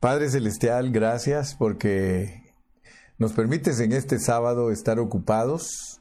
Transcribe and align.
Padre 0.00 0.30
Celestial, 0.30 0.92
gracias 0.92 1.54
porque 1.54 2.54
nos 3.18 3.34
permites 3.34 3.80
en 3.80 3.92
este 3.92 4.18
sábado 4.18 4.70
estar 4.70 4.98
ocupados, 4.98 6.00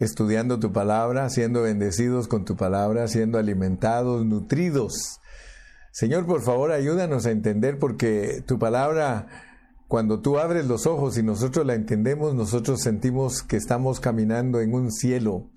estudiando 0.00 0.58
tu 0.58 0.72
palabra, 0.72 1.28
siendo 1.28 1.60
bendecidos 1.60 2.26
con 2.26 2.46
tu 2.46 2.56
palabra, 2.56 3.06
siendo 3.06 3.36
alimentados, 3.36 4.24
nutridos. 4.24 5.20
Señor, 5.92 6.24
por 6.24 6.40
favor, 6.40 6.72
ayúdanos 6.72 7.26
a 7.26 7.32
entender 7.32 7.78
porque 7.78 8.42
tu 8.46 8.58
palabra, 8.58 9.26
cuando 9.88 10.20
tú 10.20 10.38
abres 10.38 10.66
los 10.66 10.86
ojos 10.86 11.18
y 11.18 11.22
nosotros 11.22 11.66
la 11.66 11.74
entendemos, 11.74 12.34
nosotros 12.34 12.80
sentimos 12.80 13.42
que 13.42 13.58
estamos 13.58 14.00
caminando 14.00 14.62
en 14.62 14.72
un 14.72 14.90
cielo. 14.90 15.50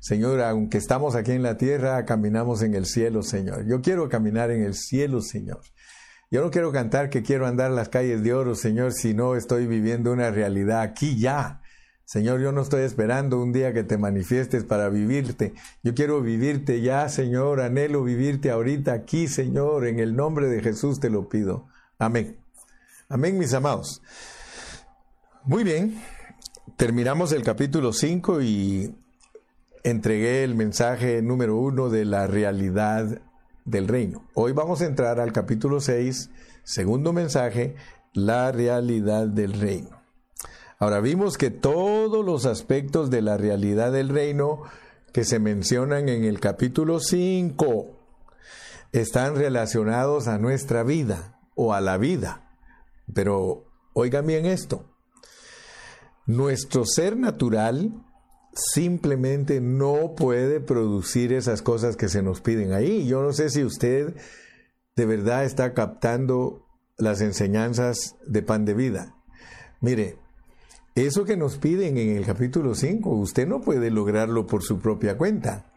Señor, 0.00 0.40
aunque 0.40 0.78
estamos 0.78 1.14
aquí 1.14 1.30
en 1.30 1.44
la 1.44 1.56
tierra, 1.56 2.04
caminamos 2.04 2.62
en 2.62 2.74
el 2.74 2.86
cielo, 2.86 3.22
Señor. 3.22 3.64
Yo 3.68 3.80
quiero 3.80 4.08
caminar 4.08 4.50
en 4.50 4.64
el 4.64 4.74
cielo, 4.74 5.20
Señor. 5.20 5.60
Yo 6.30 6.42
no 6.42 6.50
quiero 6.50 6.72
cantar 6.72 7.08
que 7.08 7.22
quiero 7.22 7.46
andar 7.46 7.70
las 7.70 7.88
calles 7.88 8.22
de 8.22 8.34
oro, 8.34 8.54
Señor, 8.54 8.92
si 8.92 9.14
no 9.14 9.34
estoy 9.34 9.66
viviendo 9.66 10.12
una 10.12 10.30
realidad 10.30 10.82
aquí 10.82 11.18
ya. 11.18 11.62
Señor, 12.04 12.40
yo 12.40 12.52
no 12.52 12.62
estoy 12.62 12.82
esperando 12.82 13.40
un 13.40 13.52
día 13.52 13.72
que 13.72 13.82
te 13.82 13.96
manifiestes 13.96 14.64
para 14.64 14.88
vivirte. 14.88 15.54
Yo 15.82 15.94
quiero 15.94 16.20
vivirte 16.20 16.80
ya, 16.80 17.08
Señor. 17.08 17.60
Anhelo 17.60 18.02
vivirte 18.02 18.50
ahorita 18.50 18.92
aquí, 18.92 19.28
Señor. 19.28 19.86
En 19.86 20.00
el 20.00 20.16
nombre 20.16 20.48
de 20.48 20.62
Jesús 20.62 21.00
te 21.00 21.10
lo 21.10 21.28
pido. 21.28 21.66
Amén. 21.98 22.38
Amén, 23.08 23.38
mis 23.38 23.54
amados. 23.54 24.02
Muy 25.44 25.64
bien. 25.64 25.98
Terminamos 26.76 27.32
el 27.32 27.42
capítulo 27.42 27.92
5 27.92 28.42
y 28.42 28.94
entregué 29.82 30.44
el 30.44 30.54
mensaje 30.54 31.22
número 31.22 31.56
uno 31.56 31.88
de 31.88 32.04
la 32.04 32.26
realidad 32.26 33.22
del 33.68 33.86
reino. 33.86 34.26
Hoy 34.34 34.52
vamos 34.52 34.80
a 34.80 34.86
entrar 34.86 35.20
al 35.20 35.32
capítulo 35.32 35.80
6, 35.80 36.30
segundo 36.62 37.12
mensaje, 37.12 37.76
la 38.14 38.50
realidad 38.50 39.26
del 39.26 39.52
reino. 39.52 40.00
Ahora 40.78 41.00
vimos 41.00 41.36
que 41.36 41.50
todos 41.50 42.24
los 42.24 42.46
aspectos 42.46 43.10
de 43.10 43.20
la 43.20 43.36
realidad 43.36 43.92
del 43.92 44.08
reino 44.08 44.62
que 45.12 45.24
se 45.24 45.38
mencionan 45.38 46.08
en 46.08 46.24
el 46.24 46.40
capítulo 46.40 47.00
5 47.00 47.98
están 48.92 49.36
relacionados 49.36 50.28
a 50.28 50.38
nuestra 50.38 50.82
vida 50.82 51.38
o 51.54 51.74
a 51.74 51.80
la 51.80 51.98
vida. 51.98 52.48
Pero 53.12 53.66
oigan 53.92 54.26
bien 54.26 54.46
esto. 54.46 54.84
Nuestro 56.26 56.84
ser 56.84 57.16
natural 57.16 58.04
simplemente 58.54 59.60
no 59.60 60.14
puede 60.16 60.60
producir 60.60 61.32
esas 61.32 61.62
cosas 61.62 61.96
que 61.96 62.08
se 62.08 62.22
nos 62.22 62.40
piden 62.40 62.72
ahí. 62.72 63.06
Yo 63.06 63.22
no 63.22 63.32
sé 63.32 63.50
si 63.50 63.64
usted 63.64 64.14
de 64.96 65.06
verdad 65.06 65.44
está 65.44 65.74
captando 65.74 66.66
las 66.96 67.20
enseñanzas 67.20 68.16
de 68.26 68.42
pan 68.42 68.64
de 68.64 68.74
vida. 68.74 69.14
Mire, 69.80 70.16
eso 70.96 71.24
que 71.24 71.36
nos 71.36 71.58
piden 71.58 71.96
en 71.96 72.16
el 72.16 72.26
capítulo 72.26 72.74
5, 72.74 73.08
usted 73.10 73.46
no 73.46 73.60
puede 73.60 73.90
lograrlo 73.90 74.46
por 74.46 74.64
su 74.64 74.80
propia 74.80 75.16
cuenta. 75.16 75.72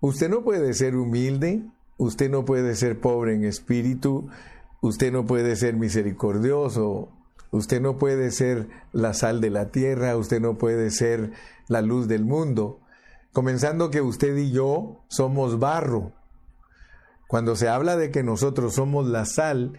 Usted 0.00 0.28
no 0.28 0.44
puede 0.44 0.74
ser 0.74 0.94
humilde, 0.94 1.64
usted 1.96 2.30
no 2.30 2.44
puede 2.44 2.74
ser 2.74 3.00
pobre 3.00 3.34
en 3.34 3.44
espíritu, 3.44 4.28
usted 4.82 5.10
no 5.10 5.24
puede 5.24 5.56
ser 5.56 5.74
misericordioso, 5.74 7.15
usted 7.50 7.80
no 7.80 7.98
puede 7.98 8.30
ser 8.30 8.68
la 8.92 9.14
sal 9.14 9.40
de 9.40 9.50
la 9.50 9.70
tierra, 9.70 10.16
usted 10.16 10.40
no 10.40 10.58
puede 10.58 10.90
ser 10.90 11.32
la 11.68 11.82
luz 11.82 12.08
del 12.08 12.24
mundo, 12.24 12.80
comenzando 13.32 13.90
que 13.90 14.00
usted 14.00 14.36
y 14.36 14.52
yo 14.52 15.04
somos 15.08 15.58
barro. 15.58 16.12
Cuando 17.28 17.56
se 17.56 17.68
habla 17.68 17.96
de 17.96 18.10
que 18.10 18.22
nosotros 18.22 18.74
somos 18.74 19.06
la 19.06 19.24
sal, 19.24 19.78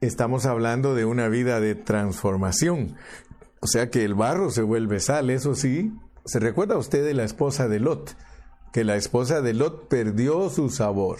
estamos 0.00 0.46
hablando 0.46 0.94
de 0.94 1.04
una 1.04 1.28
vida 1.28 1.60
de 1.60 1.74
transformación. 1.74 2.96
O 3.60 3.66
sea 3.66 3.90
que 3.90 4.04
el 4.04 4.14
barro 4.14 4.50
se 4.50 4.62
vuelve 4.62 5.00
sal, 5.00 5.30
eso 5.30 5.54
sí. 5.54 5.92
¿Se 6.24 6.38
recuerda 6.38 6.76
usted 6.76 7.04
de 7.04 7.14
la 7.14 7.24
esposa 7.24 7.68
de 7.68 7.80
Lot? 7.80 8.16
Que 8.72 8.84
la 8.84 8.96
esposa 8.96 9.40
de 9.40 9.54
Lot 9.54 9.88
perdió 9.88 10.48
su 10.50 10.70
sabor. 10.70 11.18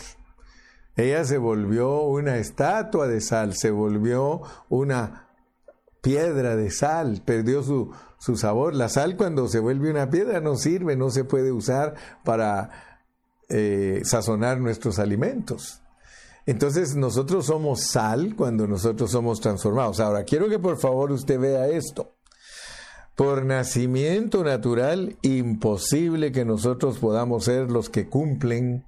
Ella 0.97 1.25
se 1.25 1.39
volvió 1.39 2.03
una 2.03 2.39
estatua 2.39 3.07
de 3.07 3.21
sal, 3.21 3.55
se 3.55 3.71
volvió 3.71 4.43
una 4.69 5.26
piedra 6.06 6.55
de 6.55 6.71
sal, 6.71 7.21
perdió 7.25 7.65
su, 7.65 7.91
su 8.19 8.37
sabor. 8.37 8.77
La 8.77 8.89
sal 8.89 9.17
cuando 9.17 9.49
se 9.49 9.59
vuelve 9.59 9.91
una 9.91 10.09
piedra 10.09 10.41
no 10.41 10.55
sirve, 10.55 10.94
no 10.94 11.11
se 11.11 11.25
puede 11.25 11.50
usar 11.50 11.94
para 12.22 12.71
eh, 13.49 14.03
sazonar 14.05 14.61
nuestros 14.61 15.00
alimentos. 15.00 15.81
Entonces 16.47 16.95
nosotros 16.95 17.47
somos 17.47 17.89
sal 17.89 18.37
cuando 18.37 18.69
nosotros 18.69 19.11
somos 19.11 19.41
transformados. 19.41 19.99
Ahora, 19.99 20.22
quiero 20.22 20.49
que 20.49 20.61
por 20.61 20.78
favor 20.78 21.11
usted 21.11 21.41
vea 21.41 21.66
esto. 21.66 22.15
Por 23.16 23.45
nacimiento 23.45 24.45
natural, 24.45 25.16
imposible 25.22 26.31
que 26.31 26.45
nosotros 26.45 26.99
podamos 26.99 27.47
ser 27.47 27.72
los 27.72 27.91
que 27.91 28.09
cumplen 28.09 28.84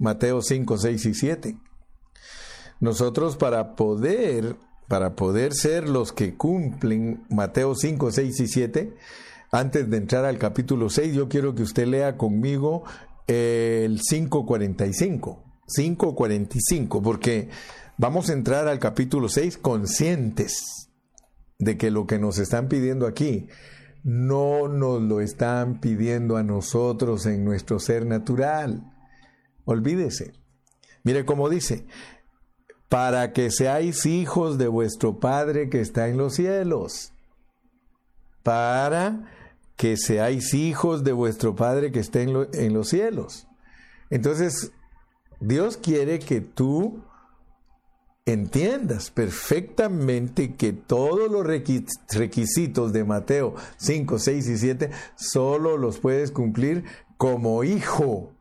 Mateo 0.00 0.42
5, 0.42 0.78
6 0.78 1.06
y 1.06 1.14
7. 1.14 1.58
Nosotros 2.80 3.36
para 3.36 3.76
poder 3.76 4.56
para 4.88 5.16
poder 5.16 5.54
ser 5.54 5.88
los 5.88 6.12
que 6.12 6.36
cumplen 6.36 7.24
Mateo 7.28 7.74
5, 7.74 8.12
6 8.12 8.40
y 8.40 8.46
7, 8.46 8.96
antes 9.50 9.88
de 9.90 9.96
entrar 9.96 10.24
al 10.24 10.38
capítulo 10.38 10.90
6, 10.90 11.14
yo 11.14 11.28
quiero 11.28 11.54
que 11.54 11.62
usted 11.62 11.86
lea 11.86 12.16
conmigo 12.16 12.84
el 13.26 14.00
5.45, 14.00 15.42
5.45, 15.66 17.02
porque 17.02 17.48
vamos 17.96 18.30
a 18.30 18.32
entrar 18.32 18.68
al 18.68 18.78
capítulo 18.78 19.28
6 19.28 19.58
conscientes 19.58 20.90
de 21.58 21.76
que 21.76 21.90
lo 21.90 22.06
que 22.06 22.18
nos 22.18 22.38
están 22.38 22.68
pidiendo 22.68 23.06
aquí 23.06 23.48
no 24.04 24.68
nos 24.68 25.02
lo 25.02 25.20
están 25.20 25.80
pidiendo 25.80 26.36
a 26.36 26.44
nosotros 26.44 27.26
en 27.26 27.44
nuestro 27.44 27.80
ser 27.80 28.06
natural. 28.06 28.92
Olvídese. 29.64 30.32
Mire 31.02 31.24
cómo 31.24 31.48
dice, 31.48 31.86
para 32.88 33.32
que 33.32 33.50
seáis 33.50 34.06
hijos 34.06 34.58
de 34.58 34.68
vuestro 34.68 35.18
Padre 35.18 35.68
que 35.68 35.80
está 35.80 36.08
en 36.08 36.16
los 36.16 36.34
cielos. 36.34 37.12
Para 38.42 39.32
que 39.76 39.96
seáis 39.96 40.54
hijos 40.54 41.04
de 41.04 41.12
vuestro 41.12 41.56
Padre 41.56 41.90
que 41.90 42.00
está 42.00 42.20
en, 42.20 42.72
los 42.72 42.88
cielos. 42.88 43.46
Entonces, 44.08 44.72
Dios 45.40 45.76
quiere 45.76 46.20
que 46.20 46.40
tú 46.40 47.02
entiendas 48.24 49.10
perfectamente 49.10 50.54
que 50.54 50.72
todos 50.72 51.30
los 51.30 51.46
requisitos 51.46 52.92
de 52.92 53.04
Mateo 53.04 53.54
5, 53.76 54.18
6 54.18 54.48
y 54.48 54.58
7 54.58 54.90
solo 55.16 55.76
los 55.76 55.98
puedes 55.98 56.32
cumplir 56.32 56.84
como 57.18 57.62
hijo, 57.62 58.32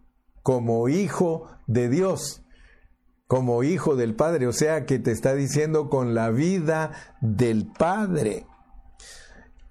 como 0.42 0.88
hijo 0.88 1.50
de 1.68 1.90
Dios 1.90 2.45
como 3.28 3.64
hijo 3.64 3.96
del 3.96 4.16
Padre, 4.16 4.48
o 4.48 4.54
sea 4.54 4.86
que 4.86 5.00
te 5.00 5.12
está 5.12 5.34
diciendo 5.34 5.90
con 5.90 6.14
la 6.14 6.30
vida 6.30 6.92
del 7.22 7.68
Padre. 7.68 8.46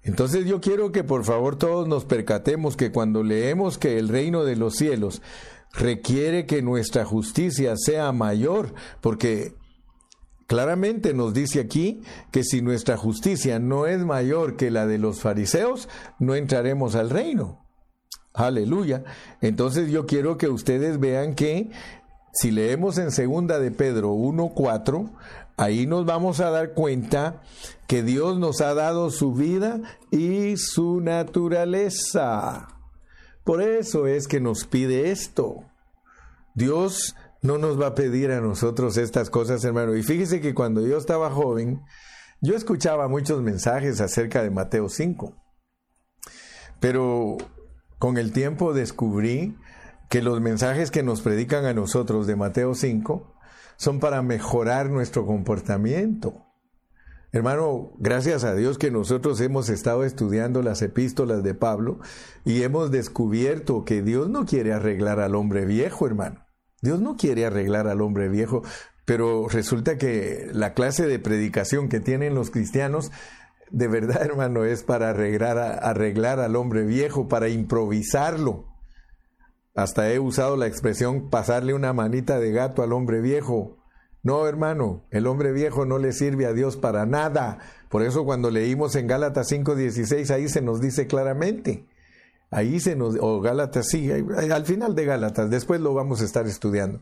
Entonces 0.03 0.45
yo 0.45 0.61
quiero 0.61 0.91
que 0.91 1.03
por 1.03 1.23
favor 1.23 1.57
todos 1.57 1.87
nos 1.87 2.05
percatemos 2.05 2.77
que 2.77 2.91
cuando 2.91 3.23
leemos 3.23 3.77
que 3.77 3.97
el 3.97 4.09
reino 4.09 4.43
de 4.43 4.55
los 4.55 4.75
cielos 4.75 5.21
requiere 5.73 6.45
que 6.45 6.61
nuestra 6.61 7.05
justicia 7.05 7.75
sea 7.75 8.11
mayor, 8.11 8.73
porque 9.01 9.55
claramente 10.47 11.13
nos 11.13 11.33
dice 11.33 11.59
aquí 11.59 12.01
que 12.31 12.43
si 12.43 12.61
nuestra 12.61 12.97
justicia 12.97 13.57
no 13.59 13.87
es 13.87 14.05
mayor 14.05 14.57
que 14.57 14.69
la 14.69 14.85
de 14.85 14.99
los 14.99 15.21
fariseos, 15.21 15.89
no 16.19 16.35
entraremos 16.35 16.95
al 16.95 17.09
reino. 17.09 17.65
Aleluya. 18.33 19.03
Entonces 19.41 19.89
yo 19.89 20.05
quiero 20.05 20.37
que 20.37 20.49
ustedes 20.49 20.99
vean 20.99 21.35
que 21.35 21.71
si 22.35 22.51
leemos 22.51 22.97
en 22.97 23.11
segunda 23.11 23.59
de 23.59 23.71
Pedro 23.71 24.13
1:4, 24.13 25.09
ahí 25.57 25.87
nos 25.87 26.05
vamos 26.05 26.41
a 26.41 26.49
dar 26.49 26.73
cuenta 26.73 27.41
que 27.87 28.03
Dios 28.03 28.37
nos 28.37 28.59
ha 28.59 28.73
dado 28.73 29.09
su 29.09 29.33
vida 29.33 29.81
y 30.11 30.57
su 30.57 30.99
naturaleza. 30.99 32.67
Por 33.45 33.61
eso 33.61 34.05
es 34.07 34.27
que 34.27 34.41
nos 34.41 34.65
pide 34.65 35.11
esto. 35.11 35.63
Dios 36.55 37.15
no 37.41 37.57
nos 37.57 37.79
va 37.79 37.87
a 37.87 37.95
pedir 37.95 38.31
a 38.31 38.41
nosotros 38.41 38.97
estas 38.97 39.29
cosas, 39.29 39.63
hermano. 39.63 39.95
Y 39.95 40.03
fíjese 40.03 40.41
que 40.41 40.53
cuando 40.53 40.85
yo 40.85 40.97
estaba 40.97 41.29
joven, 41.29 41.81
yo 42.41 42.55
escuchaba 42.55 43.07
muchos 43.07 43.41
mensajes 43.41 44.01
acerca 44.01 44.43
de 44.43 44.49
Mateo 44.49 44.89
5. 44.89 45.33
Pero 46.81 47.37
con 47.97 48.17
el 48.17 48.33
tiempo 48.33 48.73
descubrí 48.73 49.55
que 50.09 50.21
los 50.21 50.41
mensajes 50.41 50.91
que 50.91 51.03
nos 51.03 51.21
predican 51.21 51.65
a 51.65 51.73
nosotros 51.73 52.27
de 52.27 52.35
Mateo 52.35 52.75
5 52.75 53.35
son 53.77 53.99
para 53.99 54.21
mejorar 54.21 54.89
nuestro 54.89 55.25
comportamiento. 55.25 56.45
Hermano, 57.31 57.91
gracias 57.97 58.45
a 58.45 58.55
Dios 58.55 58.77
que 58.77 58.91
nosotros 58.91 59.41
hemos 59.41 59.67
estado 59.67 60.05
estudiando 60.05 60.61
las 60.61 60.81
epístolas 60.81 61.43
de 61.43 61.53
Pablo 61.53 61.99
y 62.45 62.63
hemos 62.63 62.91
descubierto 62.91 63.83
que 63.83 64.01
Dios 64.01 64.29
no 64.29 64.45
quiere 64.45 64.71
arreglar 64.71 65.19
al 65.19 65.35
hombre 65.35 65.65
viejo, 65.65 66.07
hermano. 66.07 66.45
Dios 66.81 67.01
no 67.01 67.17
quiere 67.17 67.45
arreglar 67.45 67.87
al 67.87 68.01
hombre 68.01 68.29
viejo. 68.29 68.63
Pero 69.05 69.47
resulta 69.47 69.97
que 69.97 70.49
la 70.51 70.73
clase 70.73 71.05
de 71.05 71.19
predicación 71.19 71.89
que 71.89 71.99
tienen 71.99 72.33
los 72.33 72.49
cristianos, 72.49 73.11
de 73.69 73.87
verdad, 73.87 74.21
hermano, 74.25 74.65
es 74.65 74.83
para 74.83 75.11
arreglar, 75.11 75.57
arreglar 75.57 76.39
al 76.39 76.55
hombre 76.55 76.83
viejo, 76.83 77.27
para 77.27 77.49
improvisarlo. 77.49 78.74
Hasta 79.75 80.09
he 80.09 80.19
usado 80.19 80.55
la 80.55 80.67
expresión 80.67 81.29
pasarle 81.29 81.73
una 81.73 81.91
manita 81.91 82.39
de 82.39 82.53
gato 82.53 82.81
al 82.81 82.93
hombre 82.93 83.19
viejo. 83.19 83.77
No, 84.23 84.47
hermano, 84.47 85.05
el 85.11 85.27
hombre 85.27 85.51
viejo 85.51 85.85
no 85.85 85.97
le 85.99 86.13
sirve 86.13 86.45
a 86.45 86.53
Dios 86.53 86.77
para 86.77 87.05
nada. 87.05 87.59
Por 87.89 88.01
eso 88.01 88.23
cuando 88.23 88.49
leímos 88.49 88.95
en 88.95 89.05
Gálatas 89.05 89.49
5:16, 89.49 90.31
ahí 90.31 90.47
se 90.47 90.61
nos 90.61 90.79
dice 90.79 91.07
claramente. 91.07 91.85
Ahí 92.51 92.79
se 92.79 92.95
nos, 92.95 93.17
o 93.19 93.41
Gálatas, 93.41 93.89
sí, 93.89 94.09
al 94.09 94.65
final 94.65 94.95
de 94.95 95.05
Gálatas, 95.05 95.49
después 95.49 95.81
lo 95.81 95.93
vamos 95.93 96.21
a 96.21 96.25
estar 96.25 96.47
estudiando. 96.47 97.01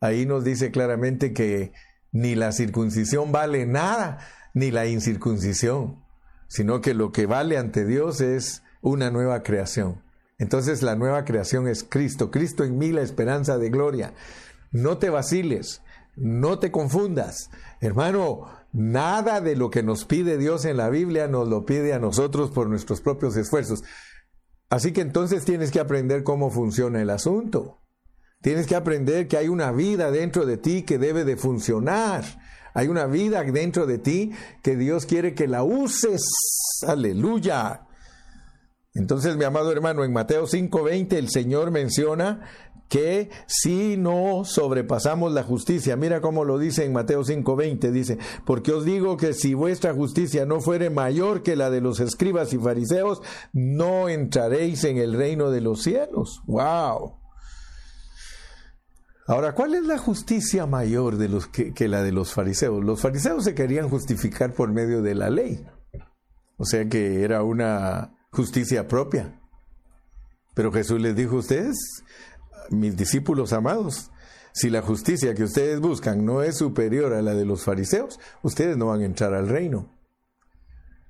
Ahí 0.00 0.24
nos 0.24 0.44
dice 0.44 0.70
claramente 0.70 1.32
que 1.32 1.72
ni 2.12 2.36
la 2.36 2.52
circuncisión 2.52 3.32
vale 3.32 3.66
nada, 3.66 4.18
ni 4.54 4.70
la 4.70 4.86
incircuncisión, 4.86 6.04
sino 6.46 6.80
que 6.80 6.94
lo 6.94 7.10
que 7.10 7.26
vale 7.26 7.58
ante 7.58 7.84
Dios 7.84 8.20
es 8.20 8.62
una 8.80 9.10
nueva 9.10 9.42
creación. 9.42 10.02
Entonces 10.38 10.82
la 10.82 10.96
nueva 10.96 11.24
creación 11.24 11.68
es 11.68 11.84
Cristo, 11.84 12.30
Cristo 12.30 12.64
en 12.64 12.78
mí 12.78 12.90
la 12.90 13.02
esperanza 13.02 13.58
de 13.58 13.70
gloria. 13.70 14.14
No 14.70 14.98
te 14.98 15.10
vaciles, 15.10 15.82
no 16.16 16.58
te 16.58 16.70
confundas. 16.70 17.50
Hermano, 17.80 18.46
nada 18.72 19.40
de 19.40 19.56
lo 19.56 19.70
que 19.70 19.82
nos 19.82 20.04
pide 20.04 20.38
Dios 20.38 20.64
en 20.64 20.76
la 20.76 20.88
Biblia 20.88 21.28
nos 21.28 21.48
lo 21.48 21.64
pide 21.64 21.92
a 21.92 21.98
nosotros 21.98 22.50
por 22.50 22.68
nuestros 22.68 23.00
propios 23.00 23.36
esfuerzos. 23.36 23.84
Así 24.70 24.92
que 24.92 25.02
entonces 25.02 25.44
tienes 25.44 25.70
que 25.70 25.80
aprender 25.80 26.22
cómo 26.22 26.50
funciona 26.50 27.02
el 27.02 27.10
asunto. 27.10 27.82
Tienes 28.40 28.66
que 28.66 28.74
aprender 28.74 29.28
que 29.28 29.36
hay 29.36 29.48
una 29.48 29.70
vida 29.70 30.10
dentro 30.10 30.46
de 30.46 30.56
ti 30.56 30.82
que 30.82 30.98
debe 30.98 31.24
de 31.24 31.36
funcionar. 31.36 32.24
Hay 32.74 32.88
una 32.88 33.06
vida 33.06 33.42
dentro 33.44 33.86
de 33.86 33.98
ti 33.98 34.32
que 34.62 34.76
Dios 34.76 35.06
quiere 35.06 35.34
que 35.34 35.46
la 35.46 35.62
uses. 35.62 36.22
Aleluya. 36.86 37.86
Entonces, 38.94 39.36
mi 39.36 39.44
amado 39.44 39.72
hermano, 39.72 40.04
en 40.04 40.12
Mateo 40.12 40.46
5:20 40.46 41.16
el 41.16 41.30
Señor 41.30 41.70
menciona 41.70 42.42
que 42.92 43.30
si 43.46 43.96
no 43.96 44.44
sobrepasamos 44.44 45.32
la 45.32 45.42
justicia, 45.42 45.96
mira 45.96 46.20
cómo 46.20 46.44
lo 46.44 46.58
dice 46.58 46.84
en 46.84 46.92
Mateo 46.92 47.24
5:20, 47.24 47.90
dice, 47.90 48.18
porque 48.44 48.72
os 48.72 48.84
digo 48.84 49.16
que 49.16 49.32
si 49.32 49.54
vuestra 49.54 49.94
justicia 49.94 50.44
no 50.44 50.60
fuere 50.60 50.90
mayor 50.90 51.42
que 51.42 51.56
la 51.56 51.70
de 51.70 51.80
los 51.80 52.00
escribas 52.00 52.52
y 52.52 52.58
fariseos, 52.58 53.22
no 53.54 54.10
entraréis 54.10 54.84
en 54.84 54.98
el 54.98 55.14
reino 55.14 55.50
de 55.50 55.62
los 55.62 55.82
cielos. 55.82 56.42
¡Wow! 56.46 57.18
Ahora, 59.26 59.54
¿cuál 59.54 59.74
es 59.74 59.84
la 59.84 59.96
justicia 59.96 60.66
mayor 60.66 61.16
de 61.16 61.30
los 61.30 61.46
que, 61.46 61.72
que 61.72 61.88
la 61.88 62.02
de 62.02 62.12
los 62.12 62.34
fariseos? 62.34 62.84
Los 62.84 63.00
fariseos 63.00 63.44
se 63.44 63.54
querían 63.54 63.88
justificar 63.88 64.52
por 64.52 64.70
medio 64.70 65.00
de 65.00 65.14
la 65.14 65.30
ley, 65.30 65.64
o 66.58 66.66
sea 66.66 66.86
que 66.90 67.22
era 67.22 67.42
una 67.42 68.12
justicia 68.32 68.88
propia. 68.88 69.38
Pero 70.54 70.72
Jesús 70.72 71.00
les 71.00 71.14
dijo, 71.14 71.36
ustedes 71.36 71.76
mis 72.70 72.96
discípulos 72.96 73.52
amados, 73.52 74.10
si 74.52 74.70
la 74.70 74.82
justicia 74.82 75.34
que 75.34 75.44
ustedes 75.44 75.80
buscan 75.80 76.24
no 76.24 76.42
es 76.42 76.58
superior 76.58 77.12
a 77.14 77.22
la 77.22 77.34
de 77.34 77.44
los 77.44 77.64
fariseos, 77.64 78.18
ustedes 78.42 78.76
no 78.76 78.86
van 78.86 79.00
a 79.00 79.06
entrar 79.06 79.34
al 79.34 79.48
reino. 79.48 79.90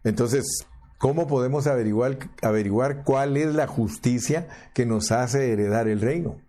Entonces, 0.04 0.66
¿cómo 0.98 1.26
podemos 1.26 1.66
averiguar, 1.66 2.18
averiguar 2.42 3.04
cuál 3.04 3.36
es 3.36 3.54
la 3.54 3.66
justicia 3.66 4.48
que 4.74 4.86
nos 4.86 5.10
hace 5.10 5.52
heredar 5.52 5.88
el 5.88 6.00
reino? 6.00 6.40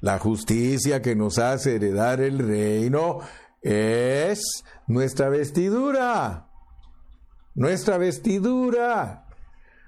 La 0.00 0.18
justicia 0.18 1.00
que 1.00 1.16
nos 1.16 1.38
hace 1.38 1.76
heredar 1.76 2.20
el 2.20 2.38
reino 2.38 3.20
es 3.62 4.64
nuestra 4.86 5.28
vestidura. 5.28 6.48
Nuestra 7.54 7.98
vestidura. 7.98 9.23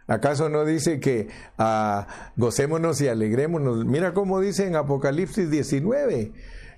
¿Acaso 0.07 0.49
no 0.49 0.65
dice 0.65 1.01
que 1.01 1.29
ah, 1.59 2.07
gocémonos 2.37 3.01
y 3.01 3.09
alegrémonos? 3.09 3.85
Mira 3.85 4.15
cómo 4.15 4.41
dice 4.41 4.67
en 4.67 4.77
Apocalipsis 4.77 5.51
19. 5.51 6.33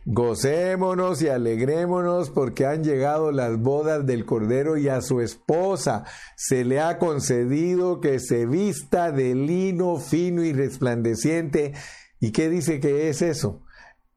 Gocémonos 0.07 1.21
y 1.21 1.29
alegrémonos 1.29 2.31
porque 2.31 2.65
han 2.65 2.83
llegado 2.83 3.31
las 3.31 3.59
bodas 3.59 4.07
del 4.07 4.25
Cordero 4.25 4.79
y 4.79 4.89
a 4.89 5.03
su 5.03 5.21
esposa 5.21 6.05
se 6.35 6.65
le 6.65 6.81
ha 6.81 6.97
concedido 6.97 8.01
que 8.01 8.19
se 8.19 8.47
vista 8.47 9.13
de 9.13 9.35
lino 9.35 9.99
fino 9.99 10.43
y 10.43 10.55
resplandeciente. 10.55 11.75
¿Y 12.21 12.33
qué 12.33 12.49
dice 12.49 12.81
que 12.81 13.11
es 13.11 13.21
eso? 13.21 13.61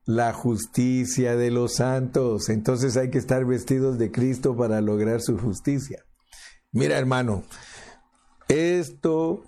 La 0.05 0.31
justicia 0.31 1.35
de 1.35 1.51
los 1.51 1.75
santos. 1.75 2.47
Entonces 2.47 2.95
hay 2.95 3.09
que 3.09 3.17
estar 3.17 3.43
vestidos 3.43 3.97
de 3.97 4.11
Cristo 4.11 4.55
para 4.55 4.79
lograr 4.79 5.19
su 5.19 5.37
justicia. 5.37 6.05
Mira 6.71 6.97
hermano, 6.97 7.43
esto 8.51 9.43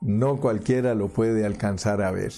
no 0.00 0.40
cualquiera 0.40 0.94
lo 0.94 1.08
puede 1.08 1.46
alcanzar 1.46 2.02
a 2.02 2.10
ver. 2.10 2.32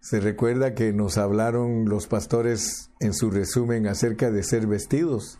Se 0.00 0.20
recuerda 0.20 0.74
que 0.74 0.92
nos 0.92 1.16
hablaron 1.16 1.88
los 1.88 2.08
pastores 2.08 2.90
en 2.98 3.14
su 3.14 3.30
resumen 3.30 3.86
acerca 3.86 4.30
de 4.30 4.42
ser 4.42 4.66
vestidos. 4.66 5.38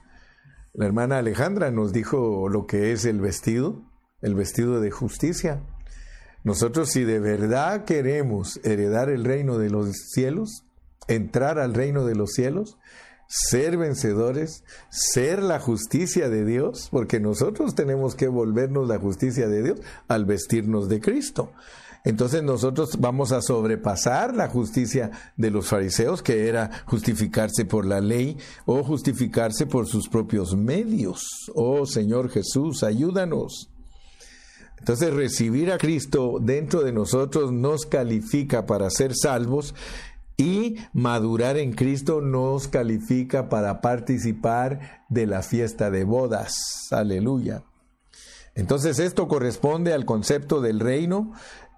La 0.72 0.86
hermana 0.86 1.18
Alejandra 1.18 1.70
nos 1.70 1.92
dijo 1.92 2.48
lo 2.48 2.66
que 2.66 2.92
es 2.92 3.04
el 3.04 3.20
vestido, 3.20 3.82
el 4.20 4.34
vestido 4.34 4.80
de 4.80 4.90
justicia. 4.90 5.62
Nosotros 6.44 6.90
si 6.90 7.04
de 7.04 7.18
verdad 7.18 7.84
queremos 7.84 8.60
heredar 8.64 9.10
el 9.10 9.24
reino 9.24 9.58
de 9.58 9.70
los 9.70 9.96
cielos, 10.12 10.64
entrar 11.08 11.58
al 11.58 11.74
reino 11.74 12.04
de 12.04 12.14
los 12.14 12.30
cielos, 12.30 12.78
ser 13.34 13.78
vencedores, 13.78 14.62
ser 14.90 15.42
la 15.42 15.58
justicia 15.58 16.28
de 16.28 16.44
Dios, 16.44 16.88
porque 16.90 17.18
nosotros 17.18 17.74
tenemos 17.74 18.14
que 18.14 18.28
volvernos 18.28 18.86
la 18.86 18.98
justicia 18.98 19.48
de 19.48 19.62
Dios 19.62 19.80
al 20.06 20.26
vestirnos 20.26 20.90
de 20.90 21.00
Cristo. 21.00 21.50
Entonces 22.04 22.42
nosotros 22.42 22.98
vamos 22.98 23.32
a 23.32 23.40
sobrepasar 23.40 24.36
la 24.36 24.48
justicia 24.48 25.10
de 25.38 25.50
los 25.50 25.68
fariseos, 25.68 26.22
que 26.22 26.46
era 26.46 26.82
justificarse 26.84 27.64
por 27.64 27.86
la 27.86 28.02
ley 28.02 28.36
o 28.66 28.84
justificarse 28.84 29.64
por 29.66 29.86
sus 29.86 30.10
propios 30.10 30.54
medios. 30.54 31.22
Oh 31.54 31.86
Señor 31.86 32.28
Jesús, 32.28 32.82
ayúdanos. 32.82 33.70
Entonces 34.78 35.14
recibir 35.14 35.70
a 35.70 35.78
Cristo 35.78 36.38
dentro 36.38 36.82
de 36.82 36.92
nosotros 36.92 37.50
nos 37.50 37.86
califica 37.86 38.66
para 38.66 38.90
ser 38.90 39.14
salvos 39.14 39.74
y 40.36 40.76
madurar 40.92 41.56
en 41.56 41.72
Cristo 41.72 42.20
nos 42.20 42.68
califica 42.68 43.48
para 43.48 43.80
participar 43.80 45.04
de 45.08 45.26
la 45.26 45.42
fiesta 45.42 45.90
de 45.90 46.04
bodas. 46.04 46.88
Aleluya. 46.90 47.64
Entonces 48.54 48.98
esto 48.98 49.28
corresponde 49.28 49.92
al 49.92 50.04
concepto 50.04 50.60
del 50.60 50.80
reino, 50.80 51.32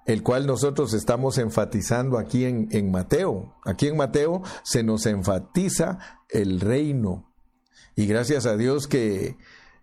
el 0.07 0.23
cual 0.23 0.47
nosotros 0.47 0.93
estamos 0.93 1.39
enfatizando 1.39 2.19
aquí 2.19 2.45
en, 2.45 2.69
en, 2.73 2.91
Mateo. 2.91 3.55
Aquí 3.65 3.87
en 3.87 3.97
Mateo 3.97 4.43
se 4.63 4.83
nos 4.83 5.07
enfatiza 5.07 5.99
el 6.29 6.61
reino. 6.61 7.33
Y 7.97 8.07
gracias 8.07 8.45
a 8.47 8.57
Dios 8.57 8.89
que 8.89 9.37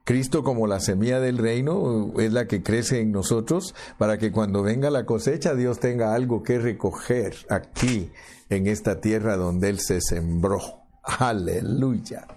Cristo 0.03 0.43
como 0.43 0.67
la 0.67 0.79
semilla 0.79 1.20
del 1.20 1.38
reino 1.38 2.12
es 2.20 2.34
la 2.34 2.48
que 2.48 2.63
crece 2.63 3.01
en 3.01 3.12
nosotros 3.12 3.75
para 3.98 4.17
que 4.17 4.31
cuando 4.31 4.63
venga 4.63 4.89
la 4.89 5.05
cosecha 5.05 5.53
Dios 5.53 5.79
tenga 5.79 6.15
algo 6.15 6.41
que 6.43 6.60
recoger 6.60 7.36
aquí 7.50 8.12
en 8.50 8.67
esta 8.67 9.00
tierra 9.00 9.38
donde 9.38 9.70
Él 9.70 9.79
se 9.79 10.01
sembró. 10.01 10.60
Aleluya. 11.03 12.27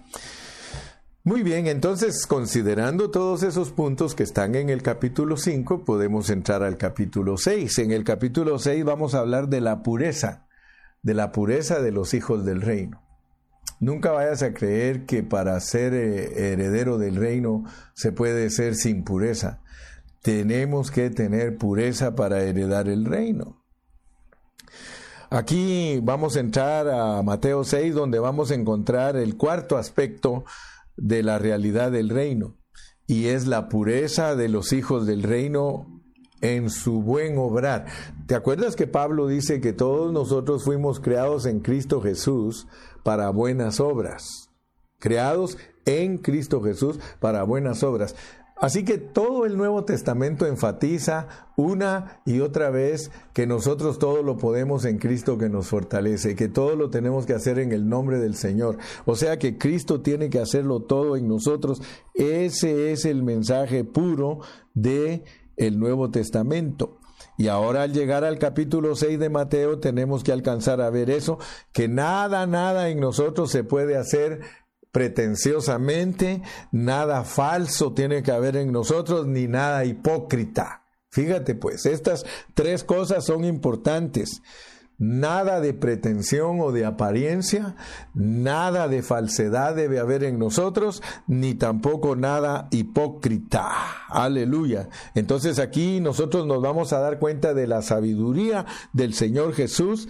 Muy 1.23 1.41
bien, 1.41 1.65
entonces 1.65 2.27
considerando 2.27 3.09
todos 3.09 3.41
esos 3.41 3.71
puntos 3.71 4.13
que 4.13 4.21
están 4.21 4.53
en 4.53 4.69
el 4.69 4.83
capítulo 4.83 5.37
5, 5.37 5.83
podemos 5.83 6.29
entrar 6.29 6.61
al 6.61 6.77
capítulo 6.77 7.37
6. 7.37 7.79
En 7.79 7.91
el 7.91 8.03
capítulo 8.03 8.59
6 8.59 8.85
vamos 8.85 9.15
a 9.15 9.21
hablar 9.21 9.49
de 9.49 9.59
la 9.59 9.81
pureza, 9.81 10.45
de 11.01 11.15
la 11.15 11.31
pureza 11.31 11.81
de 11.81 11.91
los 11.91 12.13
hijos 12.13 12.45
del 12.45 12.61
reino. 12.61 13.04
Nunca 13.79 14.11
vayas 14.11 14.41
a 14.41 14.53
creer 14.53 15.05
que 15.05 15.23
para 15.23 15.59
ser 15.59 15.93
eh, 15.93 16.53
heredero 16.53 16.97
del 16.97 17.15
reino 17.15 17.65
se 17.93 18.11
puede 18.11 18.49
ser 18.49 18.75
sin 18.75 19.03
pureza. 19.03 19.61
Tenemos 20.21 20.91
que 20.91 21.09
tener 21.09 21.57
pureza 21.57 22.15
para 22.15 22.41
heredar 22.41 22.87
el 22.87 23.05
reino. 23.05 23.61
Aquí 25.29 25.99
vamos 26.01 26.35
a 26.35 26.39
entrar 26.39 26.87
a 26.87 27.21
Mateo 27.21 27.63
6, 27.63 27.93
donde 27.93 28.19
vamos 28.19 28.51
a 28.51 28.55
encontrar 28.55 29.17
el 29.17 29.35
cuarto 29.37 29.77
aspecto 29.77 30.45
de 30.95 31.23
la 31.23 31.39
realidad 31.39 31.91
del 31.91 32.09
reino, 32.09 32.55
y 33.07 33.27
es 33.27 33.45
la 33.45 33.67
pureza 33.67 34.35
de 34.35 34.49
los 34.49 34.71
hijos 34.71 35.05
del 35.05 35.23
reino 35.23 35.94
en 36.53 36.69
su 36.69 37.01
buen 37.01 37.37
obrar. 37.37 37.85
¿Te 38.27 38.35
acuerdas 38.35 38.75
que 38.75 38.87
Pablo 38.87 39.27
dice 39.27 39.61
que 39.61 39.73
todos 39.73 40.13
nosotros 40.13 40.63
fuimos 40.63 40.99
creados 40.99 41.45
en 41.45 41.59
Cristo 41.59 42.01
Jesús 42.01 42.67
para 43.03 43.29
buenas 43.29 43.79
obras? 43.79 44.51
Creados 44.99 45.57
en 45.85 46.17
Cristo 46.17 46.61
Jesús 46.61 46.99
para 47.19 47.43
buenas 47.43 47.83
obras. 47.83 48.15
Así 48.57 48.85
que 48.85 48.97
todo 48.97 49.45
el 49.45 49.57
Nuevo 49.57 49.83
Testamento 49.83 50.45
enfatiza 50.45 51.27
una 51.57 52.21
y 52.25 52.39
otra 52.39 52.69
vez 52.69 53.11
que 53.33 53.45
nosotros 53.45 53.99
todo 53.99 54.23
lo 54.23 54.37
podemos 54.37 54.85
en 54.85 54.97
Cristo 54.97 55.37
que 55.37 55.49
nos 55.49 55.67
fortalece, 55.67 56.35
que 56.35 56.47
todo 56.47 56.77
lo 56.77 56.89
tenemos 56.89 57.25
que 57.25 57.33
hacer 57.33 57.59
en 57.59 57.73
el 57.73 57.89
nombre 57.89 58.17
del 58.17 58.35
Señor. 58.35 58.77
O 59.03 59.17
sea 59.17 59.37
que 59.39 59.57
Cristo 59.57 59.99
tiene 60.01 60.29
que 60.29 60.39
hacerlo 60.39 60.79
todo 60.83 61.17
en 61.17 61.27
nosotros. 61.27 61.81
Ese 62.13 62.93
es 62.93 63.03
el 63.03 63.23
mensaje 63.23 63.83
puro 63.83 64.39
de 64.73 65.25
el 65.57 65.79
Nuevo 65.79 66.09
Testamento. 66.11 66.99
Y 67.37 67.47
ahora 67.47 67.83
al 67.83 67.93
llegar 67.93 68.23
al 68.23 68.39
capítulo 68.39 68.95
6 68.95 69.19
de 69.19 69.29
Mateo 69.29 69.79
tenemos 69.79 70.23
que 70.23 70.31
alcanzar 70.31 70.81
a 70.81 70.89
ver 70.89 71.09
eso, 71.09 71.37
que 71.73 71.87
nada, 71.87 72.47
nada 72.47 72.89
en 72.89 72.99
nosotros 72.99 73.51
se 73.51 73.63
puede 73.63 73.97
hacer 73.97 74.41
pretenciosamente, 74.91 76.41
nada 76.71 77.25
falso 77.25 77.93
tiene 77.93 78.23
que 78.23 78.31
haber 78.31 78.55
en 78.55 78.71
nosotros, 78.71 79.27
ni 79.27 79.47
nada 79.47 79.83
hipócrita. 79.83 80.83
Fíjate 81.09 81.55
pues, 81.55 81.85
estas 81.85 82.25
tres 82.53 82.85
cosas 82.85 83.25
son 83.25 83.43
importantes. 83.43 84.41
Nada 84.97 85.59
de 85.59 85.73
pretensión 85.73 86.61
o 86.61 86.71
de 86.71 86.85
apariencia, 86.85 87.75
nada 88.13 88.87
de 88.87 89.01
falsedad 89.01 89.75
debe 89.75 89.99
haber 89.99 90.23
en 90.23 90.39
nosotros, 90.39 91.03
ni 91.27 91.53
tampoco 91.53 92.15
nada 92.15 92.69
hipócrita. 92.71 93.69
Aleluya. 94.07 94.87
Entonces 95.13 95.59
aquí 95.59 95.99
nosotros 95.99 96.47
nos 96.47 96.61
vamos 96.61 96.93
a 96.93 96.99
dar 96.99 97.19
cuenta 97.19 97.53
de 97.53 97.67
la 97.67 97.81
sabiduría 97.81 98.65
del 98.93 99.13
Señor 99.13 99.53
Jesús 99.53 100.07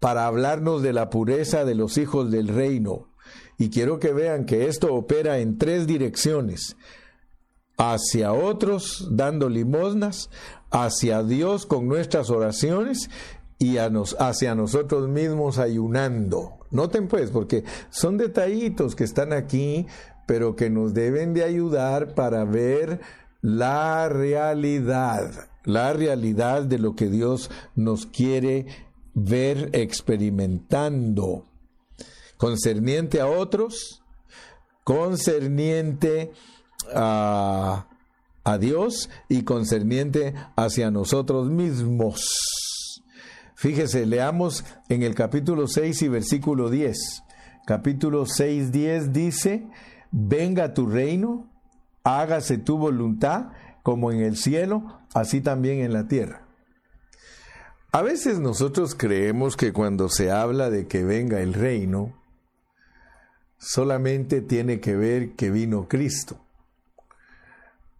para 0.00 0.26
hablarnos 0.26 0.82
de 0.82 0.92
la 0.92 1.08
pureza 1.08 1.64
de 1.64 1.76
los 1.76 1.96
hijos 1.96 2.30
del 2.30 2.48
reino. 2.48 3.08
Y 3.58 3.70
quiero 3.70 4.00
que 4.00 4.12
vean 4.12 4.44
que 4.44 4.66
esto 4.66 4.92
opera 4.92 5.38
en 5.38 5.56
tres 5.56 5.86
direcciones. 5.86 6.76
Hacia 7.76 8.32
otros 8.32 9.08
dando 9.10 9.48
limosnas, 9.48 10.30
hacia 10.70 11.22
Dios 11.22 11.66
con 11.66 11.88
nuestras 11.88 12.30
oraciones 12.30 13.08
y 13.58 13.76
hacia 13.78 14.54
nosotros 14.54 15.08
mismos 15.08 15.58
ayunando. 15.58 16.58
Noten 16.70 17.08
pues, 17.08 17.30
porque 17.30 17.64
son 17.90 18.16
detallitos 18.16 18.96
que 18.96 19.04
están 19.04 19.32
aquí, 19.32 19.86
pero 20.26 20.56
que 20.56 20.70
nos 20.70 20.94
deben 20.94 21.34
de 21.34 21.44
ayudar 21.44 22.14
para 22.14 22.44
ver 22.44 23.00
la 23.42 24.08
realidad, 24.08 25.30
la 25.64 25.92
realidad 25.92 26.62
de 26.62 26.78
lo 26.78 26.94
que 26.96 27.08
Dios 27.08 27.50
nos 27.76 28.06
quiere 28.06 28.66
ver 29.14 29.70
experimentando, 29.72 31.46
concerniente 32.36 33.20
a 33.20 33.28
otros, 33.28 34.02
concerniente 34.82 36.32
a, 36.92 37.86
a 38.42 38.58
Dios 38.58 39.10
y 39.28 39.42
concerniente 39.42 40.34
hacia 40.56 40.90
nosotros 40.90 41.48
mismos. 41.50 42.73
Fíjese, 43.64 44.04
leamos 44.04 44.62
en 44.90 45.02
el 45.02 45.14
capítulo 45.14 45.68
6 45.68 46.02
y 46.02 46.08
versículo 46.08 46.68
10. 46.68 47.22
Capítulo 47.66 48.26
6, 48.26 48.70
10 48.70 49.10
dice, 49.14 49.66
venga 50.10 50.74
tu 50.74 50.86
reino, 50.86 51.50
hágase 52.02 52.58
tu 52.58 52.76
voluntad, 52.76 53.52
como 53.82 54.12
en 54.12 54.20
el 54.20 54.36
cielo, 54.36 55.00
así 55.14 55.40
también 55.40 55.78
en 55.78 55.94
la 55.94 56.08
tierra. 56.08 56.46
A 57.90 58.02
veces 58.02 58.38
nosotros 58.38 58.94
creemos 58.94 59.56
que 59.56 59.72
cuando 59.72 60.10
se 60.10 60.30
habla 60.30 60.68
de 60.68 60.86
que 60.86 61.02
venga 61.02 61.40
el 61.40 61.54
reino, 61.54 62.12
solamente 63.56 64.42
tiene 64.42 64.80
que 64.80 64.94
ver 64.94 65.36
que 65.36 65.50
vino 65.50 65.88
Cristo. 65.88 66.36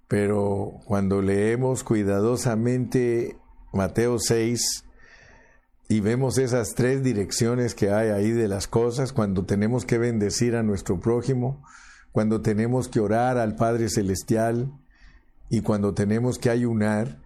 Pero 0.08 0.80
cuando 0.84 1.22
leemos 1.22 1.84
cuidadosamente 1.84 3.38
Mateo 3.72 4.18
6, 4.18 4.84
y 5.94 6.00
vemos 6.00 6.38
esas 6.38 6.74
tres 6.74 7.04
direcciones 7.04 7.76
que 7.76 7.92
hay 7.92 8.08
ahí 8.08 8.32
de 8.32 8.48
las 8.48 8.66
cosas, 8.66 9.12
cuando 9.12 9.44
tenemos 9.44 9.84
que 9.84 9.96
bendecir 9.96 10.56
a 10.56 10.64
nuestro 10.64 10.98
prójimo, 10.98 11.62
cuando 12.10 12.40
tenemos 12.40 12.88
que 12.88 12.98
orar 12.98 13.38
al 13.38 13.54
Padre 13.54 13.88
Celestial 13.88 14.72
y 15.48 15.60
cuando 15.60 15.94
tenemos 15.94 16.38
que 16.38 16.50
ayunar, 16.50 17.22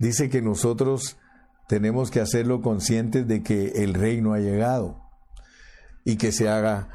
dice 0.00 0.28
que 0.28 0.42
nosotros 0.42 1.18
tenemos 1.68 2.10
que 2.10 2.18
hacerlo 2.18 2.62
conscientes 2.62 3.28
de 3.28 3.44
que 3.44 3.84
el 3.84 3.94
reino 3.94 4.32
ha 4.32 4.40
llegado 4.40 5.00
y 6.04 6.16
que 6.16 6.32
se 6.32 6.48
haga 6.48 6.88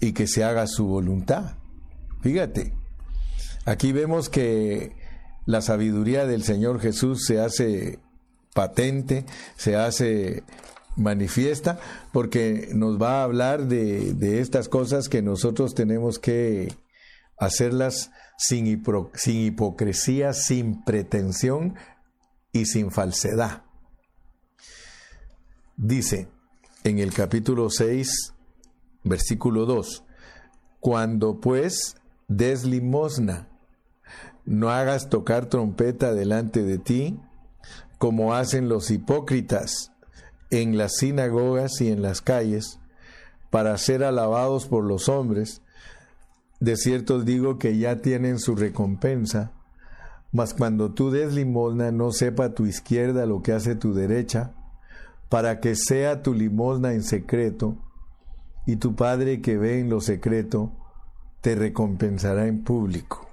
y 0.00 0.12
que 0.12 0.26
se 0.26 0.44
haga 0.44 0.66
su 0.66 0.86
voluntad. 0.86 1.54
Fíjate, 2.20 2.74
aquí 3.64 3.92
vemos 3.92 4.28
que 4.28 4.94
la 5.46 5.62
sabiduría 5.62 6.26
del 6.26 6.42
Señor 6.42 6.78
Jesús 6.78 7.24
se 7.24 7.40
hace 7.40 8.00
patente, 8.58 9.24
se 9.54 9.76
hace 9.76 10.42
manifiesta, 10.96 11.78
porque 12.12 12.70
nos 12.74 13.00
va 13.00 13.20
a 13.20 13.22
hablar 13.22 13.68
de, 13.68 14.40
estas 14.40 14.68
cosas 14.68 15.08
que 15.08 15.22
nosotros 15.22 15.76
tenemos 15.76 16.18
que 16.18 16.74
hacerlas 17.36 18.10
sin, 18.36 18.82
sin 19.14 19.36
hipocresía, 19.36 20.32
sin 20.32 20.82
pretensión 20.82 21.76
y 22.50 22.64
sin 22.64 22.90
falsedad. 22.90 23.62
Dice 25.76 26.26
en 26.82 26.98
el 26.98 27.14
capítulo 27.14 27.70
6, 27.70 28.34
versículo 29.04 29.66
2, 29.66 30.02
cuando 30.80 31.38
pues 31.38 31.94
des 32.26 32.64
limosna, 32.64 33.48
no 34.44 34.70
hagas 34.70 35.10
tocar 35.10 35.46
trompeta 35.46 36.12
delante 36.12 36.64
de 36.64 36.78
ti, 36.78 37.20
como 37.98 38.34
hacen 38.34 38.68
los 38.68 38.90
hipócritas 38.90 39.92
en 40.50 40.78
las 40.78 40.96
sinagogas 40.96 41.80
y 41.80 41.90
en 41.90 42.00
las 42.00 42.22
calles, 42.22 42.78
para 43.50 43.76
ser 43.76 44.04
alabados 44.04 44.66
por 44.66 44.84
los 44.84 45.08
hombres. 45.08 45.62
De 46.60 46.76
cierto 46.76 47.16
os 47.16 47.24
digo 47.24 47.58
que 47.58 47.76
ya 47.76 47.96
tienen 47.98 48.38
su 48.38 48.56
recompensa, 48.56 49.52
mas 50.32 50.54
cuando 50.54 50.92
tú 50.92 51.10
des 51.10 51.34
limosna 51.34 51.90
no 51.90 52.12
sepa 52.12 52.54
tu 52.54 52.66
izquierda 52.66 53.26
lo 53.26 53.42
que 53.42 53.52
hace 53.52 53.74
tu 53.74 53.94
derecha, 53.94 54.54
para 55.28 55.60
que 55.60 55.74
sea 55.74 56.22
tu 56.22 56.34
limosna 56.34 56.92
en 56.92 57.02
secreto, 57.02 57.76
y 58.66 58.76
tu 58.76 58.94
Padre 58.94 59.40
que 59.40 59.56
ve 59.56 59.80
en 59.80 59.88
lo 59.88 60.00
secreto, 60.00 60.72
te 61.40 61.54
recompensará 61.54 62.46
en 62.46 62.62
público. 62.64 63.26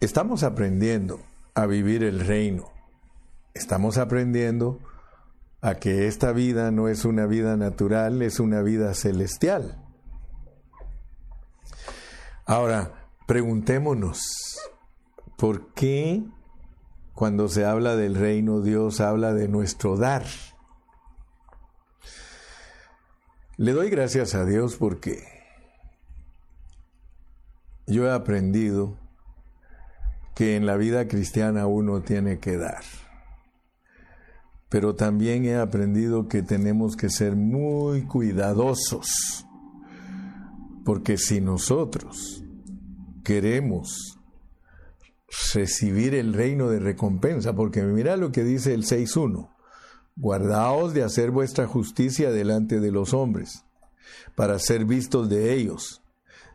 Estamos 0.00 0.44
aprendiendo 0.44 1.20
a 1.54 1.66
vivir 1.66 2.04
el 2.04 2.20
reino. 2.20 2.69
Estamos 3.60 3.98
aprendiendo 3.98 4.80
a 5.60 5.74
que 5.74 6.06
esta 6.06 6.32
vida 6.32 6.70
no 6.70 6.88
es 6.88 7.04
una 7.04 7.26
vida 7.26 7.58
natural, 7.58 8.22
es 8.22 8.40
una 8.40 8.62
vida 8.62 8.94
celestial. 8.94 9.84
Ahora, 12.46 13.10
preguntémonos, 13.26 14.22
¿por 15.36 15.74
qué 15.74 16.24
cuando 17.12 17.48
se 17.48 17.66
habla 17.66 17.96
del 17.96 18.14
reino 18.14 18.62
Dios 18.62 18.98
habla 19.02 19.34
de 19.34 19.46
nuestro 19.46 19.98
dar? 19.98 20.24
Le 23.58 23.72
doy 23.72 23.90
gracias 23.90 24.34
a 24.34 24.46
Dios 24.46 24.76
porque 24.76 25.22
yo 27.86 28.06
he 28.06 28.10
aprendido 28.10 28.96
que 30.34 30.56
en 30.56 30.64
la 30.64 30.78
vida 30.78 31.06
cristiana 31.08 31.66
uno 31.66 32.00
tiene 32.00 32.38
que 32.38 32.56
dar. 32.56 32.82
Pero 34.70 34.94
también 34.94 35.44
he 35.44 35.56
aprendido 35.56 36.28
que 36.28 36.42
tenemos 36.42 36.96
que 36.96 37.10
ser 37.10 37.36
muy 37.36 38.06
cuidadosos, 38.06 39.44
porque 40.84 41.18
si 41.18 41.42
nosotros 41.42 42.42
queremos 43.24 44.16
recibir 45.52 46.14
el 46.14 46.32
reino 46.32 46.70
de 46.70 46.80
recompensa, 46.80 47.52
porque 47.54 47.82
mira 47.82 48.16
lo 48.16 48.32
que 48.32 48.44
dice 48.44 48.72
el 48.72 48.84
6.1, 48.84 49.50
guardaos 50.16 50.94
de 50.94 51.02
hacer 51.02 51.30
vuestra 51.30 51.66
justicia 51.66 52.30
delante 52.30 52.80
de 52.80 52.92
los 52.92 53.12
hombres, 53.12 53.64
para 54.34 54.58
ser 54.58 54.84
vistos 54.84 55.28
de 55.28 55.54
ellos. 55.54 56.02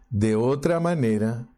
De 0.09 0.35
otra 0.35 0.79
manera, 0.79 1.49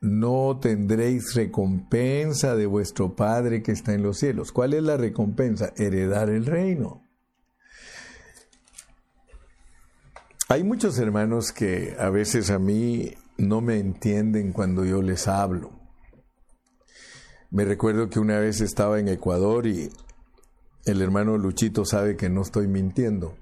no 0.00 0.58
tendréis 0.60 1.34
recompensa 1.34 2.54
de 2.54 2.66
vuestro 2.66 3.16
Padre 3.16 3.62
que 3.62 3.72
está 3.72 3.94
en 3.94 4.02
los 4.02 4.18
cielos. 4.18 4.52
¿Cuál 4.52 4.74
es 4.74 4.82
la 4.82 4.96
recompensa? 4.96 5.72
Heredar 5.76 6.30
el 6.30 6.46
reino. 6.46 7.02
Hay 10.48 10.62
muchos 10.62 10.98
hermanos 10.98 11.52
que 11.52 11.96
a 11.98 12.08
veces 12.08 12.50
a 12.50 12.58
mí 12.58 13.14
no 13.36 13.60
me 13.60 13.78
entienden 13.78 14.52
cuando 14.52 14.84
yo 14.84 15.02
les 15.02 15.26
hablo. 15.26 15.72
Me 17.50 17.64
recuerdo 17.64 18.08
que 18.08 18.20
una 18.20 18.38
vez 18.38 18.60
estaba 18.60 19.00
en 19.00 19.08
Ecuador 19.08 19.66
y 19.66 19.90
el 20.84 21.02
hermano 21.02 21.36
Luchito 21.36 21.84
sabe 21.84 22.16
que 22.16 22.28
no 22.28 22.42
estoy 22.42 22.68
mintiendo. 22.68 23.36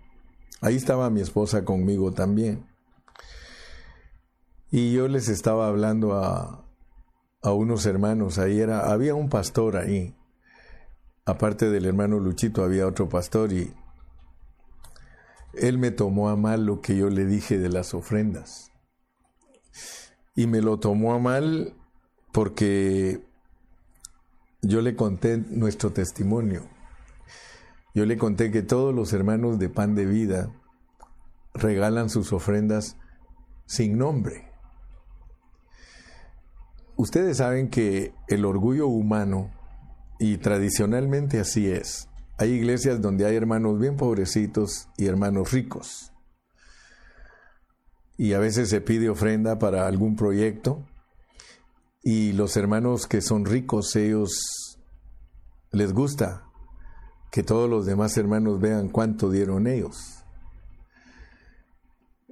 Ahí 0.62 0.76
estaba 0.76 1.10
mi 1.10 1.20
esposa 1.20 1.64
conmigo 1.64 2.12
también. 2.12 2.64
Y 4.76 4.92
yo 4.92 5.06
les 5.06 5.28
estaba 5.28 5.68
hablando 5.68 6.14
a, 6.14 6.66
a 7.42 7.52
unos 7.52 7.86
hermanos, 7.86 8.40
ahí 8.40 8.58
era, 8.58 8.90
había 8.90 9.14
un 9.14 9.28
pastor 9.28 9.76
ahí, 9.76 10.16
aparte 11.24 11.70
del 11.70 11.86
hermano 11.86 12.18
Luchito 12.18 12.64
había 12.64 12.88
otro 12.88 13.08
pastor 13.08 13.52
y 13.52 13.72
él 15.52 15.78
me 15.78 15.92
tomó 15.92 16.28
a 16.28 16.34
mal 16.34 16.66
lo 16.66 16.80
que 16.80 16.96
yo 16.96 17.08
le 17.08 17.24
dije 17.24 17.56
de 17.56 17.68
las 17.68 17.94
ofrendas. 17.94 18.72
Y 20.34 20.48
me 20.48 20.60
lo 20.60 20.80
tomó 20.80 21.14
a 21.14 21.20
mal 21.20 21.76
porque 22.32 23.24
yo 24.60 24.80
le 24.80 24.96
conté 24.96 25.38
nuestro 25.38 25.92
testimonio. 25.92 26.68
Yo 27.94 28.06
le 28.06 28.18
conté 28.18 28.50
que 28.50 28.62
todos 28.62 28.92
los 28.92 29.12
hermanos 29.12 29.60
de 29.60 29.68
pan 29.68 29.94
de 29.94 30.06
vida 30.06 30.52
regalan 31.54 32.10
sus 32.10 32.32
ofrendas 32.32 32.96
sin 33.66 33.98
nombre. 33.98 34.52
Ustedes 36.96 37.38
saben 37.38 37.70
que 37.70 38.14
el 38.28 38.44
orgullo 38.44 38.86
humano, 38.86 39.50
y 40.18 40.36
tradicionalmente 40.36 41.40
así 41.40 41.68
es, 41.68 42.08
hay 42.38 42.52
iglesias 42.52 43.00
donde 43.00 43.26
hay 43.26 43.36
hermanos 43.36 43.78
bien 43.78 43.96
pobrecitos 43.96 44.88
y 44.96 45.06
hermanos 45.06 45.52
ricos. 45.52 46.12
Y 48.16 48.32
a 48.32 48.38
veces 48.38 48.68
se 48.68 48.80
pide 48.80 49.08
ofrenda 49.08 49.58
para 49.58 49.86
algún 49.86 50.14
proyecto 50.14 50.84
y 52.02 52.32
los 52.32 52.56
hermanos 52.56 53.06
que 53.06 53.20
son 53.20 53.44
ricos, 53.44 53.96
ellos 53.96 54.76
les 55.72 55.92
gusta 55.92 56.44
que 57.32 57.42
todos 57.42 57.68
los 57.68 57.86
demás 57.86 58.16
hermanos 58.16 58.60
vean 58.60 58.88
cuánto 58.88 59.30
dieron 59.30 59.66
ellos. 59.66 60.22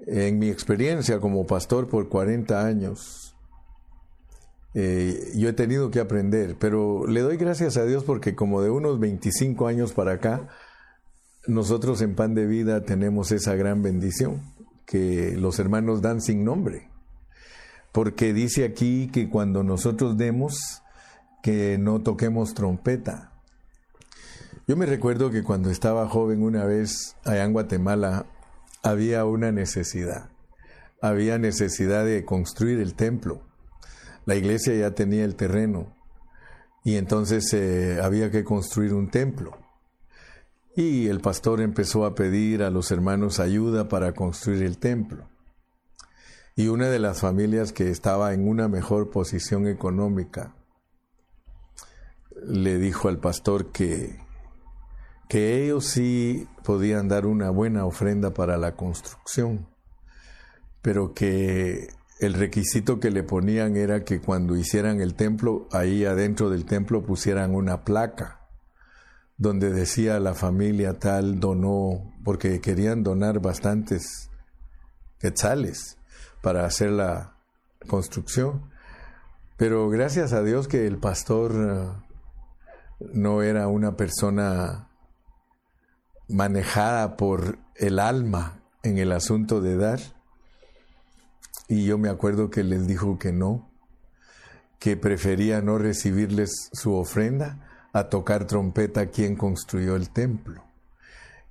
En 0.06 0.38
mi 0.38 0.50
experiencia 0.50 1.20
como 1.20 1.46
pastor 1.46 1.88
por 1.88 2.08
40 2.08 2.64
años, 2.64 3.31
eh, 4.74 5.32
yo 5.34 5.48
he 5.48 5.52
tenido 5.52 5.90
que 5.90 6.00
aprender, 6.00 6.56
pero 6.58 7.06
le 7.06 7.20
doy 7.20 7.36
gracias 7.36 7.76
a 7.76 7.84
Dios 7.84 8.04
porque 8.04 8.34
como 8.34 8.62
de 8.62 8.70
unos 8.70 8.98
25 8.98 9.66
años 9.66 9.92
para 9.92 10.12
acá, 10.12 10.48
nosotros 11.46 12.00
en 12.00 12.14
Pan 12.14 12.34
de 12.34 12.46
Vida 12.46 12.82
tenemos 12.82 13.32
esa 13.32 13.54
gran 13.54 13.82
bendición, 13.82 14.40
que 14.86 15.34
los 15.36 15.58
hermanos 15.58 16.00
dan 16.00 16.20
sin 16.20 16.44
nombre. 16.44 16.88
Porque 17.92 18.32
dice 18.32 18.64
aquí 18.64 19.10
que 19.12 19.28
cuando 19.28 19.62
nosotros 19.62 20.16
demos, 20.16 20.82
que 21.42 21.76
no 21.76 22.00
toquemos 22.00 22.54
trompeta. 22.54 23.32
Yo 24.66 24.76
me 24.76 24.86
recuerdo 24.86 25.30
que 25.30 25.42
cuando 25.42 25.70
estaba 25.70 26.08
joven 26.08 26.42
una 26.42 26.64
vez 26.64 27.16
allá 27.24 27.44
en 27.44 27.52
Guatemala 27.52 28.26
había 28.82 29.24
una 29.26 29.52
necesidad. 29.52 30.30
Había 31.02 31.36
necesidad 31.36 32.06
de 32.06 32.24
construir 32.24 32.78
el 32.78 32.94
templo 32.94 33.42
la 34.24 34.34
iglesia 34.34 34.74
ya 34.74 34.94
tenía 34.94 35.24
el 35.24 35.34
terreno 35.34 35.94
y 36.84 36.96
entonces 36.96 37.52
eh, 37.54 38.00
había 38.02 38.30
que 38.30 38.44
construir 38.44 38.94
un 38.94 39.10
templo. 39.10 39.56
Y 40.74 41.08
el 41.08 41.20
pastor 41.20 41.60
empezó 41.60 42.06
a 42.06 42.14
pedir 42.14 42.62
a 42.62 42.70
los 42.70 42.90
hermanos 42.90 43.40
ayuda 43.40 43.88
para 43.88 44.14
construir 44.14 44.62
el 44.62 44.78
templo. 44.78 45.28
Y 46.56 46.68
una 46.68 46.88
de 46.88 46.98
las 46.98 47.20
familias 47.20 47.72
que 47.72 47.90
estaba 47.90 48.32
en 48.32 48.48
una 48.48 48.68
mejor 48.68 49.10
posición 49.10 49.66
económica 49.66 50.54
le 52.46 52.78
dijo 52.78 53.08
al 53.08 53.18
pastor 53.18 53.70
que, 53.70 54.18
que 55.28 55.64
ellos 55.64 55.86
sí 55.86 56.48
podían 56.64 57.08
dar 57.08 57.26
una 57.26 57.50
buena 57.50 57.84
ofrenda 57.84 58.34
para 58.34 58.56
la 58.58 58.74
construcción, 58.74 59.68
pero 60.82 61.14
que 61.14 61.88
el 62.22 62.34
requisito 62.34 63.00
que 63.00 63.10
le 63.10 63.24
ponían 63.24 63.76
era 63.76 64.04
que 64.04 64.20
cuando 64.20 64.56
hicieran 64.56 65.00
el 65.00 65.14
templo, 65.14 65.66
ahí 65.72 66.04
adentro 66.04 66.50
del 66.50 66.66
templo 66.66 67.02
pusieran 67.02 67.52
una 67.52 67.82
placa 67.82 68.42
donde 69.38 69.70
decía 69.72 70.20
la 70.20 70.34
familia 70.34 71.00
tal 71.00 71.40
donó, 71.40 72.14
porque 72.22 72.60
querían 72.60 73.02
donar 73.02 73.40
bastantes 73.40 74.30
quetzales 75.18 75.98
para 76.42 76.64
hacer 76.64 76.90
la 76.90 77.38
construcción. 77.88 78.70
Pero 79.56 79.88
gracias 79.88 80.32
a 80.32 80.44
Dios 80.44 80.68
que 80.68 80.86
el 80.86 80.98
pastor 80.98 81.52
eh, 83.00 83.08
no 83.12 83.42
era 83.42 83.66
una 83.66 83.96
persona 83.96 84.90
manejada 86.28 87.16
por 87.16 87.58
el 87.74 87.98
alma 87.98 88.62
en 88.84 88.98
el 88.98 89.10
asunto 89.10 89.60
de 89.60 89.76
dar 89.76 89.98
y 91.72 91.86
yo 91.86 91.96
me 91.96 92.10
acuerdo 92.10 92.50
que 92.50 92.64
les 92.64 92.86
dijo 92.86 93.18
que 93.18 93.32
no, 93.32 93.70
que 94.78 94.98
prefería 94.98 95.62
no 95.62 95.78
recibirles 95.78 96.68
su 96.70 96.92
ofrenda 96.92 97.88
a 97.94 98.10
tocar 98.10 98.46
trompeta 98.46 99.06
quien 99.06 99.36
construyó 99.36 99.96
el 99.96 100.10
templo. 100.10 100.62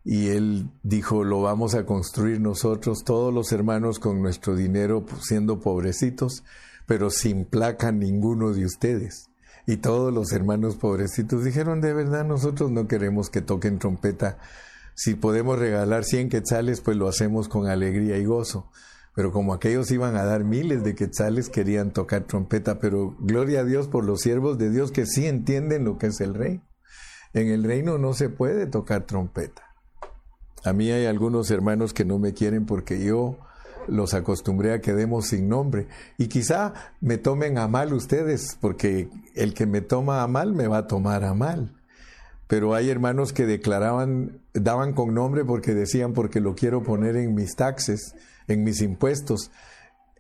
Y 0.04 0.28
él 0.28 0.70
dijo, 0.84 1.24
lo 1.24 1.42
vamos 1.42 1.74
a 1.74 1.88
construir 1.88 2.40
nosotros, 2.40 3.04
todos 3.04 3.34
los 3.34 3.52
hermanos 3.52 3.98
con 3.98 4.22
nuestro 4.22 4.56
dinero, 4.56 5.04
pues, 5.08 5.24
siendo 5.24 5.60
pobrecitos, 5.60 6.44
pero 6.86 7.10
sin 7.10 7.46
placa 7.46 7.92
ninguno 7.92 8.54
de 8.54 8.66
ustedes. 8.66 9.32
Y 9.66 9.78
todos 9.78 10.14
los 10.14 10.32
hermanos 10.34 10.76
pobrecitos 10.76 11.44
dijeron, 11.44 11.82
de 11.82 11.96
verdad, 11.96 12.26
nosotros 12.26 12.70
no 12.70 12.88
queremos 12.88 13.32
que 13.32 13.42
toquen 13.42 13.80
trompeta. 13.80 14.38
Si 14.94 15.16
podemos 15.16 15.58
regalar 15.58 16.04
100 16.04 16.30
quetzales, 16.30 16.80
pues 16.82 16.96
lo 16.96 17.08
hacemos 17.08 17.48
con 17.48 17.66
alegría 17.66 18.20
y 18.20 18.26
gozo 18.26 18.70
pero 19.13 19.32
como 19.32 19.54
aquellos 19.54 19.91
iban 19.91 20.15
a 20.15 20.24
dar 20.24 20.43
miles 20.43 20.84
de 20.84 20.95
quetzales, 20.95 21.50
querían 21.50 21.91
tocar 21.91 22.24
trompeta, 22.24 22.80
pero 22.80 23.15
gloria 23.19 23.62
a 23.62 23.65
Dios 23.65 23.88
por 23.88 24.06
los 24.06 24.21
siervos 24.21 24.58
de 24.58 24.69
Dios 24.69 24.91
que 24.91 25.06
sí 25.06 25.28
entienden 25.28 25.84
lo 25.84 25.97
que 25.97 26.08
es 26.08 26.21
el 26.21 26.34
reino. 26.34 26.63
En 27.34 27.47
el 27.47 27.63
reino 27.63 27.97
no 27.97 28.13
se 28.13 28.30
puede 28.30 28.67
tocar 28.67 29.06
trompeta. 29.06 29.63
A 30.63 30.74
mí 30.74 30.91
hay 30.91 31.06
algunos 31.06 31.50
hermanos 31.52 31.93
que 31.93 32.06
no 32.06 32.19
me 32.19 32.34
quieren 32.34 32.65
porque 32.65 33.04
yo 33.04 33.38
los 33.88 34.13
acostumbré 34.13 34.74
a 34.74 34.82
que 34.82 34.93
demos 34.93 35.28
sin 35.28 35.50
nombre. 35.50 35.88
Y 36.17 36.28
quizá 36.28 36.74
me 37.02 37.17
tomen 37.17 37.58
a 37.58 37.67
mal 37.67 37.93
ustedes, 37.93 38.58
porque 38.60 39.10
el 39.36 39.54
que 39.54 39.65
me 39.65 39.82
toma 39.82 40.24
a 40.24 40.28
mal 40.28 40.54
me 40.54 40.67
va 40.67 40.80
a 40.80 40.88
tomar 40.88 41.24
a 41.24 41.34
mal. 41.34 41.76
Pero 42.47 42.76
hay 42.76 42.89
hermanos 42.89 43.34
que 43.34 43.45
declaraban, 43.45 44.41
daban 44.54 44.93
con 44.93 45.13
nombre 45.13 45.45
porque 45.45 45.74
decían, 45.74 46.13
porque 46.13 46.41
lo 46.41 46.54
quiero 46.54 46.84
poner 46.84 47.15
en 47.15 47.34
mis 47.34 47.56
taxes 47.56 48.13
en 48.54 48.64
mis 48.64 48.82
impuestos 48.82 49.52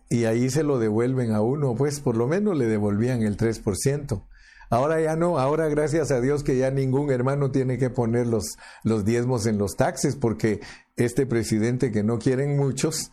y 0.09 0.25
ahí 0.25 0.49
se 0.49 0.63
lo 0.63 0.77
devuelven 0.77 1.31
a 1.31 1.41
uno, 1.41 1.73
pues 1.75 2.01
por 2.01 2.17
lo 2.17 2.27
menos 2.27 2.57
le 2.57 2.65
devolvían 2.65 3.23
el 3.23 3.37
3%. 3.37 4.23
Ahora 4.69 4.99
ya 5.01 5.15
no, 5.15 5.39
ahora 5.39 5.69
gracias 5.69 6.11
a 6.11 6.19
Dios 6.19 6.43
que 6.43 6.57
ya 6.57 6.69
ningún 6.69 7.11
hermano 7.11 7.51
tiene 7.51 7.77
que 7.77 7.89
poner 7.89 8.27
los, 8.27 8.57
los 8.83 9.05
diezmos 9.05 9.45
en 9.45 9.57
los 9.57 9.75
taxes 9.75 10.15
porque 10.15 10.59
este 10.97 11.25
presidente 11.25 11.91
que 11.91 12.03
no 12.03 12.19
quieren 12.19 12.57
muchos 12.57 13.11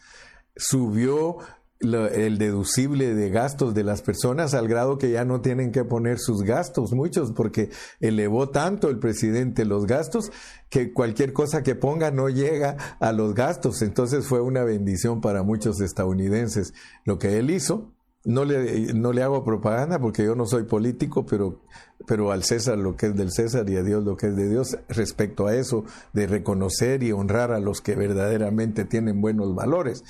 subió 0.57 1.38
el 1.80 2.38
deducible 2.38 3.14
de 3.14 3.30
gastos 3.30 3.72
de 3.72 3.84
las 3.84 4.02
personas 4.02 4.54
al 4.54 4.66
grado 4.66 4.98
que 4.98 5.10
ya 5.10 5.24
no 5.24 5.40
tienen 5.40 5.70
que 5.70 5.84
poner 5.84 6.18
sus 6.18 6.42
gastos, 6.42 6.92
muchos, 6.92 7.32
porque 7.32 7.70
elevó 8.00 8.48
tanto 8.48 8.88
el 8.88 8.98
presidente 8.98 9.64
los 9.64 9.86
gastos 9.86 10.32
que 10.70 10.92
cualquier 10.92 11.32
cosa 11.32 11.62
que 11.62 11.76
ponga 11.76 12.10
no 12.10 12.28
llega 12.28 12.76
a 12.98 13.12
los 13.12 13.34
gastos. 13.34 13.82
Entonces 13.82 14.26
fue 14.26 14.40
una 14.40 14.64
bendición 14.64 15.20
para 15.20 15.42
muchos 15.42 15.80
estadounidenses 15.80 16.74
lo 17.04 17.18
que 17.18 17.38
él 17.38 17.50
hizo. 17.50 17.92
No 18.24 18.44
le, 18.44 18.92
no 18.92 19.12
le 19.12 19.22
hago 19.22 19.44
propaganda 19.44 20.00
porque 20.00 20.24
yo 20.24 20.34
no 20.34 20.44
soy 20.44 20.64
político, 20.64 21.24
pero, 21.24 21.62
pero 22.06 22.32
al 22.32 22.42
César 22.42 22.76
lo 22.76 22.96
que 22.96 23.06
es 23.06 23.14
del 23.14 23.30
César 23.30 23.70
y 23.70 23.76
a 23.76 23.82
Dios 23.82 24.04
lo 24.04 24.16
que 24.16 24.26
es 24.26 24.36
de 24.36 24.48
Dios 24.50 24.76
respecto 24.88 25.46
a 25.46 25.54
eso 25.54 25.84
de 26.12 26.26
reconocer 26.26 27.04
y 27.04 27.12
honrar 27.12 27.52
a 27.52 27.60
los 27.60 27.80
que 27.80 27.94
verdaderamente 27.94 28.84
tienen 28.84 29.20
buenos 29.20 29.54
valores. 29.54 30.02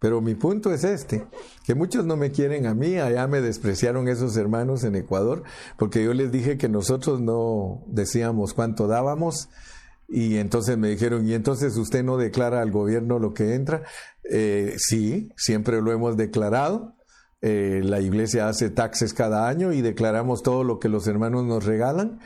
Pero 0.00 0.20
mi 0.20 0.34
punto 0.34 0.72
es 0.72 0.84
este, 0.84 1.26
que 1.64 1.74
muchos 1.74 2.06
no 2.06 2.16
me 2.16 2.30
quieren 2.30 2.66
a 2.66 2.74
mí, 2.74 2.98
allá 2.98 3.26
me 3.26 3.40
despreciaron 3.40 4.08
esos 4.08 4.36
hermanos 4.36 4.84
en 4.84 4.94
Ecuador, 4.94 5.42
porque 5.76 6.04
yo 6.04 6.14
les 6.14 6.30
dije 6.30 6.56
que 6.56 6.68
nosotros 6.68 7.20
no 7.20 7.82
decíamos 7.86 8.54
cuánto 8.54 8.86
dábamos, 8.86 9.48
y 10.08 10.36
entonces 10.36 10.78
me 10.78 10.88
dijeron, 10.88 11.26
¿y 11.28 11.34
entonces 11.34 11.76
usted 11.76 12.02
no 12.02 12.16
declara 12.16 12.62
al 12.62 12.70
gobierno 12.70 13.18
lo 13.18 13.34
que 13.34 13.54
entra? 13.54 13.82
Eh, 14.24 14.74
sí, 14.78 15.32
siempre 15.36 15.82
lo 15.82 15.92
hemos 15.92 16.16
declarado. 16.16 16.94
Eh, 17.40 17.82
la 17.84 18.00
iglesia 18.00 18.48
hace 18.48 18.70
taxes 18.70 19.14
cada 19.14 19.48
año 19.48 19.72
y 19.72 19.80
declaramos 19.80 20.42
todo 20.42 20.64
lo 20.64 20.80
que 20.80 20.88
los 20.88 21.06
hermanos 21.06 21.44
nos 21.44 21.64
regalan 21.64 22.18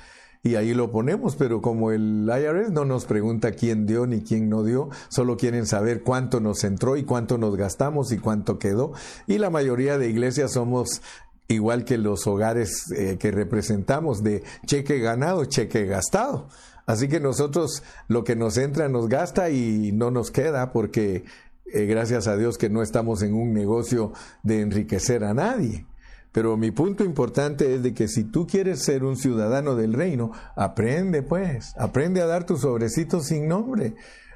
y 0.45 0.57
ahí 0.57 0.75
lo 0.75 0.91
ponemos, 0.91 1.37
pero 1.37 1.63
como 1.63 1.93
el 1.93 2.29
IRS 2.29 2.73
no 2.73 2.85
nos 2.85 3.05
pregunta 3.05 3.53
quién 3.53 3.87
dio 3.87 4.07
ni 4.07 4.23
quién 4.23 4.49
no 4.49 4.65
dio, 4.65 4.91
solo 5.09 5.37
quieren 5.37 5.67
saber 5.67 6.03
cuánto 6.03 6.41
nos 6.41 6.65
entró 6.65 6.97
y 6.97 7.05
cuánto 7.05 7.39
nos 7.39 7.57
gastamos 7.57 8.11
y 8.11 8.19
cuánto 8.19 8.59
quedó. 8.59 8.93
Y 9.29 9.39
la 9.39 9.51
mayoría 9.51 9.99
de 9.99 10.09
iglesias 10.09 10.53
somos 10.53 11.01
igual 11.47 11.85
que 11.85 11.97
los 11.97 12.27
hogares 12.27 12.91
eh, 12.97 13.19
que 13.21 13.31
representamos 13.31 14.25
de 14.25 14.43
cheque 14.67 14.99
ganado, 14.99 15.45
cheque 15.45 15.87
gastado. 15.87 16.49
Así 16.87 17.07
que 17.07 17.21
nosotros 17.21 17.85
lo 18.09 18.25
que 18.25 18.35
nos 18.35 18.57
entra 18.57 18.89
nos 18.89 19.09
gasta 19.09 19.51
y 19.51 19.93
no 19.93 20.11
nos 20.11 20.33
queda 20.33 20.73
porque 20.73 21.25
eh, 21.73 21.87
gracias 21.87 22.27
a 22.27 22.37
Dios 22.37 22.59
que 22.59 22.69
no 22.69 22.83
estamos 22.83 23.23
en 23.23 23.35
un 23.35 23.53
negocio 23.53 24.13
de 24.43 24.61
enriquecer 24.61 25.23
a 25.23 25.35
nadie. 25.35 25.87
Pero 26.33 26.57
mi 26.57 26.71
punto 26.71 27.05
importante 27.05 27.75
es 27.75 27.83
de 27.83 27.93
que 27.95 28.09
si 28.09 28.25
tú 28.25 28.47
quieres 28.47 28.83
ser 28.83 29.05
un 29.05 29.17
ciudadano 29.17 29.77
del 29.77 29.93
reino, 29.93 30.33
aprende 30.57 31.23
pues, 31.23 31.75
aprende 31.77 32.23
a 32.23 32.27
dar 32.27 32.45
tus 32.45 32.63
sobrecitos 32.63 33.27
sin 33.27 33.49
nombre. 33.49 33.95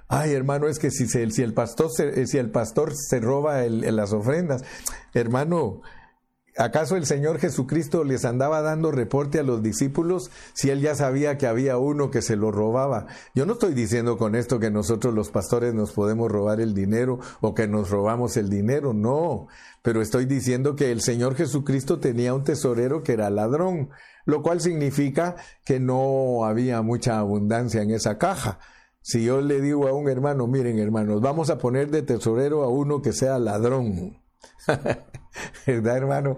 Ay, 0.09 0.35
hermano, 0.35 0.69
es 0.69 0.79
que 0.79 0.91
si, 0.91 1.09
si 1.09 1.43
el 1.43 1.55
pastor 1.55 1.91
se, 1.91 2.27
si 2.27 2.39
el 2.39 2.51
pastor 2.51 2.93
se 2.95 3.19
roba 3.19 3.63
las 3.67 4.13
ofrendas, 4.13 4.63
hermano, 5.15 5.81
¿Acaso 6.59 6.97
el 6.97 7.05
Señor 7.05 7.39
Jesucristo 7.39 8.03
les 8.03 8.25
andaba 8.25 8.63
dando 8.63 8.91
reporte 8.91 9.39
a 9.39 9.43
los 9.43 9.63
discípulos 9.63 10.31
si 10.55 10.71
él 10.71 10.81
ya 10.81 10.95
sabía 10.95 11.37
que 11.37 11.47
había 11.47 11.77
uno 11.77 12.11
que 12.11 12.23
se 12.23 12.35
lo 12.35 12.51
robaba? 12.51 13.09
Yo 13.35 13.45
no 13.45 13.55
estoy 13.55 13.75
diciendo 13.75 14.17
con 14.17 14.35
esto 14.35 14.59
que 14.59 14.71
nosotros 14.71 15.13
los 15.13 15.29
pastores 15.29 15.75
nos 15.75 15.93
podemos 15.93 16.33
robar 16.33 16.63
el 16.63 16.73
dinero 16.73 17.19
o 17.43 17.55
que 17.55 17.69
nos 17.69 17.91
robamos 17.91 18.39
el 18.39 18.49
dinero, 18.49 18.95
no, 18.95 19.49
pero 19.87 20.03
estoy 20.03 20.25
diciendo 20.25 20.75
que 20.75 20.91
el 20.91 21.01
Señor 21.01 21.37
Jesucristo 21.37 22.01
tenía 22.01 22.35
un 22.35 22.43
tesorero 22.43 23.05
que 23.05 23.13
era 23.13 23.31
ladrón, 23.31 23.91
lo 24.25 24.43
cual 24.43 24.61
significa 24.61 25.37
que 25.65 25.79
no 25.79 26.45
había 26.45 26.83
mucha 26.83 27.21
abundancia 27.21 27.83
en 27.83 27.93
esa 27.93 28.19
caja. 28.19 28.59
Si 29.01 29.23
yo 29.23 29.41
le 29.41 29.61
digo 29.61 29.87
a 29.87 29.93
un 29.93 30.09
hermano, 30.09 30.49
miren 30.49 30.81
hermanos, 30.81 31.21
vamos 31.21 31.51
a 31.51 31.59
poner 31.59 31.93
de 31.93 32.03
tesorero 32.03 32.65
a 32.65 32.69
uno 32.69 33.01
que 33.01 33.13
sea 33.13 33.39
ladrón 33.39 34.19
¿Verdad, 35.69 35.97
hermano? 35.97 36.37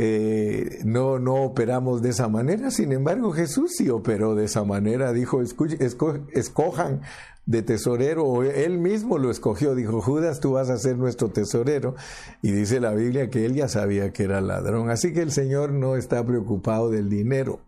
Eh, 0.00 0.78
no, 0.84 1.18
no 1.18 1.42
operamos 1.42 2.02
de 2.02 2.10
esa 2.10 2.28
manera. 2.28 2.70
Sin 2.70 2.92
embargo, 2.92 3.32
Jesús 3.32 3.72
sí 3.76 3.90
operó 3.90 4.36
de 4.36 4.44
esa 4.44 4.62
manera. 4.62 5.12
Dijo, 5.12 5.40
escojan 5.42 7.00
de 7.46 7.62
tesorero. 7.62 8.44
Él 8.44 8.78
mismo 8.78 9.18
lo 9.18 9.28
escogió. 9.28 9.74
Dijo, 9.74 10.00
Judas, 10.00 10.38
tú 10.38 10.52
vas 10.52 10.70
a 10.70 10.78
ser 10.78 10.96
nuestro 10.96 11.30
tesorero. 11.30 11.96
Y 12.42 12.52
dice 12.52 12.78
la 12.78 12.92
Biblia 12.92 13.28
que 13.28 13.44
él 13.44 13.54
ya 13.54 13.66
sabía 13.66 14.12
que 14.12 14.22
era 14.22 14.40
ladrón. 14.40 14.88
Así 14.88 15.12
que 15.12 15.20
el 15.20 15.32
Señor 15.32 15.72
no 15.72 15.96
está 15.96 16.24
preocupado 16.24 16.90
del 16.90 17.10
dinero. 17.10 17.58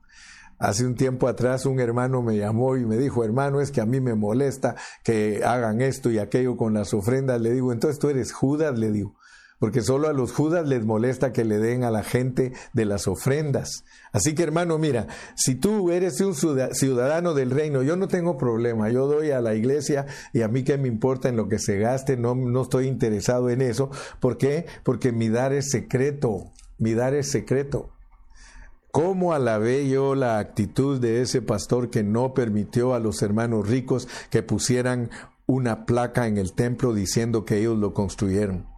Hace 0.60 0.86
un 0.86 0.94
tiempo 0.94 1.26
atrás 1.26 1.66
un 1.66 1.80
hermano 1.80 2.22
me 2.22 2.36
llamó 2.36 2.76
y 2.76 2.86
me 2.86 2.96
dijo, 2.96 3.24
hermano, 3.24 3.60
es 3.60 3.72
que 3.72 3.80
a 3.80 3.86
mí 3.86 4.00
me 4.00 4.14
molesta 4.14 4.76
que 5.02 5.42
hagan 5.42 5.80
esto 5.80 6.12
y 6.12 6.18
aquello 6.18 6.56
con 6.56 6.74
las 6.74 6.94
ofrendas. 6.94 7.40
Le 7.40 7.50
digo, 7.50 7.72
entonces 7.72 7.98
tú 7.98 8.08
eres 8.08 8.32
Judas, 8.32 8.78
le 8.78 8.92
digo 8.92 9.16
porque 9.60 9.82
solo 9.82 10.08
a 10.08 10.12
los 10.12 10.32
judas 10.32 10.66
les 10.66 10.84
molesta 10.84 11.32
que 11.32 11.44
le 11.44 11.58
den 11.58 11.84
a 11.84 11.90
la 11.90 12.02
gente 12.02 12.52
de 12.72 12.84
las 12.86 13.06
ofrendas. 13.06 13.84
Así 14.10 14.34
que 14.34 14.42
hermano, 14.42 14.78
mira, 14.78 15.06
si 15.36 15.54
tú 15.54 15.92
eres 15.92 16.20
un 16.22 16.34
ciudadano 16.34 17.34
del 17.34 17.50
reino, 17.50 17.82
yo 17.82 17.94
no 17.94 18.08
tengo 18.08 18.38
problema, 18.38 18.88
yo 18.88 19.06
doy 19.06 19.30
a 19.30 19.40
la 19.40 19.54
iglesia 19.54 20.06
y 20.32 20.40
a 20.40 20.48
mí 20.48 20.64
qué 20.64 20.78
me 20.78 20.88
importa 20.88 21.28
en 21.28 21.36
lo 21.36 21.48
que 21.48 21.58
se 21.58 21.78
gaste, 21.78 22.16
no, 22.16 22.34
no 22.34 22.62
estoy 22.62 22.86
interesado 22.86 23.50
en 23.50 23.60
eso. 23.60 23.90
¿Por 24.18 24.38
qué? 24.38 24.64
Porque 24.82 25.12
mi 25.12 25.28
dar 25.28 25.52
es 25.52 25.70
secreto, 25.70 26.50
mi 26.78 26.94
dar 26.94 27.12
es 27.14 27.30
secreto. 27.30 27.90
¿Cómo 28.90 29.34
alabé 29.34 29.88
yo 29.88 30.14
la 30.14 30.38
actitud 30.38 30.98
de 30.98 31.20
ese 31.20 31.42
pastor 31.42 31.90
que 31.90 32.02
no 32.02 32.32
permitió 32.32 32.94
a 32.94 32.98
los 32.98 33.20
hermanos 33.20 33.68
ricos 33.68 34.08
que 34.30 34.42
pusieran 34.42 35.10
una 35.46 35.84
placa 35.84 36.26
en 36.26 36.38
el 36.38 36.54
templo 36.54 36.94
diciendo 36.94 37.44
que 37.44 37.58
ellos 37.58 37.78
lo 37.78 37.92
construyeron? 37.92 38.69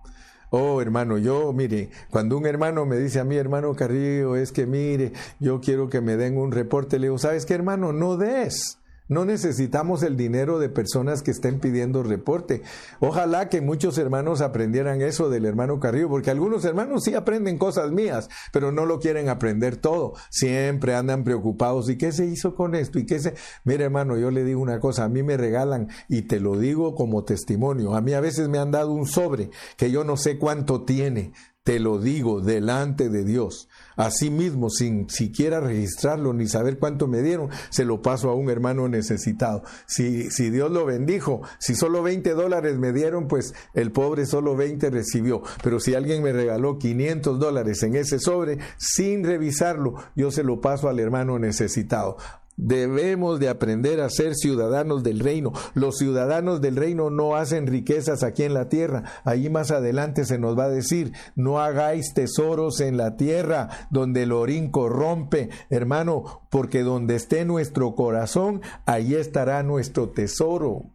Oh, 0.54 0.82
hermano, 0.82 1.16
yo, 1.16 1.50
mire, 1.54 1.88
cuando 2.10 2.36
un 2.36 2.44
hermano 2.44 2.84
me 2.84 2.98
dice 2.98 3.18
a 3.18 3.24
mí, 3.24 3.36
hermano 3.36 3.74
Carrillo, 3.74 4.36
es 4.36 4.52
que 4.52 4.66
mire, 4.66 5.12
yo 5.40 5.62
quiero 5.62 5.88
que 5.88 6.02
me 6.02 6.18
den 6.18 6.36
un 6.36 6.52
reporte, 6.52 6.98
le 6.98 7.06
digo, 7.06 7.16
¿sabes 7.16 7.46
qué, 7.46 7.54
hermano? 7.54 7.94
No 7.94 8.18
des. 8.18 8.78
No 9.08 9.24
necesitamos 9.24 10.02
el 10.02 10.16
dinero 10.16 10.58
de 10.58 10.68
personas 10.68 11.22
que 11.22 11.30
estén 11.30 11.60
pidiendo 11.60 12.02
reporte. 12.02 12.62
Ojalá 13.00 13.48
que 13.48 13.60
muchos 13.60 13.98
hermanos 13.98 14.40
aprendieran 14.40 15.02
eso 15.02 15.28
del 15.28 15.44
hermano 15.44 15.80
Carrillo, 15.80 16.08
porque 16.08 16.30
algunos 16.30 16.64
hermanos 16.64 17.02
sí 17.04 17.14
aprenden 17.14 17.58
cosas 17.58 17.90
mías, 17.90 18.28
pero 18.52 18.72
no 18.72 18.86
lo 18.86 19.00
quieren 19.00 19.28
aprender 19.28 19.76
todo. 19.76 20.14
Siempre 20.30 20.94
andan 20.94 21.24
preocupados. 21.24 21.90
¿Y 21.90 21.98
qué 21.98 22.12
se 22.12 22.26
hizo 22.26 22.54
con 22.54 22.74
esto? 22.74 22.98
¿Y 22.98 23.06
qué 23.06 23.18
se... 23.18 23.34
Mira, 23.64 23.84
hermano, 23.84 24.16
yo 24.16 24.30
le 24.30 24.44
digo 24.44 24.60
una 24.60 24.80
cosa, 24.80 25.04
a 25.04 25.08
mí 25.08 25.22
me 25.22 25.36
regalan 25.36 25.88
y 26.08 26.22
te 26.22 26.40
lo 26.40 26.58
digo 26.58 26.94
como 26.94 27.24
testimonio. 27.24 27.94
A 27.94 28.00
mí 28.00 28.12
a 28.12 28.20
veces 28.20 28.48
me 28.48 28.58
han 28.58 28.70
dado 28.70 28.92
un 28.92 29.06
sobre 29.06 29.50
que 29.76 29.90
yo 29.90 30.04
no 30.04 30.16
sé 30.16 30.38
cuánto 30.38 30.84
tiene. 30.84 31.32
Te 31.64 31.78
lo 31.78 32.00
digo 32.00 32.40
delante 32.40 33.08
de 33.08 33.24
Dios. 33.24 33.68
Así 33.96 34.30
mismo, 34.30 34.70
sin 34.70 35.08
siquiera 35.08 35.60
registrarlo 35.60 36.32
ni 36.32 36.46
saber 36.46 36.78
cuánto 36.78 37.06
me 37.06 37.22
dieron, 37.22 37.50
se 37.70 37.84
lo 37.84 38.02
paso 38.02 38.30
a 38.30 38.34
un 38.34 38.50
hermano 38.50 38.88
necesitado. 38.88 39.62
Si, 39.86 40.30
si 40.30 40.50
Dios 40.50 40.70
lo 40.70 40.86
bendijo, 40.86 41.42
si 41.58 41.74
solo 41.74 42.02
20 42.02 42.34
dólares 42.34 42.78
me 42.78 42.92
dieron, 42.92 43.28
pues 43.28 43.54
el 43.74 43.92
pobre 43.92 44.26
solo 44.26 44.56
20 44.56 44.90
recibió. 44.90 45.42
Pero 45.62 45.80
si 45.80 45.94
alguien 45.94 46.22
me 46.22 46.32
regaló 46.32 46.78
500 46.78 47.38
dólares 47.38 47.82
en 47.82 47.96
ese 47.96 48.18
sobre, 48.18 48.58
sin 48.78 49.24
revisarlo, 49.24 49.94
yo 50.14 50.30
se 50.30 50.42
lo 50.42 50.60
paso 50.60 50.88
al 50.88 51.00
hermano 51.00 51.38
necesitado. 51.38 52.16
Debemos 52.56 53.40
de 53.40 53.48
aprender 53.48 54.00
a 54.00 54.10
ser 54.10 54.34
ciudadanos 54.34 55.02
del 55.02 55.20
reino. 55.20 55.52
Los 55.74 55.96
ciudadanos 55.96 56.60
del 56.60 56.76
reino 56.76 57.10
no 57.10 57.34
hacen 57.34 57.66
riquezas 57.66 58.22
aquí 58.22 58.42
en 58.42 58.54
la 58.54 58.68
tierra. 58.68 59.04
Allí 59.24 59.48
más 59.48 59.70
adelante 59.70 60.24
se 60.24 60.38
nos 60.38 60.58
va 60.58 60.64
a 60.64 60.70
decir, 60.70 61.12
no 61.34 61.60
hagáis 61.60 62.12
tesoros 62.14 62.80
en 62.80 62.96
la 62.96 63.16
tierra 63.16 63.68
donde 63.90 64.24
el 64.24 64.32
orín 64.32 64.70
corrompe, 64.70 65.50
hermano, 65.70 66.46
porque 66.50 66.82
donde 66.82 67.16
esté 67.16 67.44
nuestro 67.44 67.94
corazón, 67.94 68.60
allí 68.86 69.14
estará 69.14 69.62
nuestro 69.62 70.10
tesoro. 70.10 70.90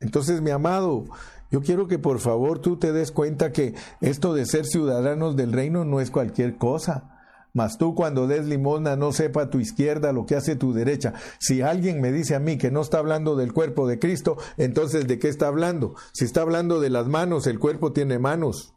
Entonces, 0.00 0.40
mi 0.40 0.50
amado, 0.50 1.04
yo 1.50 1.62
quiero 1.62 1.88
que 1.88 1.98
por 1.98 2.18
favor 2.18 2.58
tú 2.58 2.78
te 2.78 2.92
des 2.92 3.12
cuenta 3.12 3.52
que 3.52 3.74
esto 4.00 4.34
de 4.34 4.46
ser 4.46 4.66
ciudadanos 4.66 5.36
del 5.36 5.52
reino 5.52 5.84
no 5.84 6.00
es 6.00 6.10
cualquier 6.10 6.56
cosa. 6.56 7.15
Mas 7.56 7.78
tú 7.78 7.94
cuando 7.94 8.26
des 8.26 8.44
limosna 8.44 8.96
no 8.96 9.12
sepa 9.12 9.48
tu 9.48 9.60
izquierda 9.60 10.12
lo 10.12 10.26
que 10.26 10.36
hace 10.36 10.56
tu 10.56 10.74
derecha. 10.74 11.14
Si 11.38 11.62
alguien 11.62 12.02
me 12.02 12.12
dice 12.12 12.34
a 12.34 12.38
mí 12.38 12.58
que 12.58 12.70
no 12.70 12.82
está 12.82 12.98
hablando 12.98 13.34
del 13.34 13.54
cuerpo 13.54 13.88
de 13.88 13.98
Cristo, 13.98 14.36
entonces 14.58 15.08
¿de 15.08 15.18
qué 15.18 15.28
está 15.28 15.48
hablando? 15.48 15.94
Si 16.12 16.26
está 16.26 16.42
hablando 16.42 16.80
de 16.80 16.90
las 16.90 17.06
manos, 17.06 17.46
el 17.46 17.58
cuerpo 17.58 17.94
tiene 17.94 18.18
manos. 18.18 18.74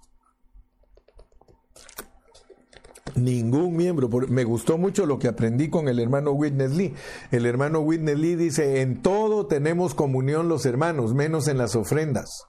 Ningún 3.15 3.75
miembro. 3.75 4.07
Me 4.29 4.45
gustó 4.45 4.77
mucho 4.77 5.05
lo 5.05 5.19
que 5.19 5.27
aprendí 5.27 5.69
con 5.69 5.89
el 5.89 5.99
hermano 5.99 6.31
Witness 6.31 6.71
Lee. 6.71 6.93
El 7.31 7.45
hermano 7.45 7.81
Witness 7.81 8.17
Lee 8.17 8.35
dice, 8.35 8.79
en 8.79 9.01
todo 9.01 9.45
tenemos 9.47 9.93
comunión 9.93 10.47
los 10.47 10.65
hermanos, 10.65 11.13
menos 11.13 11.49
en 11.49 11.57
las 11.57 11.75
ofrendas. 11.75 12.45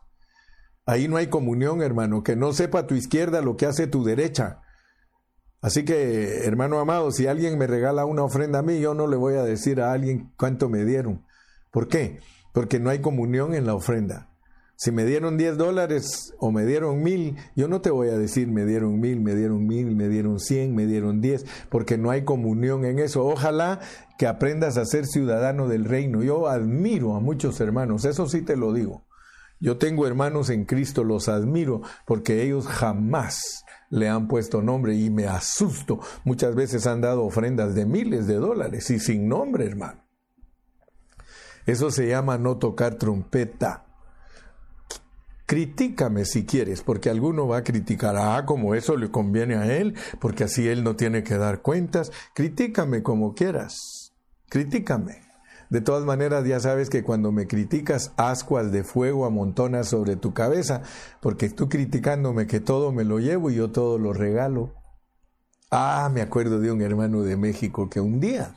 Ahí 0.86 1.08
no 1.08 1.16
hay 1.16 1.26
comunión, 1.26 1.82
hermano. 1.82 2.22
Que 2.22 2.36
no 2.36 2.52
sepa 2.52 2.86
tu 2.86 2.94
izquierda 2.94 3.42
lo 3.42 3.56
que 3.56 3.66
hace 3.66 3.88
tu 3.88 4.04
derecha. 4.04 4.60
Así 5.62 5.85
que, 5.85 6.46
hermano 6.46 6.79
amado, 6.79 7.11
si 7.11 7.27
alguien 7.27 7.59
me 7.59 7.66
regala 7.66 8.07
una 8.07 8.25
ofrenda 8.25 8.61
a 8.61 8.62
mí, 8.62 8.81
yo 8.81 8.94
no 8.94 9.07
le 9.07 9.16
voy 9.16 9.35
a 9.35 9.42
decir 9.42 9.81
a 9.81 9.92
alguien 9.92 10.33
cuánto 10.38 10.68
me 10.68 10.85
dieron. 10.85 11.23
¿Por 11.70 11.87
qué? 11.88 12.20
Porque 12.53 12.81
no 12.81 12.90
hay 12.90 13.01
comunión 13.01 13.55
en 13.55 13.66
la 13.66 13.75
ofrenda. 13.75 14.31
Si 14.83 14.92
me 14.92 15.05
dieron 15.05 15.37
10 15.37 15.59
dólares 15.59 16.33
o 16.38 16.51
me 16.51 16.64
dieron 16.64 17.03
mil, 17.03 17.37
yo 17.55 17.68
no 17.68 17.83
te 17.83 17.90
voy 17.90 18.09
a 18.09 18.16
decir 18.16 18.49
me 18.49 18.64
dieron 18.64 18.99
mil, 18.99 19.20
me 19.20 19.35
dieron 19.35 19.66
mil, 19.66 19.94
me 19.94 20.09
dieron 20.09 20.40
cien, 20.40 20.75
me 20.75 20.87
dieron 20.87 21.20
diez, 21.20 21.44
porque 21.68 21.99
no 21.99 22.11
hay 22.11 22.25
comunión 22.25 22.87
en 22.87 22.99
eso. 22.99 23.27
Ojalá 23.27 23.81
que 24.16 24.27
aprendas 24.27 24.79
a 24.79 24.87
ser 24.87 25.05
ciudadano 25.05 25.68
del 25.68 25.85
reino. 25.85 26.23
Yo 26.23 26.49
admiro 26.49 27.14
a 27.14 27.20
muchos 27.20 27.61
hermanos, 27.61 28.07
eso 28.07 28.27
sí 28.27 28.40
te 28.40 28.57
lo 28.57 28.73
digo. 28.73 29.05
Yo 29.61 29.77
tengo 29.77 30.07
hermanos 30.07 30.49
en 30.49 30.64
Cristo, 30.64 31.05
los 31.05 31.29
admiro, 31.29 31.83
porque 32.07 32.42
ellos 32.42 32.66
jamás 32.66 33.66
le 33.90 34.09
han 34.09 34.29
puesto 34.29 34.62
nombre 34.62 34.94
y 34.94 35.11
me 35.11 35.26
asusto. 35.26 36.00
Muchas 36.24 36.55
veces 36.55 36.87
han 36.87 37.00
dado 37.00 37.24
ofrendas 37.24 37.74
de 37.74 37.85
miles 37.85 38.26
de 38.26 38.37
dólares 38.37 38.88
y 38.90 38.98
sin 38.98 39.29
nombre, 39.29 39.66
hermano. 39.66 40.03
Eso 41.66 41.90
se 41.90 42.09
llama 42.09 42.38
no 42.38 42.57
tocar 42.57 42.94
trompeta. 42.94 43.87
Critícame 45.46 46.24
si 46.24 46.46
quieres, 46.46 46.81
porque 46.83 47.11
alguno 47.11 47.48
va 47.48 47.59
a 47.59 47.64
criticar, 47.64 48.16
ah, 48.16 48.44
como 48.46 48.76
eso 48.76 48.96
le 48.96 49.11
conviene 49.11 49.57
a 49.57 49.76
él, 49.76 49.96
porque 50.20 50.44
así 50.44 50.68
él 50.68 50.85
no 50.85 50.94
tiene 50.94 51.24
que 51.24 51.37
dar 51.37 51.61
cuentas. 51.61 52.12
Critícame 52.35 53.03
como 53.03 53.35
quieras. 53.35 54.12
Critícame. 54.48 55.29
De 55.70 55.80
todas 55.80 56.04
maneras, 56.04 56.44
ya 56.44 56.59
sabes 56.59 56.90
que 56.90 57.04
cuando 57.04 57.30
me 57.30 57.46
criticas, 57.46 58.12
ascuas 58.16 58.72
de 58.72 58.83
fuego 58.83 59.24
amontonas 59.24 59.88
sobre 59.88 60.16
tu 60.16 60.35
cabeza, 60.35 60.83
porque 61.20 61.48
tú 61.48 61.68
criticándome 61.68 62.48
que 62.48 62.59
todo 62.59 62.90
me 62.90 63.04
lo 63.04 63.20
llevo 63.20 63.50
y 63.50 63.54
yo 63.54 63.70
todo 63.70 63.96
lo 63.96 64.12
regalo. 64.12 64.74
Ah, 65.70 66.11
me 66.12 66.22
acuerdo 66.22 66.59
de 66.59 66.72
un 66.72 66.83
hermano 66.83 67.22
de 67.22 67.37
México 67.37 67.88
que 67.88 68.00
un 68.00 68.18
día, 68.18 68.52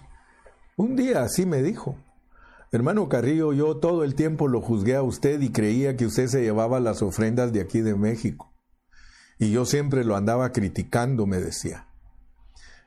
un 0.75 0.95
día 0.95 1.21
así 1.21 1.45
me 1.45 1.61
dijo. 1.61 1.95
Hermano 2.71 3.07
Carrillo, 3.07 3.53
yo 3.53 3.77
todo 3.77 4.03
el 4.03 4.15
tiempo 4.15 4.47
lo 4.47 4.59
juzgué 4.59 4.95
a 4.95 5.03
usted 5.03 5.39
y 5.39 5.51
creía 5.51 5.95
que 5.95 6.07
usted 6.07 6.25
se 6.25 6.41
llevaba 6.41 6.79
las 6.79 7.03
ofrendas 7.03 7.53
de 7.53 7.61
aquí 7.61 7.81
de 7.81 7.93
México. 7.93 8.51
Y 9.37 9.51
yo 9.51 9.65
siempre 9.65 10.03
lo 10.03 10.15
andaba 10.15 10.51
criticando, 10.51 11.27
me 11.27 11.37
decía. 11.37 11.85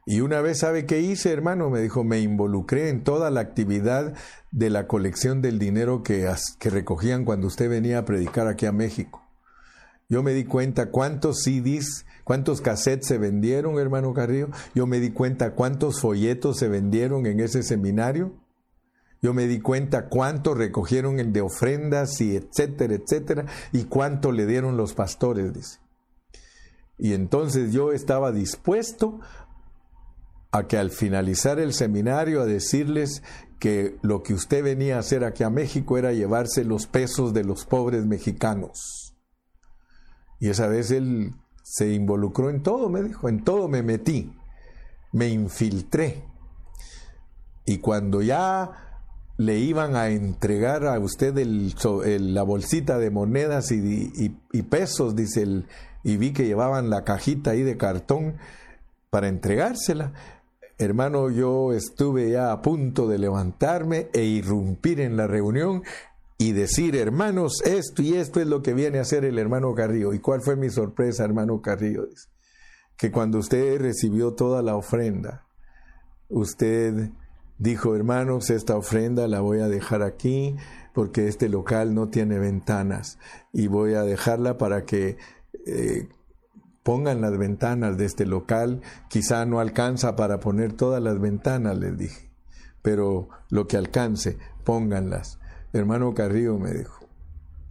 Y 0.08 0.20
una 0.20 0.40
vez, 0.40 0.60
¿sabe 0.60 0.86
qué 0.86 1.00
hice, 1.00 1.32
hermano? 1.32 1.68
Me 1.68 1.80
dijo, 1.80 2.04
me 2.04 2.20
involucré 2.20 2.90
en 2.90 3.02
toda 3.02 3.28
la 3.28 3.40
actividad 3.40 4.14
de 4.52 4.70
la 4.70 4.86
colección 4.86 5.42
del 5.42 5.58
dinero 5.58 6.04
que, 6.04 6.32
recogían 6.60 7.24
cuando 7.24 7.48
usted 7.48 7.68
venía 7.68 7.98
a 7.98 8.04
predicar 8.04 8.46
aquí 8.46 8.66
a 8.66 8.72
México. 8.72 9.26
Yo 10.08 10.22
me 10.22 10.32
di 10.32 10.44
cuenta 10.44 10.92
cuántos 10.92 11.42
CDs 11.42 12.06
cuántos 12.22 12.60
cassettes 12.60 13.08
se 13.08 13.18
vendieron, 13.18 13.80
hermano 13.80 14.14
Carrillo. 14.14 14.48
Yo 14.76 14.86
me 14.86 15.00
di 15.00 15.10
cuenta 15.10 15.54
cuántos 15.54 16.00
folletos 16.00 16.56
se 16.56 16.68
vendieron 16.68 17.26
en 17.26 17.40
ese 17.40 17.64
seminario. 17.64 18.32
Yo 19.22 19.34
me 19.34 19.48
di 19.48 19.60
cuenta 19.60 20.08
cuánto 20.08 20.54
recogieron 20.54 21.32
de 21.32 21.40
ofrendas 21.40 22.20
y 22.20 22.36
etcétera, 22.36 22.94
etcétera, 22.94 23.46
y 23.72 23.84
cuánto 23.84 24.30
le 24.30 24.46
dieron 24.46 24.76
los 24.76 24.94
pastores, 24.94 25.52
dice. 25.52 25.80
Y 26.98 27.12
entonces 27.12 27.72
yo 27.72 27.92
estaba 27.92 28.32
dispuesto 28.32 29.20
a 30.52 30.66
que 30.66 30.78
al 30.78 30.90
finalizar 30.90 31.58
el 31.58 31.72
seminario 31.72 32.40
a 32.40 32.46
decirles 32.46 33.22
que 33.58 33.96
lo 34.02 34.22
que 34.22 34.34
usted 34.34 34.62
venía 34.62 34.96
a 34.96 35.00
hacer 35.00 35.24
aquí 35.24 35.42
a 35.42 35.50
México 35.50 35.98
era 35.98 36.12
llevarse 36.12 36.64
los 36.64 36.86
pesos 36.86 37.32
de 37.32 37.44
los 37.44 37.64
pobres 37.64 38.04
mexicanos. 38.04 39.14
Y 40.38 40.48
esa 40.50 40.66
vez 40.66 40.90
él 40.90 41.34
se 41.62 41.92
involucró 41.92 42.50
en 42.50 42.62
todo, 42.62 42.88
me 42.88 43.02
dijo, 43.02 43.28
en 43.28 43.42
todo 43.42 43.68
me 43.68 43.82
metí, 43.82 44.32
me 45.12 45.28
infiltré. 45.28 46.24
Y 47.64 47.78
cuando 47.78 48.22
ya 48.22 48.70
le 49.38 49.58
iban 49.58 49.96
a 49.96 50.08
entregar 50.08 50.86
a 50.86 50.98
usted 50.98 51.36
el, 51.38 51.74
la 52.34 52.42
bolsita 52.42 52.98
de 52.98 53.10
monedas 53.10 53.72
y, 53.72 54.36
y 54.52 54.62
pesos, 54.62 55.16
dice 55.16 55.42
él, 55.42 55.66
y 56.04 56.18
vi 56.18 56.32
que 56.32 56.46
llevaban 56.46 56.88
la 56.88 57.02
cajita 57.02 57.50
ahí 57.50 57.62
de 57.62 57.76
cartón 57.76 58.36
para 59.16 59.28
entregársela. 59.28 60.12
Hermano, 60.76 61.30
yo 61.30 61.72
estuve 61.72 62.32
ya 62.32 62.52
a 62.52 62.60
punto 62.60 63.08
de 63.08 63.16
levantarme 63.16 64.10
e 64.12 64.24
irrumpir 64.24 65.00
en 65.00 65.16
la 65.16 65.26
reunión 65.26 65.84
y 66.36 66.52
decir, 66.52 66.96
hermanos, 66.96 67.62
esto 67.64 68.02
y 68.02 68.12
esto 68.12 68.42
es 68.42 68.46
lo 68.46 68.60
que 68.60 68.74
viene 68.74 68.98
a 68.98 69.00
hacer 69.00 69.24
el 69.24 69.38
hermano 69.38 69.74
Carrillo. 69.74 70.12
¿Y 70.12 70.18
cuál 70.18 70.42
fue 70.42 70.54
mi 70.54 70.68
sorpresa, 70.68 71.24
hermano 71.24 71.62
Carrillo? 71.62 72.06
Que 72.98 73.10
cuando 73.10 73.38
usted 73.38 73.80
recibió 73.80 74.34
toda 74.34 74.60
la 74.60 74.76
ofrenda, 74.76 75.46
usted 76.28 77.08
dijo, 77.56 77.96
hermanos, 77.96 78.50
esta 78.50 78.76
ofrenda 78.76 79.28
la 79.28 79.40
voy 79.40 79.60
a 79.60 79.68
dejar 79.68 80.02
aquí 80.02 80.56
porque 80.92 81.26
este 81.26 81.48
local 81.48 81.94
no 81.94 82.10
tiene 82.10 82.38
ventanas 82.38 83.18
y 83.50 83.68
voy 83.68 83.94
a 83.94 84.02
dejarla 84.02 84.58
para 84.58 84.84
que 84.84 85.16
eh, 85.64 86.06
pongan 86.86 87.20
las 87.20 87.36
ventanas 87.36 87.98
de 87.98 88.04
este 88.04 88.26
local. 88.26 88.80
Quizá 89.08 89.44
no 89.44 89.58
alcanza 89.58 90.14
para 90.14 90.38
poner 90.38 90.72
todas 90.72 91.02
las 91.02 91.20
ventanas, 91.20 91.76
les 91.76 91.98
dije, 91.98 92.30
pero 92.80 93.28
lo 93.50 93.66
que 93.66 93.76
alcance, 93.76 94.38
pónganlas. 94.62 95.40
Hermano 95.72 96.14
Carrillo 96.14 96.56
me 96.58 96.70
dijo, 96.70 97.08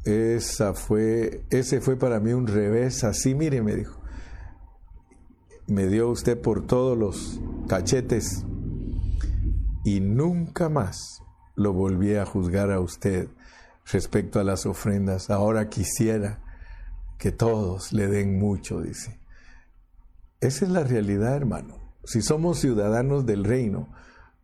esa 0.04 0.74
fue, 0.74 1.46
ese 1.50 1.80
fue 1.80 1.96
para 1.96 2.20
mí 2.20 2.34
un 2.34 2.46
revés, 2.46 3.06
así 3.06 3.36
mire, 3.36 3.62
me 3.62 3.78
dijo. 3.78 4.02
Me 5.66 5.88
dio 5.88 6.10
usted 6.10 6.40
por 6.40 6.68
todos 6.68 6.98
los 6.98 7.40
cachetes 7.70 8.44
y 9.86 10.02
nunca 10.02 10.68
más 10.68 11.22
lo 11.56 11.72
volví 11.72 12.16
a 12.16 12.26
juzgar 12.26 12.70
a 12.70 12.82
usted 12.82 13.30
respecto 13.90 14.42
a 14.42 14.44
las 14.44 14.66
ofrendas. 14.66 15.30
Ahora 15.30 15.70
quisiera 15.70 16.42
que 17.18 17.32
todos 17.32 17.94
le 17.94 18.08
den 18.08 18.40
mucho, 18.40 18.82
dice. 18.82 19.20
Esa 20.42 20.66
es 20.66 20.72
la 20.72 20.84
realidad, 20.84 21.36
hermano. 21.36 21.78
Si 22.04 22.22
somos 22.22 22.60
ciudadanos 22.60 23.26
del 23.26 23.44
reino, 23.44 23.90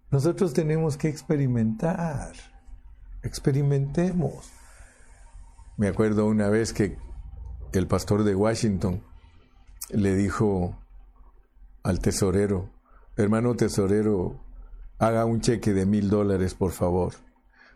nosotros 0.09 0.53
tenemos 0.53 0.97
que 0.97 1.09
experimentar. 1.09 2.33
Experimentemos. 3.23 4.49
Me 5.77 5.87
acuerdo 5.87 6.25
una 6.25 6.49
vez 6.49 6.73
que 6.73 6.97
el 7.73 7.87
pastor 7.87 8.23
de 8.23 8.35
Washington 8.35 9.03
le 9.89 10.15
dijo 10.15 10.77
al 11.83 11.99
tesorero, 11.99 12.69
hermano 13.15 13.55
tesorero, 13.55 14.43
haga 14.99 15.25
un 15.25 15.41
cheque 15.41 15.73
de 15.73 15.85
mil 15.85 16.09
dólares, 16.09 16.53
por 16.55 16.71
favor. 16.71 17.13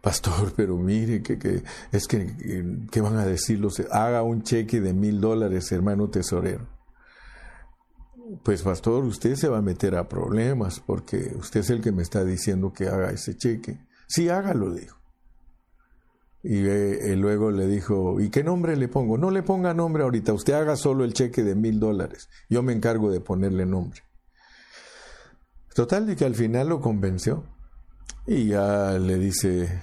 Pastor, 0.05 0.53
pero 0.55 0.77
mire, 0.77 1.23
que, 1.23 1.63
es 1.91 2.07
que, 2.07 2.85
¿qué 2.91 3.01
van 3.01 3.17
a 3.17 3.25
decir 3.25 3.59
los? 3.59 3.79
Haga 3.89 4.21
un 4.21 4.43
cheque 4.43 4.79
de 4.79 4.93
mil 4.93 5.19
dólares, 5.19 5.71
hermano 5.71 6.11
tesorero. 6.11 6.67
Pues 8.43 8.61
pastor, 8.61 9.03
usted 9.03 9.33
se 9.33 9.47
va 9.47 9.57
a 9.57 9.63
meter 9.63 9.95
a 9.95 10.07
problemas 10.07 10.79
porque 10.79 11.33
usted 11.39 11.61
es 11.61 11.71
el 11.71 11.81
que 11.81 11.91
me 11.91 12.03
está 12.03 12.23
diciendo 12.23 12.71
que 12.71 12.87
haga 12.87 13.09
ese 13.09 13.35
cheque. 13.35 13.79
Sí, 14.05 14.29
hágalo, 14.29 14.75
dijo. 14.75 14.95
Y 16.43 16.67
eh, 16.67 17.15
luego 17.15 17.49
le 17.49 17.65
dijo, 17.65 18.21
¿y 18.21 18.29
qué 18.29 18.43
nombre 18.43 18.75
le 18.75 18.87
pongo? 18.87 19.17
No 19.17 19.31
le 19.31 19.41
ponga 19.41 19.73
nombre 19.73 20.03
ahorita, 20.03 20.33
usted 20.33 20.53
haga 20.53 20.75
solo 20.75 21.03
el 21.03 21.13
cheque 21.13 21.43
de 21.43 21.55
mil 21.55 21.79
dólares. 21.79 22.29
Yo 22.47 22.61
me 22.61 22.73
encargo 22.73 23.09
de 23.09 23.21
ponerle 23.21 23.65
nombre. 23.65 24.01
Total, 25.73 26.05
de 26.05 26.15
que 26.15 26.25
al 26.25 26.35
final 26.35 26.69
lo 26.69 26.79
convenció. 26.79 27.54
Y 28.27 28.47
ya 28.47 28.97
le 28.97 29.19
dice, 29.19 29.81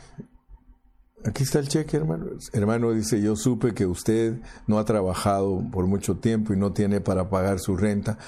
aquí 1.25 1.45
está 1.45 1.61
el 1.61 1.69
cheque, 1.69 1.97
hermano. 1.97 2.27
Hermano 2.53 2.93
dice, 2.93 3.21
yo 3.21 3.37
supe 3.37 3.73
que 3.73 3.87
usted 3.87 4.41
no 4.67 4.79
ha 4.79 4.85
trabajado 4.85 5.63
por 5.71 5.87
mucho 5.87 6.19
tiempo 6.19 6.53
y 6.53 6.57
no 6.57 6.73
tiene 6.73 7.01
para 7.01 7.31
pagar 7.31 7.61
su 7.61 7.77
renta. 7.77 8.19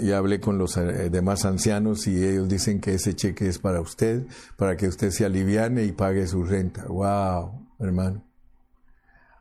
Ya 0.00 0.18
hablé 0.18 0.38
con 0.38 0.58
los 0.58 0.76
eh, 0.76 1.10
demás 1.10 1.44
ancianos 1.44 2.06
y 2.06 2.22
ellos 2.22 2.48
dicen 2.48 2.80
que 2.80 2.94
ese 2.94 3.16
cheque 3.16 3.48
es 3.48 3.58
para 3.58 3.80
usted, 3.80 4.26
para 4.56 4.76
que 4.76 4.86
usted 4.86 5.10
se 5.10 5.24
aliviane 5.24 5.84
y 5.84 5.92
pague 5.92 6.26
su 6.26 6.44
renta. 6.44 6.86
¡Wow, 6.86 7.68
hermano! 7.80 8.24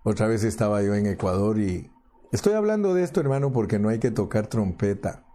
Otra 0.04 0.26
vez 0.28 0.44
estaba 0.44 0.82
yo 0.82 0.96
en 0.96 1.06
Ecuador 1.06 1.60
y 1.60 1.92
estoy 2.32 2.54
hablando 2.54 2.94
de 2.94 3.04
esto, 3.04 3.20
hermano, 3.20 3.52
porque 3.52 3.78
no 3.78 3.90
hay 3.90 4.00
que 4.00 4.10
tocar 4.10 4.48
trompeta 4.48 5.27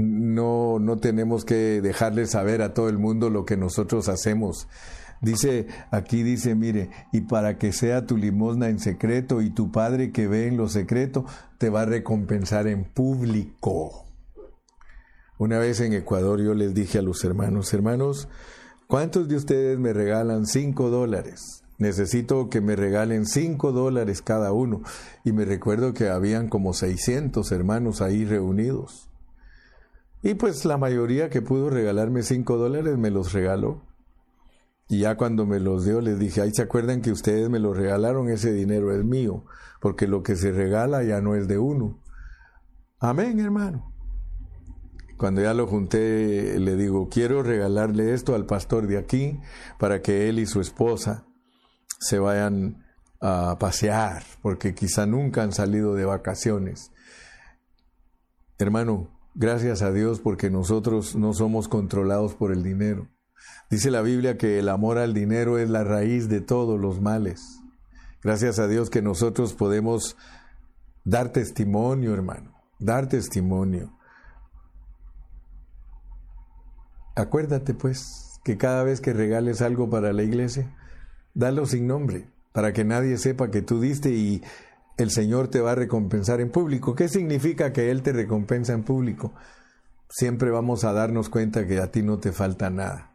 no, 0.00 0.78
no 0.78 0.96
tenemos 0.96 1.44
que 1.44 1.80
dejarle 1.80 2.26
saber 2.26 2.62
a 2.62 2.74
todo 2.74 2.88
el 2.88 2.98
mundo 2.98 3.30
lo 3.30 3.44
que 3.44 3.56
nosotros 3.56 4.08
hacemos. 4.08 4.68
Dice, 5.20 5.66
aquí 5.90 6.22
dice, 6.22 6.54
mire, 6.54 6.90
y 7.12 7.22
para 7.22 7.58
que 7.58 7.72
sea 7.72 8.06
tu 8.06 8.16
limosna 8.16 8.68
en 8.68 8.78
secreto 8.78 9.42
y 9.42 9.50
tu 9.50 9.70
Padre 9.70 10.12
que 10.12 10.26
ve 10.26 10.46
en 10.46 10.56
lo 10.56 10.68
secreto, 10.68 11.26
te 11.58 11.68
va 11.68 11.82
a 11.82 11.86
recompensar 11.86 12.66
en 12.66 12.84
público. 12.84 14.06
Una 15.38 15.58
vez 15.58 15.80
en 15.80 15.92
Ecuador 15.92 16.40
yo 16.40 16.54
les 16.54 16.74
dije 16.74 16.98
a 16.98 17.02
los 17.02 17.22
hermanos, 17.24 17.72
hermanos, 17.74 18.28
¿cuántos 18.86 19.28
de 19.28 19.36
ustedes 19.36 19.78
me 19.78 19.92
regalan 19.92 20.46
cinco 20.46 20.88
dólares? 20.88 21.62
Necesito 21.76 22.48
que 22.50 22.60
me 22.60 22.76
regalen 22.76 23.26
cinco 23.26 23.72
dólares 23.72 24.20
cada 24.20 24.52
uno. 24.52 24.82
Y 25.24 25.32
me 25.32 25.46
recuerdo 25.46 25.94
que 25.94 26.10
habían 26.10 26.48
como 26.48 26.74
600 26.74 27.50
hermanos 27.52 28.02
ahí 28.02 28.26
reunidos. 28.26 29.09
Y 30.22 30.34
pues 30.34 30.64
la 30.64 30.76
mayoría 30.76 31.30
que 31.30 31.42
pudo 31.42 31.70
regalarme 31.70 32.22
cinco 32.22 32.56
dólares 32.56 32.98
me 32.98 33.10
los 33.10 33.32
regaló. 33.32 33.82
Y 34.88 35.00
ya 35.00 35.16
cuando 35.16 35.46
me 35.46 35.60
los 35.60 35.84
dio 35.84 36.00
les 36.00 36.18
dije, 36.18 36.42
ay, 36.42 36.52
¿se 36.52 36.62
acuerdan 36.62 37.00
que 37.00 37.12
ustedes 37.12 37.48
me 37.48 37.60
los 37.60 37.76
regalaron? 37.76 38.28
Ese 38.28 38.52
dinero 38.52 38.92
es 38.92 39.04
mío, 39.04 39.44
porque 39.80 40.08
lo 40.08 40.22
que 40.22 40.36
se 40.36 40.50
regala 40.50 41.04
ya 41.04 41.20
no 41.20 41.36
es 41.36 41.46
de 41.46 41.58
uno. 41.58 42.02
Amén, 42.98 43.38
hermano. 43.38 43.94
Cuando 45.16 45.42
ya 45.42 45.54
lo 45.54 45.66
junté, 45.66 46.58
le 46.58 46.76
digo, 46.76 47.08
quiero 47.08 47.42
regalarle 47.42 48.14
esto 48.14 48.34
al 48.34 48.46
pastor 48.46 48.86
de 48.86 48.98
aquí 48.98 49.38
para 49.78 50.02
que 50.02 50.28
él 50.28 50.38
y 50.38 50.46
su 50.46 50.60
esposa 50.60 51.26
se 51.98 52.18
vayan 52.18 52.84
a 53.20 53.58
pasear, 53.58 54.22
porque 54.42 54.74
quizá 54.74 55.06
nunca 55.06 55.42
han 55.42 55.52
salido 55.52 55.94
de 55.94 56.06
vacaciones. 56.06 56.90
Hermano, 58.58 59.19
Gracias 59.40 59.80
a 59.80 59.90
Dios 59.90 60.20
porque 60.20 60.50
nosotros 60.50 61.16
no 61.16 61.32
somos 61.32 61.66
controlados 61.66 62.34
por 62.34 62.52
el 62.52 62.62
dinero. 62.62 63.08
Dice 63.70 63.90
la 63.90 64.02
Biblia 64.02 64.36
que 64.36 64.58
el 64.58 64.68
amor 64.68 64.98
al 64.98 65.14
dinero 65.14 65.56
es 65.56 65.70
la 65.70 65.82
raíz 65.82 66.28
de 66.28 66.42
todos 66.42 66.78
los 66.78 67.00
males. 67.00 67.40
Gracias 68.22 68.58
a 68.58 68.68
Dios 68.68 68.90
que 68.90 69.00
nosotros 69.00 69.54
podemos 69.54 70.14
dar 71.04 71.32
testimonio, 71.32 72.12
hermano, 72.12 72.52
dar 72.78 73.08
testimonio. 73.08 73.96
Acuérdate 77.16 77.72
pues 77.72 78.38
que 78.44 78.58
cada 78.58 78.84
vez 78.84 79.00
que 79.00 79.14
regales 79.14 79.62
algo 79.62 79.88
para 79.88 80.12
la 80.12 80.22
iglesia, 80.22 80.76
dalo 81.32 81.64
sin 81.64 81.86
nombre, 81.86 82.28
para 82.52 82.74
que 82.74 82.84
nadie 82.84 83.16
sepa 83.16 83.50
que 83.50 83.62
tú 83.62 83.80
diste 83.80 84.10
y 84.10 84.42
el 85.02 85.10
Señor 85.10 85.48
te 85.48 85.60
va 85.60 85.72
a 85.72 85.76
recompensar 85.76 86.40
en 86.40 86.50
público. 86.50 86.94
¿Qué 86.94 87.08
significa 87.08 87.72
que 87.72 87.90
Él 87.90 88.02
te 88.02 88.12
recompensa 88.12 88.72
en 88.72 88.82
público? 88.82 89.32
Siempre 90.08 90.50
vamos 90.50 90.84
a 90.84 90.92
darnos 90.92 91.28
cuenta 91.28 91.66
que 91.66 91.78
a 91.78 91.90
ti 91.90 92.02
no 92.02 92.18
te 92.18 92.32
falta 92.32 92.70
nada. 92.70 93.10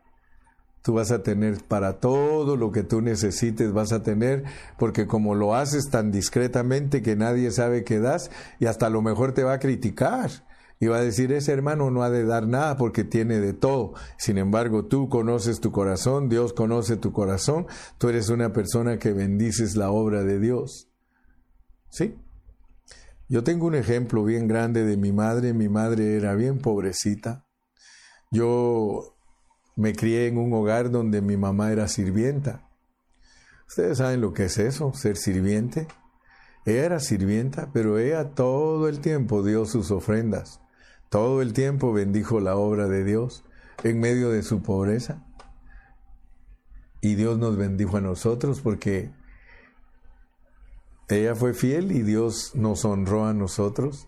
Tú 0.81 0.93
vas 0.93 1.11
a 1.11 1.23
tener 1.23 1.63
para 1.67 1.99
todo 1.99 2.55
lo 2.55 2.71
que 2.71 2.83
tú 2.83 3.01
necesites, 3.01 3.73
vas 3.73 3.91
a 3.91 4.03
tener, 4.03 4.43
porque 4.77 5.07
como 5.07 5.33
lo 5.33 5.55
haces 5.55 5.89
tan 5.89 6.11
discretamente 6.11 7.01
que 7.01 7.15
nadie 7.15 7.49
sabe 7.51 7.83
que 7.83 7.99
das, 7.99 8.29
y 8.59 8.67
hasta 8.67 8.85
a 8.85 8.91
lo 8.91 9.01
mejor 9.01 9.33
te 9.33 9.43
va 9.43 9.53
a 9.53 9.59
criticar. 9.59 10.29
Y 10.79 10.87
va 10.87 10.97
a 10.97 11.01
decir, 11.01 11.31
ese 11.31 11.53
hermano 11.53 11.89
no 11.89 12.03
ha 12.03 12.09
de 12.09 12.25
dar 12.25 12.47
nada 12.47 12.77
porque 12.77 13.03
tiene 13.03 13.39
de 13.39 13.53
todo. 13.53 13.93
Sin 14.17 14.37
embargo, 14.37 14.85
tú 14.85 15.09
conoces 15.09 15.59
tu 15.59 15.71
corazón, 15.71 16.29
Dios 16.29 16.53
conoce 16.53 16.97
tu 16.97 17.11
corazón, 17.11 17.65
tú 17.97 18.09
eres 18.09 18.29
una 18.29 18.53
persona 18.53 18.99
que 18.99 19.13
bendices 19.13 19.75
la 19.75 19.89
obra 19.89 20.23
de 20.23 20.39
Dios. 20.39 20.89
¿Sí? 21.95 22.13
Yo 23.29 23.45
tengo 23.45 23.67
un 23.67 23.73
ejemplo 23.73 24.25
bien 24.25 24.49
grande 24.49 24.83
de 24.83 24.97
mi 24.97 25.13
madre. 25.13 25.53
Mi 25.53 25.69
madre 25.69 26.17
era 26.17 26.35
bien 26.35 26.59
pobrecita. 26.59 27.45
Yo 28.31 29.15
me 29.77 29.93
crié 29.95 30.27
en 30.27 30.37
un 30.37 30.51
hogar 30.51 30.91
donde 30.91 31.21
mi 31.21 31.37
mamá 31.37 31.71
era 31.71 31.87
sirvienta. 31.87 32.67
Ustedes 33.65 33.99
saben 33.99 34.19
lo 34.19 34.33
que 34.33 34.43
es 34.43 34.57
eso, 34.57 34.93
ser 34.93 35.15
sirviente. 35.15 35.87
Ella 36.65 36.83
era 36.83 36.99
sirvienta, 36.99 37.69
pero 37.71 37.97
ella 37.97 38.31
todo 38.31 38.89
el 38.89 38.99
tiempo 38.99 39.41
dio 39.41 39.65
sus 39.65 39.89
ofrendas. 39.89 40.59
Todo 41.07 41.41
el 41.41 41.53
tiempo 41.53 41.93
bendijo 41.93 42.41
la 42.41 42.57
obra 42.57 42.89
de 42.89 43.05
Dios 43.05 43.45
en 43.85 44.01
medio 44.01 44.31
de 44.31 44.43
su 44.43 44.61
pobreza. 44.61 45.25
Y 46.99 47.15
Dios 47.15 47.39
nos 47.39 47.55
bendijo 47.55 47.95
a 47.95 48.01
nosotros 48.01 48.59
porque 48.59 49.13
ella 51.07 51.35
fue 51.35 51.53
fiel 51.53 51.91
y 51.91 52.01
Dios 52.01 52.51
nos 52.55 52.85
honró 52.85 53.25
a 53.25 53.33
nosotros. 53.33 54.07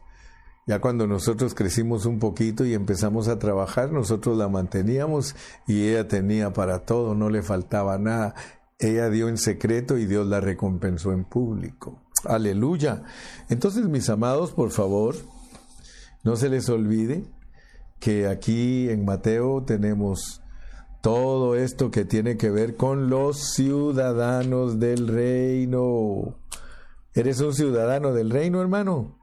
Ya 0.65 0.81
cuando 0.81 1.07
nosotros 1.07 1.53
crecimos 1.53 2.05
un 2.05 2.19
poquito 2.19 2.65
y 2.65 2.73
empezamos 2.73 3.29
a 3.29 3.39
trabajar, 3.39 3.91
nosotros 3.91 4.37
la 4.37 4.49
manteníamos 4.49 5.35
y 5.65 5.87
ella 5.87 6.07
tenía 6.07 6.51
para 6.51 6.79
todo, 6.79 7.15
no 7.15 7.29
le 7.29 7.41
faltaba 7.41 7.97
nada. 7.97 8.35
Ella 8.79 9.09
dio 9.09 9.29
en 9.29 9.37
secreto 9.37 9.97
y 9.97 10.05
Dios 10.05 10.27
la 10.27 10.41
recompensó 10.41 11.13
en 11.13 11.23
público. 11.23 12.01
Aleluya. 12.25 13.03
Entonces, 13.49 13.87
mis 13.87 14.09
amados, 14.09 14.51
por 14.51 14.71
favor, 14.71 15.15
no 16.23 16.35
se 16.35 16.49
les 16.49 16.67
olvide 16.67 17.23
que 17.99 18.27
aquí 18.27 18.89
en 18.89 19.05
Mateo 19.05 19.63
tenemos 19.63 20.41
todo 21.01 21.55
esto 21.55 21.91
que 21.91 22.05
tiene 22.05 22.37
que 22.37 22.49
ver 22.49 22.75
con 22.75 23.09
los 23.09 23.53
ciudadanos 23.53 24.79
del 24.79 25.07
reino. 25.07 26.35
¿Eres 27.17 27.41
un 27.41 27.51
ciudadano 27.51 28.13
del 28.13 28.29
reino, 28.29 28.61
hermano? 28.61 29.17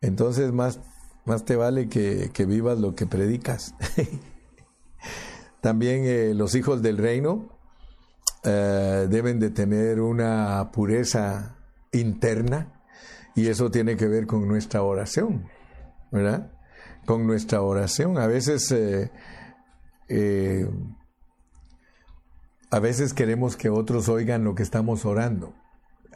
Entonces 0.00 0.50
más, 0.50 0.80
más 1.26 1.44
te 1.44 1.56
vale 1.56 1.90
que, 1.90 2.30
vivas 2.46 2.78
lo 2.78 2.94
que 2.94 3.04
predicas. 3.04 3.74
También 5.60 6.04
eh, 6.06 6.32
los 6.32 6.54
hijos 6.54 6.80
del 6.80 6.96
reino 6.96 7.50
eh, 8.44 9.08
deben 9.10 9.40
de 9.40 9.50
tener 9.50 10.00
una 10.00 10.70
pureza 10.72 11.58
interna 11.92 12.80
y 13.34 13.48
eso 13.48 13.70
tiene 13.70 13.98
que 13.98 14.08
ver 14.08 14.26
con 14.26 14.48
nuestra 14.48 14.82
oración, 14.82 15.50
¿verdad? 16.10 16.50
Con 17.04 17.26
nuestra 17.26 17.60
oración. 17.60 18.16
A 18.16 18.26
veces, 18.26 18.72
eh, 18.72 20.70
a 22.70 22.78
veces 22.78 23.12
queremos 23.12 23.58
que 23.58 23.68
otros 23.68 24.08
oigan 24.08 24.44
lo 24.44 24.54
que 24.54 24.62
estamos 24.62 25.04
orando. 25.04 25.52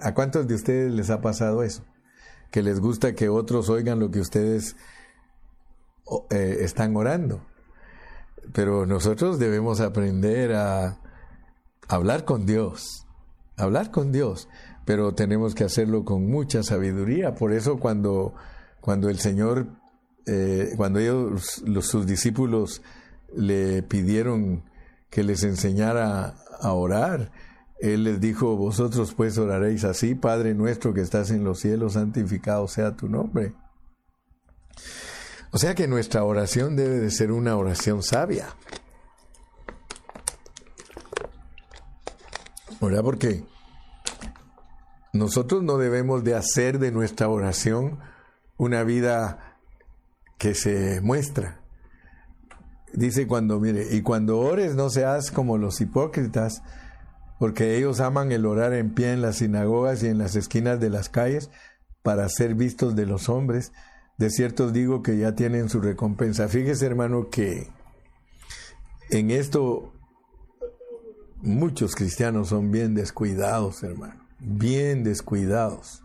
¿A 0.03 0.15
cuántos 0.15 0.47
de 0.49 0.55
ustedes 0.55 0.93
les 0.93 1.11
ha 1.11 1.21
pasado 1.21 1.63
eso? 1.63 1.85
Que 2.51 2.63
les 2.63 2.81
gusta 2.81 3.15
que 3.15 3.29
otros 3.29 3.69
oigan 3.69 4.01
lo 4.01 4.11
que 4.11 4.21
ustedes 4.21 4.77
están 6.31 6.97
orando. 6.97 7.47
Pero 8.53 8.87
nosotros 8.87 9.39
debemos 9.39 9.81
aprender 9.81 10.53
a 10.55 10.99
hablar 11.89 12.25
con 12.25 12.47
Dios, 12.47 13.07
hablar 13.57 13.91
con 13.91 14.13
Dios, 14.13 14.49
pero 14.85 15.15
tenemos 15.15 15.55
que 15.55 15.65
hacerlo 15.65 16.05
con 16.05 16.29
mucha 16.29 16.63
sabiduría. 16.63 17.35
Por 17.35 17.53
eso 17.53 17.79
cuando, 17.79 18.35
cuando 18.81 19.09
el 19.09 19.19
Señor, 19.19 19.69
eh, 20.27 20.71
cuando 20.77 20.99
ellos, 20.99 21.63
los, 21.65 21.87
sus 21.87 22.07
discípulos 22.07 22.83
le 23.35 23.83
pidieron 23.83 24.65
que 25.11 25.23
les 25.23 25.45
enseñara 25.45 26.35
a 26.61 26.73
orar, 26.73 27.31
Él 27.83 28.05
les 28.05 28.21
dijo, 28.21 28.57
vosotros 28.57 29.13
pues 29.13 29.37
oraréis 29.39 29.83
así, 29.83 30.15
Padre 30.15 30.55
nuestro 30.55 30.95
que 30.95 31.01
estás 31.01 31.33
en 31.33 31.43
los 31.43 31.59
cielos, 31.59 31.95
santificado 31.95 32.69
sea 32.69 32.95
tu 32.95 33.09
nombre. 33.09 33.55
O 35.51 35.59
sea 35.59 35.75
que 35.75 35.89
nuestra 35.89 36.23
oración 36.23 36.77
debe 36.77 37.01
de 37.01 37.11
ser 37.11 37.33
una 37.33 37.57
oración 37.57 38.05
sabia. 38.05 38.55
¿verdad? 42.81 43.03
Porque 43.03 43.45
nosotros 45.13 45.65
no 45.65 45.77
debemos 45.77 46.23
de 46.23 46.37
hacer 46.37 46.79
de 46.79 46.93
nuestra 46.93 47.29
oración 47.29 47.99
una 48.59 48.85
vida 48.85 49.59
que 50.39 50.55
se 50.55 51.01
muestra. 51.01 51.61
Dice 52.93 53.27
cuando, 53.27 53.59
mire, 53.59 53.89
y 53.91 54.03
cuando 54.03 54.39
ores 54.39 54.77
no 54.77 54.89
seas 54.89 55.33
como 55.33 55.59
los 55.59 55.81
hipócritas, 55.81 56.63
porque 57.43 57.77
ellos 57.77 57.99
aman 57.99 58.31
el 58.31 58.47
orar 58.47 58.73
en 58.73 58.95
pie 58.95 59.13
en 59.13 59.21
las 59.21 59.39
sinagogas 59.39 60.05
y 60.05 60.07
en 60.07 60.19
las 60.19 60.37
esquinas 60.37 60.79
de 60.79 60.91
las 60.91 61.09
calles 61.09 61.51
para 62.05 62.29
ser 62.29 62.55
vistos 62.55 62.95
de 62.95 63.05
los 63.05 63.29
hombres. 63.29 63.73
De 64.17 64.31
cierto 64.31 64.67
os 64.67 64.73
digo 64.73 65.03
que 65.03 65.19
ya 65.19 65.35
tienen 65.35 65.69
su 65.69 65.81
recompensa. 65.81 66.47
Fíjese, 66.47 66.87
hermano, 66.87 67.31
que 67.31 67.67
en 69.11 69.33
esto 69.33 69.93
Muchos 71.41 71.97
cristianos 71.97 72.51
son 72.51 72.71
bien 72.71 72.95
descuidados, 72.95 73.83
hermano, 73.83 74.25
bien 74.39 75.03
descuidados. 75.03 76.05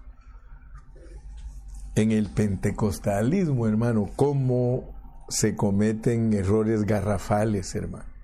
En 1.93 2.11
el 2.11 2.31
pentecostalismo, 2.31 3.67
hermano, 3.67 4.09
cómo 4.15 4.95
se 5.29 5.55
cometen 5.55 6.33
errores 6.33 6.85
garrafales, 6.85 7.75
hermano. 7.75 8.16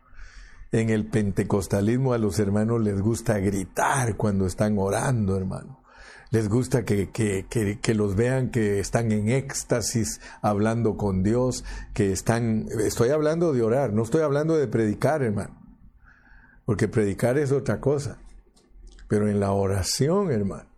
En 0.73 0.89
el 0.89 1.05
pentecostalismo 1.05 2.13
a 2.13 2.17
los 2.17 2.39
hermanos 2.39 2.81
les 2.81 2.99
gusta 2.99 3.37
gritar 3.37 4.17
cuando 4.17 4.47
están 4.47 4.79
orando, 4.79 5.37
hermano. 5.37 5.83
Les 6.31 6.49
gusta 6.49 6.83
que, 6.83 7.11
que, 7.11 7.45
que, 7.79 7.93
los 7.93 8.15
vean 8.15 8.49
que 8.49 8.79
están 8.79 9.11
en 9.11 9.29
éxtasis 9.29 10.19
hablando 10.41 10.97
con 10.97 11.21
Dios, 11.21 11.63
que 11.93 12.11
están... 12.11 12.65
Estoy 12.83 13.09
hablando 13.09 13.53
de 13.53 13.61
orar, 13.61 13.93
no 13.93 14.01
estoy 14.01 14.23
hablando 14.23 14.57
de 14.57 14.67
predicar, 14.67 15.21
hermano. 15.21 15.61
Porque 16.65 16.87
predicar 16.87 17.37
es 17.37 17.51
otra 17.51 17.79
cosa. 17.79 18.17
Pero 19.07 19.29
en 19.29 19.39
la 19.39 19.51
oración, 19.51 20.31
hermano, 20.31 20.69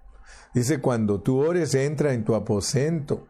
dice, 0.53 0.81
cuando 0.81 1.21
tú 1.21 1.39
ores, 1.39 1.73
entra 1.73 2.11
en 2.11 2.25
tu 2.25 2.35
aposento 2.35 3.29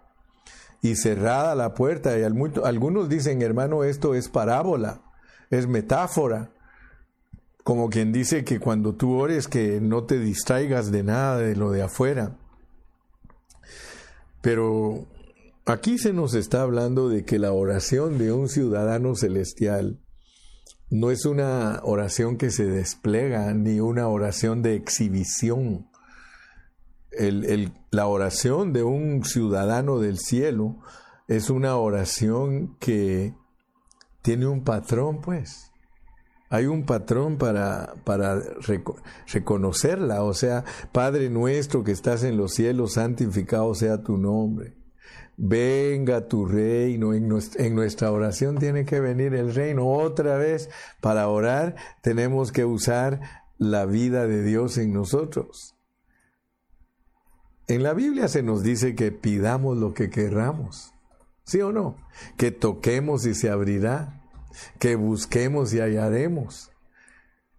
y 0.82 0.96
cerrada 0.96 1.54
la 1.54 1.76
puerta. 1.76 2.18
Y 2.18 2.24
algunos 2.24 3.08
dicen, 3.08 3.44
hermano, 3.44 3.84
esto 3.84 4.16
es 4.16 4.30
parábola, 4.30 5.02
es 5.52 5.68
metáfora. 5.68 6.55
Como 7.66 7.90
quien 7.90 8.12
dice 8.12 8.44
que 8.44 8.60
cuando 8.60 8.94
tú 8.94 9.18
ores, 9.18 9.48
que 9.48 9.82
no 9.82 10.04
te 10.04 10.20
distraigas 10.20 10.92
de 10.92 11.02
nada 11.02 11.40
de 11.40 11.56
lo 11.56 11.72
de 11.72 11.82
afuera. 11.82 12.38
Pero 14.40 15.08
aquí 15.66 15.98
se 15.98 16.14
nos 16.14 16.36
está 16.36 16.62
hablando 16.62 17.10
de 17.10 17.26
que 17.26 17.40
la 17.40 17.54
oración 17.54 18.20
de 18.20 18.32
un 18.32 18.50
ciudadano 18.50 19.16
celestial 19.16 20.00
no 20.92 21.10
es 21.10 21.26
una 21.26 21.80
oración 21.82 22.38
que 22.38 22.52
se 22.52 22.66
despliega 22.68 23.52
ni 23.56 23.80
una 23.80 24.10
oración 24.10 24.62
de 24.62 24.76
exhibición. 24.76 25.90
la 27.90 28.06
oración 28.06 28.74
de 28.74 28.84
un 28.84 29.26
ciudadano 29.26 29.98
del 29.98 30.20
cielo 30.20 30.78
es 31.28 31.50
una 31.50 31.78
oración 31.78 32.78
que 32.78 33.34
tiene 34.22 34.46
un 34.46 34.64
patrón, 34.64 35.22
pues. 35.22 35.72
Hay 36.56 36.66
un 36.66 36.86
patrón 36.86 37.38
para, 37.38 37.96
para 38.04 38.42
reconocerla. 39.28 40.24
O 40.24 40.34
sea, 40.34 40.64
Padre 40.92 41.30
nuestro 41.30 41.84
que 41.84 41.92
estás 41.92 42.24
en 42.24 42.38
los 42.38 42.54
cielos, 42.54 42.94
santificado 42.94 43.76
sea 43.76 44.02
tu 44.02 44.18
nombre 44.18 44.76
venga 45.38 46.28
tu 46.28 46.46
reino. 46.46 47.14
En 47.14 47.28
nuestra, 47.28 48.12
oración 48.12 48.58
tiene 48.58 48.86
que 48.86 49.00
venir 49.00 49.34
el 49.34 49.54
reino. 49.54 49.88
Otra 49.88 50.38
vez, 50.38 50.70
para 51.02 51.28
orar 51.28 51.76
tenemos 52.02 52.52
que 52.52 52.66
usar 52.66 53.20
la 53.58 53.86
vida 53.86 54.28
de 54.28 54.44
Dios 54.44 54.78
en 54.78 54.94
nosotros. 54.94 55.76
En 57.68 57.84
la 57.84 57.94
Biblia 57.94 58.28
se 58.28 58.44
nos 58.44 58.62
dice 58.64 58.96
que 58.96 59.12
pidamos 59.12 59.78
lo 59.78 59.94
que 59.94 60.10
querramos. 60.10 60.94
¿Sí 61.44 61.62
o 61.62 61.72
no? 61.72 61.98
Que 62.38 62.52
toquemos 62.52 63.26
y 63.26 63.36
se 63.36 63.50
abrirá. 63.50 64.22
Que 64.80 64.96
busquemos 64.96 65.74
y 65.74 65.80
hallaremos. 65.80 66.72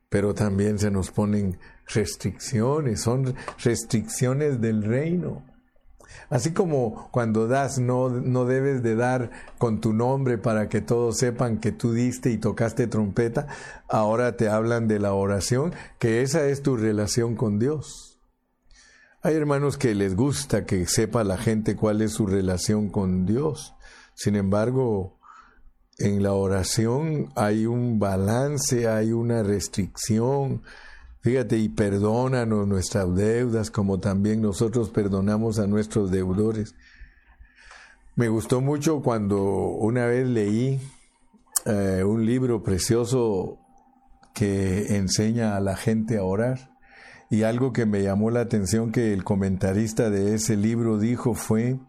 Pero 0.09 0.35
también 0.35 0.79
se 0.79 0.91
nos 0.91 1.11
ponen 1.11 1.59
restricciones, 1.87 3.01
son 3.01 3.35
restricciones 3.59 4.61
del 4.61 4.83
reino. 4.83 5.45
Así 6.31 6.53
como 6.53 7.09
cuando 7.13 7.47
das 7.47 7.79
no, 7.79 8.09
no 8.09 8.45
debes 8.45 8.83
de 8.83 8.97
dar 8.97 9.31
con 9.59 9.81
tu 9.81 9.93
nombre 9.93 10.39
para 10.39 10.69
que 10.69 10.81
todos 10.81 11.19
sepan 11.19 11.59
que 11.59 11.73
tú 11.73 11.93
diste 11.93 12.31
y 12.31 12.39
tocaste 12.39 12.87
trompeta, 12.87 13.47
ahora 13.89 14.37
te 14.37 14.49
hablan 14.49 14.89
de 14.89 14.99
la 14.99 15.15
oración, 15.15 15.73
que 15.99 16.23
esa 16.23 16.47
es 16.47 16.63
tu 16.63 16.77
relación 16.77 17.37
con 17.37 17.59
Dios. 17.59 18.21
Hay 19.23 19.35
hermanos 19.35 19.77
que 19.77 19.95
les 19.95 20.15
gusta 20.15 20.67
que 20.67 20.87
sepa 20.87 21.25
la 21.25 21.37
gente 21.37 21.77
cuál 21.77 22.01
es 22.03 22.13
su 22.13 22.27
relación 22.27 22.91
con 22.91 23.27
Dios. 23.27 23.75
Sin 24.15 24.37
embargo, 24.37 25.16
en 25.99 26.23
la 26.23 26.35
oración 26.35 27.31
hay 27.35 27.67
un 27.67 27.99
balance, 27.99 28.89
hay 28.89 29.13
una 29.13 29.43
restricción, 29.43 30.63
Fíjate, 31.27 31.59
y 31.59 31.69
perdónanos 31.69 32.69
nuestras 32.69 33.13
deudas 33.17 33.73
como 33.73 33.99
también 33.99 34.41
nosotros 34.41 34.91
perdonamos 34.91 35.59
a 35.59 35.67
nuestros 35.67 36.13
deudores. 36.13 36.77
Me 38.15 38.29
gustó 38.29 38.61
mucho 38.61 39.03
cuando 39.03 39.43
una 39.43 40.07
vez 40.07 40.25
leí 40.25 40.81
eh, 41.65 42.05
un 42.05 42.25
libro 42.25 42.63
precioso 42.63 43.59
que 44.35 44.97
enseña 44.99 45.57
a 45.57 45.61
la 45.61 45.75
gente 45.75 46.17
a 46.17 46.23
orar. 46.23 46.71
Y 47.29 47.43
algo 47.43 47.73
que 47.73 47.87
me 47.87 48.05
llamó 48.05 48.31
la 48.31 48.43
atención 48.43 48.93
que 48.93 49.13
el 49.13 49.25
comentarista 49.25 50.11
de 50.11 50.37
ese 50.37 50.57
libro 50.57 50.97
dijo 50.97 51.35
fue 51.35 51.81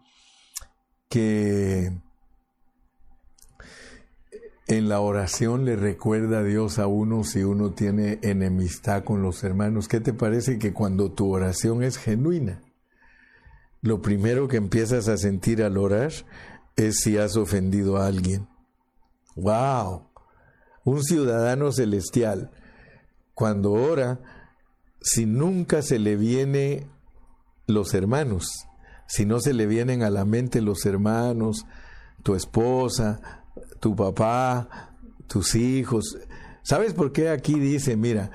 que 1.08 1.92
en 4.68 4.90
la 4.90 5.00
oración 5.00 5.64
le 5.64 5.76
recuerda 5.76 6.40
a 6.40 6.44
Dios 6.44 6.78
a 6.78 6.86
uno 6.86 7.24
si 7.24 7.42
uno 7.42 7.72
tiene 7.72 8.18
enemistad 8.22 9.02
con 9.02 9.22
los 9.22 9.42
hermanos. 9.42 9.88
¿Qué 9.88 9.98
te 9.98 10.12
parece 10.12 10.58
que 10.58 10.74
cuando 10.74 11.10
tu 11.10 11.32
oración 11.32 11.82
es 11.82 11.96
genuina, 11.96 12.62
lo 13.80 14.02
primero 14.02 14.46
que 14.46 14.58
empiezas 14.58 15.08
a 15.08 15.16
sentir 15.16 15.62
al 15.62 15.78
orar 15.78 16.12
es 16.76 17.00
si 17.00 17.16
has 17.16 17.36
ofendido 17.36 17.96
a 17.96 18.06
alguien? 18.06 18.46
¡Wow! 19.36 20.10
Un 20.84 21.02
ciudadano 21.02 21.72
celestial, 21.72 22.50
cuando 23.32 23.72
ora, 23.72 24.20
si 25.00 25.24
nunca 25.24 25.80
se 25.80 25.98
le 25.98 26.16
viene 26.16 26.86
los 27.66 27.94
hermanos, 27.94 28.66
si 29.06 29.24
no 29.24 29.40
se 29.40 29.54
le 29.54 29.66
vienen 29.66 30.02
a 30.02 30.10
la 30.10 30.26
mente 30.26 30.60
los 30.60 30.84
hermanos, 30.84 31.64
tu 32.22 32.34
esposa, 32.34 33.37
tu 33.80 33.94
papá, 33.94 34.94
tus 35.26 35.54
hijos. 35.54 36.16
¿Sabes 36.62 36.94
por 36.94 37.12
qué 37.12 37.30
aquí 37.30 37.58
dice, 37.58 37.96
mira, 37.96 38.30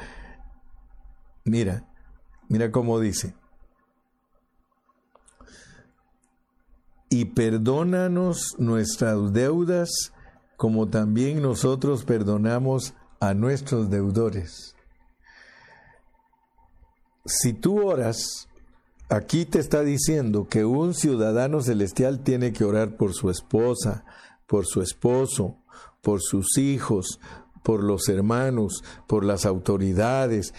mira, 1.44 1.86
mira 2.50 2.72
cómo 2.72 3.00
dice? 3.00 3.36
Y 7.10 7.26
perdónanos 7.26 8.56
nuestras 8.58 9.34
deudas 9.34 10.14
como 10.58 10.88
también 10.88 11.42
nosotros 11.42 12.06
perdonamos 12.06 12.94
a 13.20 13.34
nuestros 13.34 13.90
deudores. 13.90 14.76
Si 17.26 17.54
tú 17.54 17.88
oras, 17.88 18.48
aquí 19.10 19.46
te 19.46 19.60
está 19.60 19.82
diciendo 19.82 20.48
que 20.48 20.66
un 20.66 20.94
ciudadano 20.94 21.62
celestial 21.62 22.20
tiene 22.22 22.52
que 22.52 22.64
orar 22.64 22.98
por 22.98 23.14
su 23.14 23.30
esposa, 23.30 24.06
por 24.48 24.66
su 24.66 24.82
esposo, 24.82 25.58
por 26.02 26.22
sus 26.22 26.58
hijos, 26.58 27.20
por 27.64 27.84
los 27.84 28.10
hermanos, 28.10 28.84
por 29.08 29.26
las 29.26 29.46
autoridades. 29.46 30.54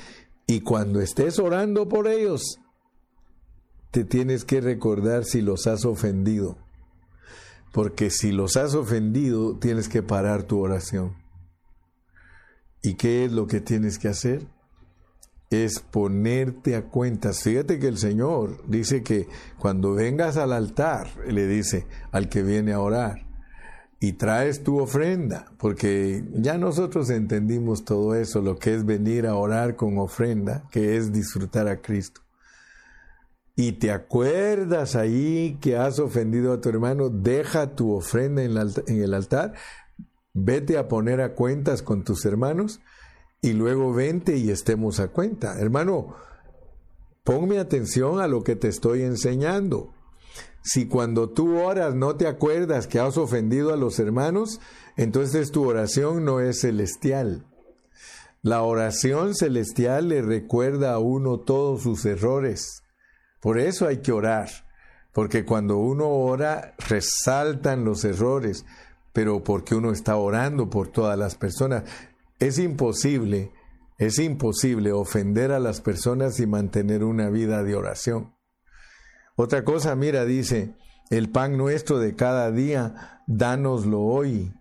Y 0.46 0.60
cuando 0.60 1.00
estés 1.00 1.38
orando 1.38 1.88
por 1.88 2.08
ellos, 2.08 2.60
te 3.90 4.04
tienes 4.04 4.44
que 4.44 4.60
recordar 4.60 5.24
si 5.24 5.40
los 5.40 5.66
has 5.66 5.84
ofendido. 5.84 6.58
Porque 7.72 8.10
si 8.10 8.32
los 8.32 8.56
has 8.56 8.74
ofendido, 8.74 9.58
tienes 9.58 9.88
que 9.88 10.02
parar 10.02 10.44
tu 10.44 10.60
oración. 10.60 11.16
¿Y 12.82 12.94
qué 12.94 13.24
es 13.24 13.32
lo 13.32 13.46
que 13.46 13.60
tienes 13.60 13.98
que 13.98 14.08
hacer? 14.08 14.46
Es 15.50 15.80
ponerte 15.80 16.76
a 16.76 16.88
cuentas. 16.88 17.42
Fíjate 17.42 17.78
que 17.78 17.88
el 17.88 17.98
Señor 17.98 18.62
dice 18.68 19.02
que 19.02 19.26
cuando 19.58 19.94
vengas 19.94 20.36
al 20.36 20.52
altar, 20.52 21.08
le 21.26 21.46
dice 21.46 21.86
al 22.12 22.28
que 22.28 22.42
viene 22.42 22.72
a 22.72 22.80
orar, 22.80 23.26
y 24.04 24.12
traes 24.12 24.62
tu 24.62 24.80
ofrenda, 24.80 25.50
porque 25.56 26.22
ya 26.34 26.58
nosotros 26.58 27.08
entendimos 27.08 27.86
todo 27.86 28.14
eso, 28.14 28.42
lo 28.42 28.58
que 28.58 28.74
es 28.74 28.84
venir 28.84 29.26
a 29.26 29.34
orar 29.34 29.76
con 29.76 29.96
ofrenda, 29.96 30.68
que 30.70 30.98
es 30.98 31.10
disfrutar 31.10 31.68
a 31.68 31.80
Cristo. 31.80 32.20
Y 33.56 33.72
te 33.72 33.90
acuerdas 33.90 34.94
ahí 34.94 35.56
que 35.58 35.78
has 35.78 36.00
ofendido 36.00 36.52
a 36.52 36.60
tu 36.60 36.68
hermano, 36.68 37.08
deja 37.08 37.74
tu 37.74 37.94
ofrenda 37.94 38.42
en, 38.42 38.58
el 38.88 39.14
altar, 39.14 39.54
vete 40.34 40.76
a 40.76 40.86
poner 40.86 41.22
a 41.22 41.32
cuentas 41.32 41.80
con 41.80 42.04
tus 42.04 42.26
hermanos 42.26 42.80
y 43.40 43.54
luego 43.54 43.94
vente 43.94 44.36
y 44.36 44.50
estemos 44.50 45.00
a 45.00 45.08
cuenta. 45.08 45.58
Hermano, 45.58 46.14
ponme 47.22 47.58
atención 47.58 48.20
a 48.20 48.28
lo 48.28 48.44
que 48.44 48.54
te 48.54 48.68
estoy 48.68 49.00
enseñando. 49.00 49.93
Si 50.64 50.86
cuando 50.88 51.28
tú 51.28 51.58
oras 51.58 51.94
no 51.94 52.16
te 52.16 52.26
acuerdas 52.26 52.86
que 52.86 52.98
has 52.98 53.18
ofendido 53.18 53.74
a 53.74 53.76
los 53.76 53.98
hermanos, 53.98 54.60
entonces 54.96 55.52
tu 55.52 55.68
oración 55.68 56.24
no 56.24 56.40
es 56.40 56.62
celestial. 56.62 57.44
La 58.40 58.62
oración 58.62 59.34
celestial 59.34 60.08
le 60.08 60.22
recuerda 60.22 60.94
a 60.94 60.98
uno 60.98 61.38
todos 61.38 61.82
sus 61.82 62.06
errores. 62.06 62.82
Por 63.40 63.58
eso 63.58 63.86
hay 63.86 63.98
que 63.98 64.12
orar, 64.12 64.48
porque 65.12 65.44
cuando 65.44 65.76
uno 65.76 66.08
ora 66.08 66.74
resaltan 66.88 67.84
los 67.84 68.02
errores, 68.04 68.64
pero 69.12 69.44
porque 69.44 69.74
uno 69.74 69.92
está 69.92 70.16
orando 70.16 70.70
por 70.70 70.88
todas 70.88 71.18
las 71.18 71.34
personas. 71.34 71.84
Es 72.38 72.58
imposible, 72.58 73.52
es 73.98 74.18
imposible 74.18 74.92
ofender 74.92 75.52
a 75.52 75.60
las 75.60 75.82
personas 75.82 76.40
y 76.40 76.46
mantener 76.46 77.04
una 77.04 77.28
vida 77.28 77.62
de 77.62 77.76
oración. 77.76 78.32
Otra 79.36 79.64
cosa, 79.64 79.96
mira, 79.96 80.24
dice, 80.24 80.74
el 81.10 81.28
pan 81.28 81.56
nuestro 81.56 81.98
de 81.98 82.14
cada 82.14 82.50
día, 82.50 83.20
dánoslo 83.26 84.00
hoy. 84.00 84.52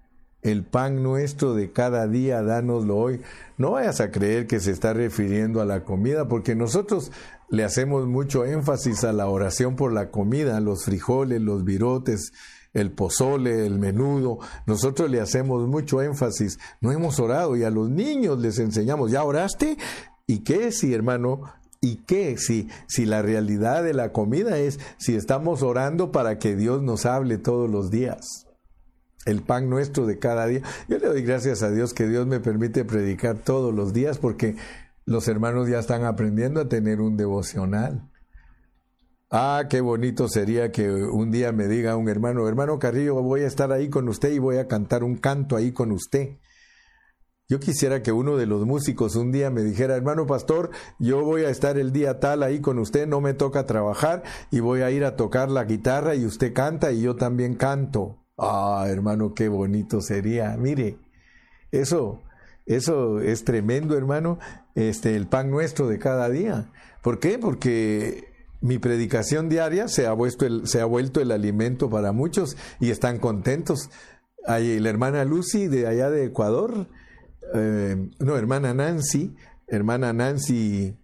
El 0.42 0.66
pan 0.66 1.04
nuestro 1.04 1.54
de 1.54 1.72
cada 1.72 2.08
día, 2.08 2.42
dánoslo 2.42 2.98
hoy. 2.98 3.22
No 3.58 3.72
vayas 3.72 4.02
a 4.02 4.12
creer 4.12 4.46
que 4.46 4.60
se 4.60 4.72
está 4.72 4.94
refiriendo 4.94 5.62
a 5.62 5.66
la 5.66 5.84
comida, 5.86 6.28
porque 6.28 6.56
nosotros 6.56 7.12
le 7.50 7.64
hacemos 7.64 8.08
mucho 8.08 8.46
énfasis 8.46 9.04
a 9.04 9.14
la 9.14 9.28
oración 9.28 9.76
por 9.76 9.94
la 9.94 10.10
comida, 10.10 10.60
los 10.60 10.86
frijoles, 10.86 11.40
los 11.40 11.64
virotes, 11.64 12.34
el 12.74 12.92
pozole, 12.92 13.66
el 13.68 13.78
menudo. 13.78 14.40
Nosotros 14.66 15.10
le 15.10 15.22
hacemos 15.22 15.68
mucho 15.68 16.02
énfasis. 16.02 16.60
No 16.82 16.92
hemos 16.92 17.20
orado 17.20 17.56
y 17.56 17.64
a 17.64 17.70
los 17.70 17.90
niños 17.90 18.40
les 18.40 18.58
enseñamos, 18.60 19.12
¿ya 19.12 19.24
oraste? 19.24 19.78
¿Y 20.26 20.40
qué 20.40 20.72
si, 20.72 20.94
hermano? 20.94 21.44
¿Y 21.84 21.98
qué? 21.98 22.38
Si, 22.38 22.70
si 22.88 23.06
la 23.06 23.22
realidad 23.22 23.84
de 23.84 23.94
la 23.94 24.14
comida 24.14 24.58
es 24.58 24.80
si 24.98 25.16
estamos 25.16 25.64
orando 25.64 26.14
para 26.14 26.40
que 26.40 26.56
Dios 26.56 26.82
nos 26.82 27.06
hable 27.06 27.38
todos 27.38 27.70
los 27.70 27.92
días. 27.92 28.48
El 29.26 29.42
pan 29.42 29.70
nuestro 29.70 30.06
de 30.06 30.18
cada 30.18 30.48
día. 30.48 30.62
Yo 30.88 30.98
le 30.98 31.08
doy 31.08 31.24
gracias 31.24 31.62
a 31.62 31.72
Dios 31.72 31.94
que 31.94 32.08
Dios 32.08 32.26
me 32.26 32.40
permite 32.40 32.86
predicar 32.86 33.36
todos 33.36 33.74
los 33.76 33.92
días 33.92 34.18
porque 34.18 34.56
los 35.04 35.28
hermanos 35.28 35.68
ya 35.68 35.80
están 35.80 36.06
aprendiendo 36.06 36.62
a 36.62 36.70
tener 36.70 37.02
un 37.02 37.18
devocional. 37.18 38.10
Ah, 39.30 39.66
qué 39.70 39.82
bonito 39.82 40.30
sería 40.30 40.72
que 40.72 40.90
un 40.90 41.32
día 41.32 41.52
me 41.52 41.68
diga 41.68 41.98
un 41.98 42.08
hermano, 42.08 42.48
hermano 42.48 42.80
Carrillo, 42.80 43.22
voy 43.22 43.42
a 43.42 43.48
estar 43.48 43.74
ahí 43.74 43.90
con 43.90 44.08
usted 44.08 44.32
y 44.32 44.40
voy 44.40 44.56
a 44.56 44.70
cantar 44.70 45.04
un 45.04 45.18
canto 45.18 45.58
ahí 45.58 45.74
con 45.74 45.92
usted. 45.92 46.38
Yo 47.54 47.60
quisiera 47.60 48.02
que 48.02 48.12
uno 48.12 48.36
de 48.36 48.48
los 48.48 48.66
músicos 48.66 49.16
un 49.16 49.32
día 49.32 49.52
me 49.52 49.62
dijera, 49.62 49.96
hermano 49.96 50.26
pastor, 50.26 50.72
yo 50.98 51.24
voy 51.24 51.44
a 51.44 51.52
estar 51.52 51.78
el 51.78 51.92
día 51.94 52.20
tal 52.20 52.42
ahí 52.42 52.62
con 52.62 52.80
usted, 52.80 53.06
no 53.06 53.22
me 53.22 53.36
toca 53.36 53.68
trabajar 53.68 54.24
y 54.50 54.60
voy 54.60 54.82
a 54.82 54.90
ir 54.90 55.06
a 55.06 55.16
tocar 55.16 55.52
la 55.52 55.64
guitarra 55.66 56.16
y 56.16 56.26
usted 56.26 56.52
canta 56.52 56.92
y 56.92 57.02
yo 57.02 57.16
también 57.16 57.54
canto. 57.54 58.18
Ah, 58.40 58.88
hermano, 58.90 59.36
qué 59.36 59.50
bonito 59.50 60.02
sería. 60.02 60.58
Mire, 60.58 60.98
eso, 61.72 62.22
eso 62.66 63.20
es 63.20 63.44
tremendo, 63.44 63.96
hermano, 63.96 64.40
este, 64.74 65.16
el 65.16 65.28
pan 65.28 65.52
nuestro 65.52 65.88
de 65.88 66.00
cada 66.00 66.32
día. 66.32 66.72
¿Por 67.04 67.20
qué? 67.20 67.38
Porque 67.38 68.34
mi 68.62 68.80
predicación 68.80 69.48
diaria 69.48 69.88
se 69.90 70.08
ha, 70.08 70.14
vuelto 70.14 70.48
el, 70.48 70.68
se 70.68 70.82
ha 70.82 70.86
vuelto 70.86 71.22
el 71.22 71.30
alimento 71.30 71.88
para 71.88 72.14
muchos 72.14 72.58
y 72.80 72.90
están 72.90 73.20
contentos. 73.20 73.92
Hay 74.48 74.80
la 74.80 74.90
hermana 74.90 75.24
Lucy 75.24 75.68
de 75.68 75.86
allá 75.86 76.10
de 76.10 76.26
Ecuador, 76.26 76.88
eh, 77.54 78.10
no, 78.20 78.38
hermana 78.38 78.74
Nancy, 78.74 79.36
hermana 79.68 80.14
Nancy, 80.14 80.96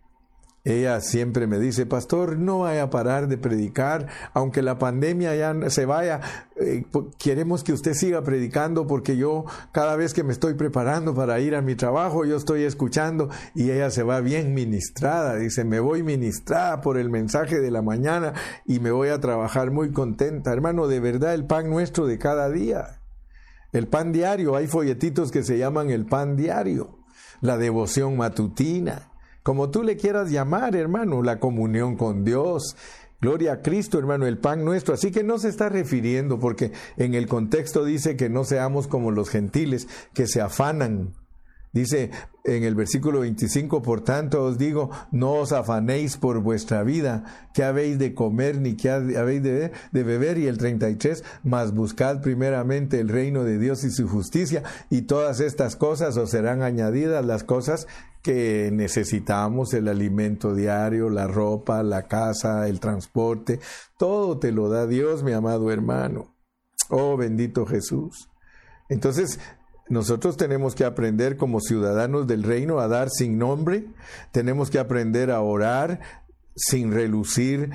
ella 0.65 0.99
siempre 0.99 1.47
me 1.47 1.57
dice, 1.57 1.85
pastor, 1.85 2.37
no 2.37 2.59
vaya 2.59 2.83
a 2.83 2.89
parar 2.89 3.27
de 3.27 3.37
predicar, 3.37 4.07
aunque 4.33 4.61
la 4.61 4.77
pandemia 4.77 5.33
ya 5.35 5.69
se 5.69 5.85
vaya, 5.85 6.19
eh, 6.57 6.85
queremos 7.17 7.63
que 7.63 7.71
usted 7.71 7.93
siga 7.93 8.23
predicando 8.23 8.85
porque 8.85 9.15
yo 9.15 9.45
cada 9.71 9.95
vez 9.95 10.13
que 10.13 10.23
me 10.23 10.33
estoy 10.33 10.55
preparando 10.55 11.15
para 11.15 11.39
ir 11.39 11.55
a 11.55 11.61
mi 11.61 11.75
trabajo, 11.75 12.25
yo 12.25 12.35
estoy 12.35 12.63
escuchando 12.63 13.29
y 13.55 13.71
ella 13.71 13.89
se 13.89 14.03
va 14.03 14.19
bien 14.19 14.53
ministrada, 14.53 15.35
dice, 15.35 15.63
me 15.63 15.79
voy 15.79 16.03
ministrada 16.03 16.81
por 16.81 16.97
el 16.97 17.09
mensaje 17.09 17.61
de 17.61 17.71
la 17.71 17.81
mañana 17.81 18.33
y 18.65 18.79
me 18.79 18.91
voy 18.91 19.09
a 19.09 19.19
trabajar 19.19 19.71
muy 19.71 19.91
contenta. 19.91 20.51
Hermano, 20.51 20.87
de 20.87 20.99
verdad 20.99 21.33
el 21.33 21.45
pan 21.45 21.69
nuestro 21.69 22.05
de 22.05 22.17
cada 22.17 22.49
día 22.49 22.98
el 23.71 23.87
pan 23.87 24.11
diario, 24.11 24.55
hay 24.55 24.67
folletitos 24.67 25.31
que 25.31 25.43
se 25.43 25.57
llaman 25.57 25.89
el 25.89 26.05
pan 26.05 26.35
diario, 26.35 26.99
la 27.41 27.57
devoción 27.57 28.17
matutina, 28.17 29.09
como 29.43 29.69
tú 29.69 29.83
le 29.83 29.97
quieras 29.97 30.31
llamar, 30.31 30.75
hermano, 30.75 31.23
la 31.23 31.39
comunión 31.39 31.95
con 31.95 32.23
Dios. 32.23 32.75
Gloria 33.21 33.53
a 33.53 33.61
Cristo, 33.61 33.97
hermano, 33.97 34.27
el 34.27 34.37
pan 34.37 34.63
nuestro. 34.63 34.93
Así 34.93 35.11
que 35.11 35.23
no 35.23 35.39
se 35.39 35.49
está 35.49 35.69
refiriendo, 35.69 36.39
porque 36.39 36.71
en 36.97 37.15
el 37.15 37.27
contexto 37.27 37.83
dice 37.83 38.15
que 38.15 38.29
no 38.29 38.43
seamos 38.43 38.87
como 38.87 39.11
los 39.11 39.29
gentiles, 39.29 39.87
que 40.13 40.27
se 40.27 40.41
afanan, 40.41 41.13
Dice 41.71 42.09
en 42.45 42.63
el 42.63 42.73
versículo 42.73 43.19
25, 43.19 43.83
por 43.83 44.01
tanto 44.01 44.43
os 44.43 44.57
digo, 44.57 44.89
no 45.11 45.33
os 45.33 45.51
afanéis 45.51 46.17
por 46.17 46.39
vuestra 46.39 46.81
vida, 46.83 47.49
que 47.53 47.63
habéis 47.63 47.99
de 47.99 48.15
comer 48.15 48.59
ni 48.59 48.75
que 48.75 48.89
habéis 48.89 49.43
de, 49.43 49.71
de, 49.91 50.03
beber. 50.03 50.39
Y 50.39 50.47
el 50.47 50.57
33, 50.57 51.23
mas 51.43 51.73
buscad 51.73 52.21
primeramente 52.21 52.99
el 52.99 53.09
reino 53.09 53.43
de 53.43 53.59
Dios 53.59 53.83
y 53.83 53.91
su 53.91 54.07
justicia, 54.07 54.63
y 54.89 55.03
todas 55.03 55.39
estas 55.41 55.75
cosas 55.75 56.17
os 56.17 56.31
serán 56.31 56.63
añadidas, 56.63 57.23
las 57.23 57.43
cosas 57.43 57.85
que 58.23 58.69
necesitamos, 58.73 59.73
el 59.73 59.87
alimento 59.87 60.53
diario, 60.53 61.09
la 61.09 61.27
ropa, 61.27 61.83
la 61.83 62.07
casa, 62.07 62.67
el 62.67 62.79
transporte, 62.79 63.59
todo 63.97 64.39
te 64.39 64.51
lo 64.51 64.69
da 64.69 64.87
Dios, 64.87 65.23
mi 65.23 65.33
amado 65.33 65.71
hermano. 65.71 66.35
Oh 66.89 67.15
bendito 67.15 67.65
Jesús. 67.65 68.29
Entonces, 68.89 69.39
nosotros 69.89 70.37
tenemos 70.37 70.75
que 70.75 70.85
aprender 70.85 71.35
como 71.35 71.59
ciudadanos 71.59 72.27
del 72.27 72.43
reino 72.43 72.79
a 72.79 72.87
dar 72.87 73.09
sin 73.09 73.37
nombre, 73.37 73.87
tenemos 74.31 74.69
que 74.69 74.79
aprender 74.79 75.31
a 75.31 75.41
orar 75.41 75.99
sin 76.55 76.91
relucir 76.91 77.71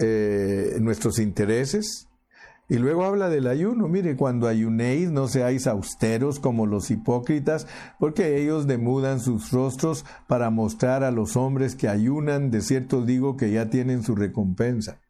eh, 0.00 0.76
nuestros 0.80 1.18
intereses. 1.18 2.08
Y 2.66 2.78
luego 2.78 3.04
habla 3.04 3.28
del 3.28 3.46
ayuno. 3.46 3.88
Mire, 3.88 4.16
cuando 4.16 4.48
ayunéis 4.48 5.10
no 5.10 5.28
seáis 5.28 5.66
austeros 5.66 6.40
como 6.40 6.66
los 6.66 6.90
hipócritas, 6.90 7.66
porque 8.00 8.42
ellos 8.42 8.66
demudan 8.66 9.20
sus 9.20 9.52
rostros 9.52 10.04
para 10.26 10.48
mostrar 10.48 11.04
a 11.04 11.10
los 11.10 11.36
hombres 11.36 11.76
que 11.76 11.88
ayunan. 11.88 12.50
De 12.50 12.62
cierto 12.62 13.02
digo 13.02 13.36
que 13.36 13.52
ya 13.52 13.68
tienen 13.68 14.02
su 14.02 14.16
recompensa. 14.16 15.03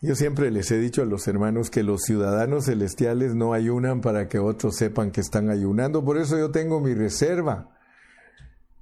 Yo 0.00 0.14
siempre 0.14 0.52
les 0.52 0.70
he 0.70 0.78
dicho 0.78 1.02
a 1.02 1.06
los 1.06 1.26
hermanos 1.26 1.70
que 1.70 1.82
los 1.82 2.02
ciudadanos 2.02 2.66
celestiales 2.66 3.34
no 3.34 3.52
ayunan 3.52 4.00
para 4.00 4.28
que 4.28 4.38
otros 4.38 4.76
sepan 4.76 5.10
que 5.10 5.20
están 5.20 5.50
ayunando. 5.50 6.04
Por 6.04 6.18
eso 6.18 6.38
yo 6.38 6.52
tengo 6.52 6.80
mi 6.80 6.94
reserva. 6.94 7.76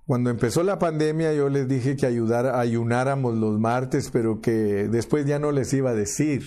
Cuando 0.07 0.29
empezó 0.29 0.63
la 0.63 0.79
pandemia 0.79 1.33
yo 1.33 1.49
les 1.49 1.69
dije 1.69 1.97
que 1.97 2.07
ayunáramos 2.07 3.35
los 3.35 3.59
martes, 3.59 4.11
pero 4.13 4.43
que 4.43 4.89
después 4.89 5.25
ya 5.25 5.39
no 5.39 5.53
les 5.53 5.73
iba 5.73 5.91
a 5.91 5.95
decir. 5.95 6.43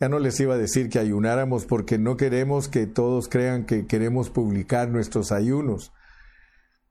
Ya 0.00 0.08
no 0.08 0.18
les 0.18 0.40
iba 0.40 0.54
a 0.54 0.58
decir 0.58 0.88
que 0.88 0.98
ayunáramos 0.98 1.66
porque 1.66 1.98
no 1.98 2.16
queremos 2.16 2.68
que 2.68 2.86
todos 2.86 3.28
crean 3.28 3.66
que 3.66 3.86
queremos 3.86 4.30
publicar 4.30 4.88
nuestros 4.88 5.30
ayunos. 5.30 5.92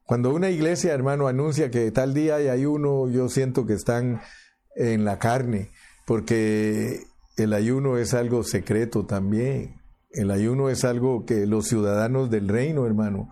Cuando 0.06 0.32
una 0.32 0.52
iglesia, 0.52 0.94
hermano, 0.94 1.28
anuncia 1.28 1.72
que 1.72 1.90
tal 1.92 2.14
día 2.14 2.36
hay 2.36 2.50
ayuno, 2.50 3.10
yo 3.10 3.30
siento 3.30 3.66
que 3.66 3.74
están 3.74 4.22
en 4.76 5.06
la 5.06 5.18
carne 5.18 5.72
porque 6.06 7.08
el 7.38 7.54
ayuno 7.54 7.98
es 7.98 8.14
algo 8.14 8.44
secreto 8.44 9.06
también. 9.06 9.82
El 10.12 10.30
ayuno 10.32 10.70
es 10.70 10.84
algo 10.84 11.26
que 11.26 11.48
los 11.48 11.68
ciudadanos 11.68 12.30
del 12.30 12.48
reino, 12.48 12.86
hermano, 12.86 13.30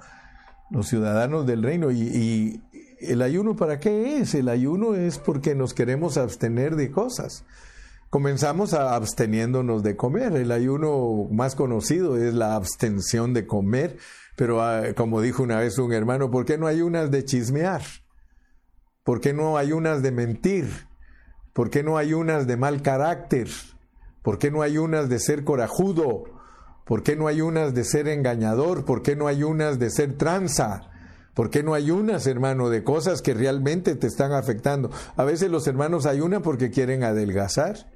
los 0.72 0.88
ciudadanos 0.88 1.45
del 1.45 1.61
reino, 1.61 1.91
y, 1.91 2.61
el 2.99 3.22
ayuno 3.22 3.55
para 3.55 3.80
qué 3.80 4.17
es? 4.17 4.36
El 4.36 4.47
ayuno 4.47 4.95
es 4.95 5.17
porque 5.17 5.55
nos 5.55 5.74
queremos 5.74 6.17
abstener 6.17 6.76
de 6.76 6.91
cosas. 6.91 7.45
Comenzamos 8.09 8.74
a 8.74 8.95
absteniéndonos 8.95 9.84
de 9.84 9.95
comer. 9.95 10.36
El 10.36 10.51
ayuno 10.51 11.28
más 11.32 11.55
conocido 11.55 12.17
es 12.17 12.34
la 12.34 12.55
abstención 12.55 13.34
de 13.34 13.47
comer, 13.47 13.97
pero 14.36 14.61
ah, 14.61 14.93
como 14.95 15.22
dijo 15.22 15.41
una 15.43 15.59
vez 15.59 15.78
un 15.78 15.93
hermano, 15.93 16.30
¿por 16.30 16.45
qué 16.45 16.57
no 16.57 16.67
hay 16.67 16.82
unas 16.82 17.09
de 17.09 17.26
chismear? 17.26 17.82
¿Por 19.03 19.19
qué 19.19 19.34
no 19.34 19.57
hay 19.57 19.72
unas 19.72 20.03
de 20.03 20.11
mentir? 20.11 20.91
¿Por 21.54 21.70
qué 21.70 21.84
no 21.84 21.97
hay 21.97 22.14
unas 22.14 22.47
de 22.47 22.58
mal 22.58 22.82
carácter? 22.82 23.47
¿Por 24.22 24.38
qué 24.38 24.52
no 24.52 24.62
hay 24.62 24.78
unas 24.78 25.10
de 25.10 25.20
ser 25.20 25.43
corajudo? 25.43 26.24
¿Por 26.86 27.04
qué 27.04 27.16
no 27.16 27.28
hay 27.28 27.41
unas 27.41 27.74
de 27.74 27.84
ser 27.84 28.08
engañador? 28.08 28.86
¿Por 28.86 29.02
qué 29.02 29.16
no 29.16 29.28
hay 29.28 29.43
unas 29.43 29.80
de 29.80 29.89
ser 29.89 30.18
tranza? 30.18 30.89
¿Por 31.34 31.49
qué 31.49 31.64
no 31.64 31.74
hay 31.74 31.91
unas, 31.91 32.28
hermano, 32.28 32.70
de 32.70 32.84
cosas 32.84 33.22
que 33.22 33.34
realmente 33.34 33.95
te 33.95 34.08
están 34.08 34.32
afectando? 34.34 34.91
A 35.16 35.24
veces 35.24 35.49
los 35.49 35.68
hermanos 35.68 36.06
ayunan 36.06 36.41
porque 36.41 36.72
quieren 36.72 37.04
adelgazar. 37.04 37.89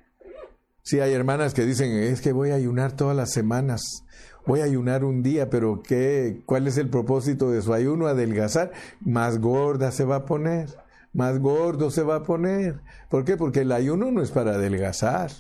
Sí, 0.84 1.00
hay 1.00 1.14
hermanas 1.14 1.54
que 1.54 1.66
dicen, 1.66 1.92
es 1.92 2.22
que 2.22 2.32
voy 2.32 2.52
a 2.52 2.56
ayunar 2.56 2.94
todas 2.94 3.16
las 3.16 3.32
semanas, 3.32 3.82
voy 4.46 4.62
a 4.62 4.66
ayunar 4.66 5.04
un 5.04 5.24
día, 5.24 5.50
pero 5.50 5.82
¿qué? 5.82 6.44
¿Cuál 6.46 6.68
es 6.68 6.78
el 6.78 6.90
propósito 6.90 7.50
de 7.50 7.62
su 7.62 7.74
ayuno? 7.74 8.08
Adelgazar. 8.08 8.72
Más 9.02 9.40
gorda 9.40 9.92
se 9.92 10.06
va 10.06 10.18
a 10.18 10.26
poner 10.26 10.70
más 11.16 11.40
gordo 11.40 11.90
se 11.90 12.04
va 12.04 12.18
a 12.18 12.24
poner. 12.24 12.82
¿Por 13.10 13.24
qué? 13.24 13.38
Porque 13.38 13.62
el 13.62 13.72
ayuno 13.72 14.12
no 14.12 14.22
es 14.22 14.32
para 14.32 14.56
adelgazar. 14.56 15.32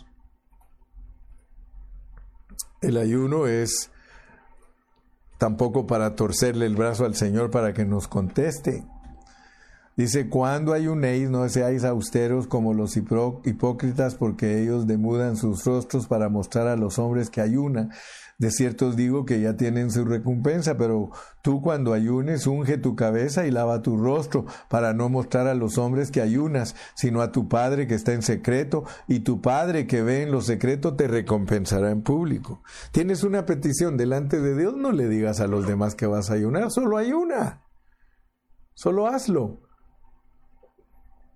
El 2.82 2.97
ayuno 2.97 3.45
es 3.47 3.91
tampoco 5.38 5.86
para 5.86 6.15
torcerle 6.15 6.65
el 6.65 6.78
brazo 6.78 7.03
al 7.03 7.15
Señor 7.15 7.51
para 7.51 7.73
que 7.73 7.84
nos 7.84 8.07
conteste. 8.07 8.86
Dice, 9.97 10.30
cuando 10.30 10.71
ayunéis 10.71 11.30
no 11.30 11.47
seáis 11.49 11.84
austeros 11.84 12.47
como 12.47 12.73
los 12.73 12.95
hipócritas 12.95 14.15
porque 14.15 14.61
ellos 14.61 14.88
demudan 14.88 15.36
sus 15.36 15.65
rostros 15.65 16.07
para 16.07 16.30
mostrar 16.30 16.67
a 16.67 16.78
los 16.78 16.99
hombres 16.99 17.30
que 17.30 17.41
ayunan. 17.41 17.91
De 18.38 18.51
cierto 18.51 18.88
os 18.88 18.97
digo 18.97 19.25
que 19.25 19.39
ya 19.39 19.55
tienen 19.55 19.91
su 19.91 20.03
recompensa, 20.03 20.77
pero 20.77 21.11
tú 21.41 21.61
cuando 21.61 21.93
ayunes 21.93 22.47
unge 22.47 22.77
tu 22.77 22.95
cabeza 22.95 23.47
y 23.47 23.51
lava 23.51 23.81
tu 23.81 23.95
rostro 23.95 24.45
para 24.69 24.93
no 24.93 25.07
mostrar 25.07 25.47
a 25.47 25.53
los 25.53 25.77
hombres 25.77 26.11
que 26.11 26.21
ayunas, 26.21 26.75
sino 26.95 27.21
a 27.21 27.31
tu 27.31 27.47
Padre 27.47 27.88
que 27.88 27.95
está 27.95 28.11
en 28.11 28.23
secreto, 28.23 28.83
y 29.07 29.21
tu 29.21 29.41
Padre 29.41 29.88
que 29.88 30.01
ve 30.01 30.23
en 30.23 30.31
lo 30.31 30.41
secreto 30.41 30.95
te 30.95 31.07
recompensará 31.07 31.91
en 31.91 32.01
público. 32.01 32.61
Tienes 32.91 33.23
una 33.23 33.45
petición 33.45 33.95
delante 33.95 34.41
de 34.41 34.57
Dios, 34.57 34.75
no 34.75 34.91
le 34.91 35.07
digas 35.07 35.39
a 35.39 35.47
los 35.47 35.65
demás 35.65 35.95
que 35.95 36.05
vas 36.05 36.29
a 36.29 36.33
ayunar, 36.33 36.71
solo 36.71 36.97
ayuna. 36.97 37.61
Solo 38.73 39.07
hazlo. 39.07 39.61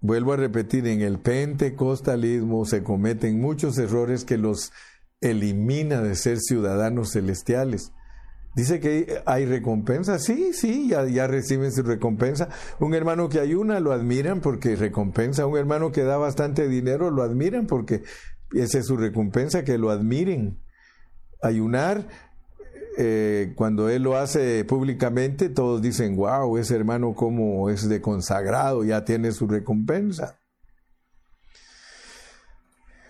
Vuelvo 0.02 0.34
a 0.34 0.38
repetir, 0.38 0.88
en 0.88 1.02
el 1.02 1.20
pentecostalismo 1.20 2.66
se 2.66 2.84
cometen 2.84 3.40
muchos 3.40 3.78
errores 3.78 4.24
que 4.24 4.38
los 4.38 4.72
elimina 5.22 6.02
de 6.02 6.16
ser 6.16 6.40
ciudadanos 6.40 7.12
celestiales. 7.12 7.92
Dice 8.56 8.80
que 8.80 9.22
hay 9.26 9.46
recompensa, 9.46 10.18
sí, 10.18 10.54
sí, 10.54 10.90
ya, 10.90 11.28
reciben 11.28 11.72
su 11.72 11.84
recompensa. 11.84 12.50
Un 12.80 12.94
hermano 12.94 13.30
que 13.30 13.40
ayuna 13.40 13.80
lo 13.80 13.92
admiran 13.92 14.42
porque 14.42 14.76
recompensa. 14.76 15.46
Un 15.46 15.58
hermano 15.58 15.92
que 15.92 16.04
da 16.04 16.18
bastante 16.18 16.68
dinero 16.68 17.12
lo 17.12 17.22
admiran 17.22 17.68
porque 17.68 18.04
esa 18.54 18.80
es 18.80 18.88
su 18.88 18.98
recompensa, 18.98 19.64
que 19.64 19.78
lo 19.78 19.92
admiren. 19.92 20.58
Ayunar, 21.42 22.08
eh, 22.98 23.54
cuando 23.56 23.88
él 23.88 24.04
lo 24.04 24.18
hace 24.18 24.66
públicamente, 24.66 25.50
todos 25.50 25.82
dicen, 25.82 26.16
wow, 26.18 26.58
ese 26.58 26.76
hermano 26.76 27.14
como 27.14 27.70
es 27.70 27.88
de 27.88 28.02
consagrado, 28.02 28.84
ya 28.84 29.06
tiene 29.06 29.32
su 29.32 29.48
recompensa. 29.48 30.39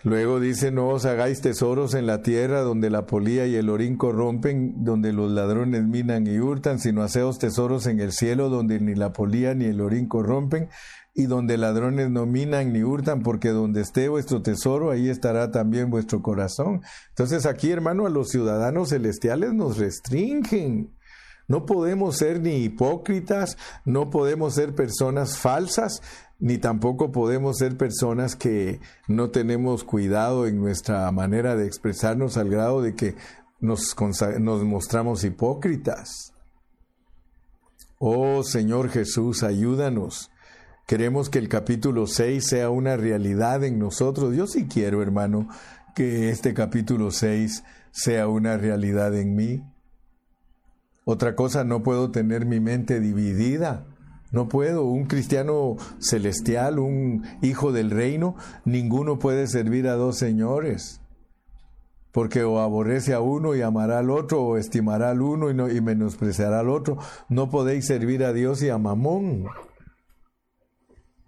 Luego 0.02 0.40
dice, 0.40 0.70
no 0.70 0.88
os 0.88 1.04
hagáis 1.04 1.42
tesoros 1.42 1.92
en 1.92 2.06
la 2.06 2.22
tierra 2.22 2.62
donde 2.62 2.88
la 2.88 3.04
polía 3.04 3.46
y 3.46 3.56
el 3.56 3.68
orín 3.68 3.98
corrompen, 3.98 4.82
donde 4.82 5.12
los 5.12 5.30
ladrones 5.30 5.84
minan 5.84 6.26
y 6.26 6.38
hurtan, 6.38 6.78
sino 6.78 7.02
haceos 7.02 7.38
tesoros 7.38 7.86
en 7.86 8.00
el 8.00 8.12
cielo 8.12 8.48
donde 8.48 8.80
ni 8.80 8.94
la 8.94 9.12
polía 9.12 9.54
ni 9.54 9.66
el 9.66 9.82
orín 9.82 10.06
corrompen, 10.06 10.70
y 11.14 11.26
donde 11.26 11.58
ladrones 11.58 12.10
no 12.10 12.24
minan 12.24 12.72
ni 12.72 12.82
hurtan, 12.82 13.22
porque 13.22 13.50
donde 13.50 13.82
esté 13.82 14.08
vuestro 14.08 14.40
tesoro, 14.40 14.90
ahí 14.90 15.10
estará 15.10 15.50
también 15.50 15.90
vuestro 15.90 16.22
corazón. 16.22 16.80
Entonces 17.10 17.44
aquí, 17.44 17.70
hermano, 17.70 18.06
a 18.06 18.10
los 18.10 18.28
ciudadanos 18.28 18.88
celestiales 18.88 19.52
nos 19.52 19.76
restringen. 19.76 20.94
No 21.50 21.66
podemos 21.66 22.16
ser 22.16 22.40
ni 22.40 22.62
hipócritas, 22.62 23.58
no 23.84 24.08
podemos 24.08 24.54
ser 24.54 24.72
personas 24.72 25.36
falsas, 25.36 26.00
ni 26.38 26.58
tampoco 26.58 27.10
podemos 27.10 27.58
ser 27.58 27.76
personas 27.76 28.36
que 28.36 28.78
no 29.08 29.30
tenemos 29.30 29.82
cuidado 29.82 30.46
en 30.46 30.60
nuestra 30.60 31.10
manera 31.10 31.56
de 31.56 31.66
expresarnos 31.66 32.36
al 32.36 32.50
grado 32.50 32.82
de 32.82 32.94
que 32.94 33.16
nos, 33.58 33.96
mostramos 34.38 35.24
hipócritas. 35.24 36.32
Oh 37.98 38.44
Señor 38.44 38.88
Jesús, 38.88 39.42
ayúdanos. 39.42 40.30
Queremos 40.86 41.30
que 41.30 41.40
el 41.40 41.48
capítulo 41.48 42.06
6 42.06 42.46
sea 42.46 42.70
una 42.70 42.96
realidad 42.96 43.64
en 43.64 43.80
nosotros. 43.80 44.36
Yo 44.36 44.46
sí 44.46 44.68
quiero, 44.68 45.02
hermano, 45.02 45.48
que 45.96 46.30
este 46.30 46.54
capítulo 46.54 47.10
6 47.10 47.64
sea 47.90 48.28
una 48.28 48.56
realidad 48.56 49.16
en 49.16 49.34
mí. 49.34 49.64
Otra 51.04 51.34
cosa, 51.34 51.64
no 51.64 51.82
puedo 51.82 52.10
tener 52.10 52.46
mi 52.46 52.60
mente 52.60 53.00
dividida 53.00 53.86
no 54.30 54.48
puedo. 54.48 54.84
Un 54.84 55.06
cristiano 55.06 55.76
celestial, 55.98 56.78
un 56.78 57.24
hijo 57.42 57.72
del 57.72 57.90
reino, 57.90 58.36
ninguno 58.64 59.18
puede 59.18 59.46
servir 59.46 59.88
a 59.88 59.94
dos 59.94 60.18
señores. 60.18 61.00
Porque 62.12 62.42
o 62.42 62.58
aborrece 62.58 63.14
a 63.14 63.20
uno 63.20 63.54
y 63.54 63.62
amará 63.62 64.00
al 64.00 64.10
otro, 64.10 64.42
o 64.42 64.56
estimará 64.56 65.10
al 65.10 65.22
uno 65.22 65.50
y, 65.50 65.54
no, 65.54 65.70
y 65.70 65.80
menospreciará 65.80 66.60
al 66.60 66.68
otro. 66.68 66.98
No 67.28 67.50
podéis 67.50 67.86
servir 67.86 68.24
a 68.24 68.32
Dios 68.32 68.62
y 68.62 68.68
a 68.68 68.78
Mamón. 68.78 69.46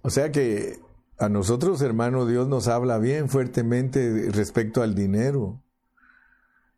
O 0.02 0.10
sea 0.10 0.32
que 0.32 0.80
a 1.18 1.28
nosotros, 1.28 1.82
hermano, 1.82 2.26
Dios 2.26 2.48
nos 2.48 2.66
habla 2.66 2.98
bien 2.98 3.28
fuertemente 3.28 4.28
respecto 4.32 4.82
al 4.82 4.96
dinero. 4.96 5.62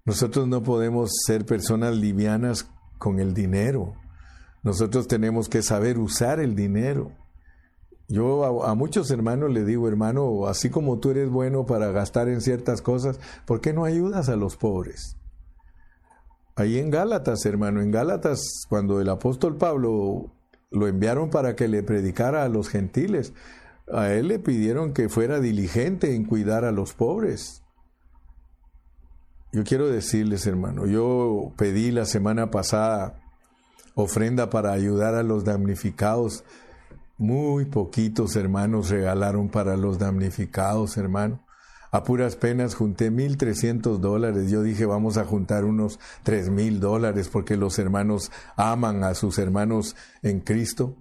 Nosotros 0.05 0.47
no 0.49 0.63
podemos 0.63 1.11
ser 1.25 1.47
personas 1.47 1.97
livianas 1.97 2.69
con 3.05 3.19
el 3.21 3.35
dinero. 3.35 3.93
Nosotros 4.63 5.07
tenemos 5.09 5.51
que 5.51 5.61
saber 5.61 5.99
usar 5.99 6.41
el 6.41 6.57
dinero. 6.57 7.13
Yo 8.09 8.65
a, 8.65 8.75
muchos 8.75 9.11
hermanos 9.11 9.53
le 9.53 9.63
digo, 9.67 9.89
hermano, 9.89 10.47
así 10.47 10.71
como 10.71 10.99
tú 11.01 11.11
eres 11.11 11.29
bueno 11.29 11.67
para 11.67 11.93
gastar 11.93 12.31
en 12.31 12.41
ciertas 12.41 12.81
cosas, 12.81 13.21
¿por 13.45 13.61
qué 13.61 13.75
no 13.75 13.85
ayudas 13.85 14.31
a 14.31 14.37
los 14.37 14.57
pobres? 14.57 15.19
Ahí 16.57 16.79
en 16.79 16.89
Gálatas, 16.89 17.45
hermano, 17.45 17.83
en 17.83 17.91
Gálatas, 17.91 18.41
cuando 18.71 19.03
el 19.03 19.11
apóstol 19.11 19.59
Pablo 19.59 20.33
lo 20.71 20.89
enviaron 20.89 21.29
para 21.29 21.57
que 21.57 21.69
le 21.69 21.83
predicara 21.83 22.43
a 22.43 22.49
los 22.49 22.71
gentiles, 22.71 23.35
a 23.93 24.13
él 24.15 24.29
le 24.29 24.39
pidieron 24.39 24.95
que 24.95 25.11
fuera 25.11 25.41
diligente 25.41 26.15
en 26.15 26.25
cuidar 26.25 26.65
a 26.65 26.73
los 26.73 26.95
pobres. 26.95 27.64
Yo 29.55 29.65
quiero 29.65 29.89
decirles, 29.89 30.47
hermano, 30.47 30.85
yo 30.85 31.53
pedí 31.57 31.91
la 31.91 32.05
semana 32.05 32.51
pasada 32.51 33.21
ofrenda 33.95 34.51
para 34.51 34.73
ayudar 34.73 35.15
a 35.15 35.23
los 35.23 35.45
damnificados 35.45 36.45
muy 37.17 37.65
poquitos 37.65 38.35
hermanos 38.35 38.91
regalaron 38.91 39.49
para 39.49 39.77
los 39.77 39.99
damnificados, 39.99 40.97
hermano. 40.97 41.41
A 41.93 42.03
puras 42.03 42.35
penas 42.35 42.75
junté 42.75 43.13
mil 43.13 43.37
trescientos 43.37 44.01
dólares. 44.01 44.51
Yo 44.51 44.63
dije, 44.63 44.85
vamos 44.85 45.17
a 45.17 45.25
juntar 45.25 45.65
unos 45.65 46.01
tres 46.25 46.51
mil 46.51 46.81
dólares 46.81 47.29
porque 47.29 47.57
los 47.57 47.79
hermanos 47.79 48.33
aman 48.57 49.05
a 49.05 49.15
sus 49.15 49.39
hermanos 49.39 49.95
en 50.23 50.41
Cristo. 50.41 50.97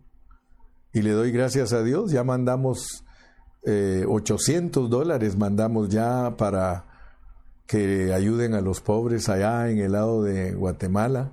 Y 0.93 1.01
le 1.01 1.12
doy 1.12 1.32
gracias 1.32 1.74
a 1.74 1.82
Dios. 1.82 2.12
Ya 2.12 2.24
mandamos 2.24 3.04
eh, 3.66 4.06
800 4.08 4.88
dólares, 4.88 5.36
mandamos 5.36 5.89
ya 5.89 6.36
para 6.38 6.92
que 7.68 8.14
ayuden 8.14 8.53
a 8.53 8.61
los 8.61 8.82
pobres 8.82 9.30
allá 9.30 9.70
en 9.70 9.80
el 9.80 9.93
lado 9.93 10.24
de 10.24 10.53
Guatemala 10.53 11.32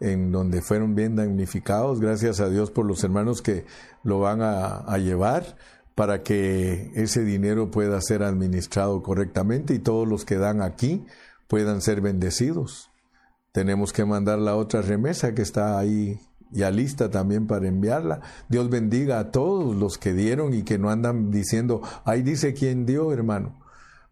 en 0.00 0.32
donde 0.32 0.62
fueron 0.62 0.94
bien 0.94 1.14
damnificados. 1.14 2.00
Gracias 2.00 2.40
a 2.40 2.48
Dios 2.48 2.70
por 2.70 2.86
los 2.86 3.04
hermanos 3.04 3.42
que 3.42 3.66
lo 4.02 4.18
van 4.18 4.40
a, 4.42 4.96
llevar 4.98 5.56
para 5.94 6.22
que 6.22 6.90
ese 6.94 7.22
dinero 7.22 7.70
pueda 7.70 8.00
ser 8.00 8.22
administrado 8.22 9.02
correctamente 9.02 9.74
y 9.74 9.78
todos 9.78 10.08
los 10.08 10.24
que 10.24 10.38
dan 10.38 10.62
aquí 10.62 11.04
puedan 11.46 11.82
ser 11.82 12.00
bendecidos. 12.00 12.90
Tenemos 13.52 13.92
que 13.92 14.04
mandar 14.04 14.38
la 14.38 14.56
otra 14.56 14.80
remesa 14.80 15.34
que 15.34 15.42
está 15.42 15.78
ahí 15.78 16.18
ya 16.52 16.70
lista 16.70 17.10
también 17.10 17.46
para 17.46 17.68
enviarla. 17.68 18.22
Dios 18.48 18.70
bendiga 18.70 19.18
a 19.18 19.30
todos 19.30 19.76
los 19.76 19.98
que 19.98 20.14
dieron 20.14 20.54
y 20.54 20.62
que 20.62 20.78
no 20.78 20.90
andan 20.90 21.30
diciendo, 21.30 21.82
ahí 22.04 22.22
dice 22.22 22.54
quién 22.54 22.86
dio, 22.86 23.12
hermano. 23.12 23.59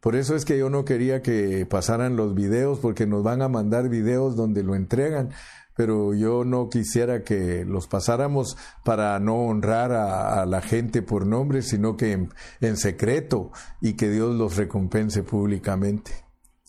Por 0.01 0.14
eso 0.16 0.36
es 0.36 0.44
que 0.44 0.59
yo 0.59 0.70
no 0.70 0.84
quería 0.84 1.22
que 1.22 1.66
pasaran 1.66 2.16
los 2.16 2.34
videos 2.34 2.78
porque 2.78 3.07
nos 3.07 3.22
van 3.22 3.42
a 3.42 3.49
mandar 3.49 3.88
videos 3.88 4.36
donde 4.36 4.62
lo 4.62 4.74
entregan 4.74 5.30
pero 5.78 6.12
yo 6.12 6.44
no 6.44 6.68
quisiera 6.68 7.22
que 7.22 7.64
los 7.64 7.86
pasáramos 7.86 8.57
para 8.84 9.20
no 9.20 9.36
honrar 9.36 9.92
a, 9.92 10.44
la 10.44 10.61
gente 10.61 11.03
por 11.03 11.24
nombre, 11.24 11.62
sino 11.62 11.96
que 11.96 12.26
en, 12.61 12.76
secreto 12.76 13.53
y 13.80 13.92
que 13.92 14.11
Dios 14.11 14.34
los 14.34 14.57
recompense 14.57 15.22
públicamente. 15.22 16.11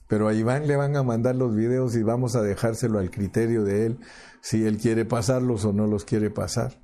Pero 0.08 0.28
a 0.28 0.36
Iván 0.36 0.68
le 0.68 0.76
van 0.76 0.96
a 0.96 1.02
mandar 1.02 1.36
los 1.36 1.56
videos 1.56 1.96
y 1.96 2.04
vamos 2.04 2.36
a 2.36 2.44
dejárselo 2.44 3.00
al 3.00 3.10
criterio 3.10 3.64
de 3.64 3.88
él, 3.88 4.00
si 4.42 4.68
él 4.68 4.78
quiere 4.78 5.06
pasarlos 5.06 5.66
o 5.66 5.74
no 5.74 5.88
los 5.88 6.06
quiere 6.06 6.30
pasar. 6.30 6.80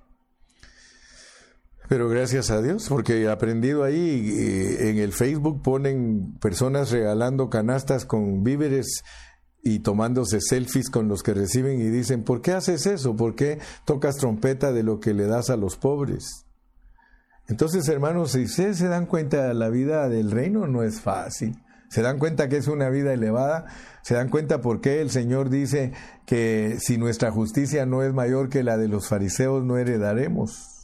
Pero 1.88 2.10
gracias 2.10 2.50
a 2.52 2.62
Dios, 2.62 2.88
porque 2.90 3.22
he 3.22 3.30
aprendido 3.30 3.84
ahí, 3.84 4.34
eh, 4.38 4.90
en 4.90 4.98
el 4.98 5.14
Facebook 5.14 5.62
ponen 5.62 6.34
personas 6.40 6.92
regalando 6.92 7.50
canastas 7.50 8.06
con 8.06 8.44
víveres 8.44 9.04
y 9.62 9.80
tomándose 9.80 10.42
selfies 10.42 10.90
con 10.90 11.08
los 11.08 11.24
que 11.24 11.34
reciben 11.34 11.82
y 11.82 11.86
dicen, 11.86 12.24
¿por 12.24 12.42
qué 12.42 12.54
haces 12.54 12.86
eso? 12.86 13.16
¿Por 13.16 13.36
qué 13.36 13.60
tocas 13.84 14.18
trompeta 14.18 14.72
de 14.72 14.84
lo 14.84 15.00
que 15.00 15.14
le 15.14 15.26
das 15.26 15.50
a 15.50 15.58
los 15.58 15.76
pobres? 15.76 16.46
Entonces, 17.48 17.88
hermanos, 17.90 18.32
si 18.32 18.44
ustedes 18.44 18.78
se 18.78 18.88
dan 18.88 19.06
cuenta, 19.06 19.54
la 19.54 19.70
vida 19.70 20.10
del 20.10 20.32
reino 20.32 20.68
no 20.68 20.84
es 20.84 21.02
fácil. 21.02 21.56
Se 21.90 22.02
dan 22.02 22.18
cuenta 22.18 22.50
que 22.50 22.58
es 22.58 22.68
una 22.68 22.90
vida 22.90 23.14
elevada, 23.14 23.66
se 24.02 24.16
dan 24.16 24.30
cuenta 24.30 24.62
por 24.62 24.82
qué 24.82 25.02
el 25.02 25.12
Señor 25.12 25.50
dice 25.50 25.94
que 26.26 26.78
si 26.80 26.98
nuestra 26.98 27.32
justicia 27.32 27.86
no 27.86 28.04
es 28.04 28.14
mayor 28.14 28.50
que 28.50 28.64
la 28.64 28.78
de 28.78 28.88
los 28.88 29.08
fariseos, 29.08 29.64
no 29.64 29.78
heredaremos. 29.78 30.75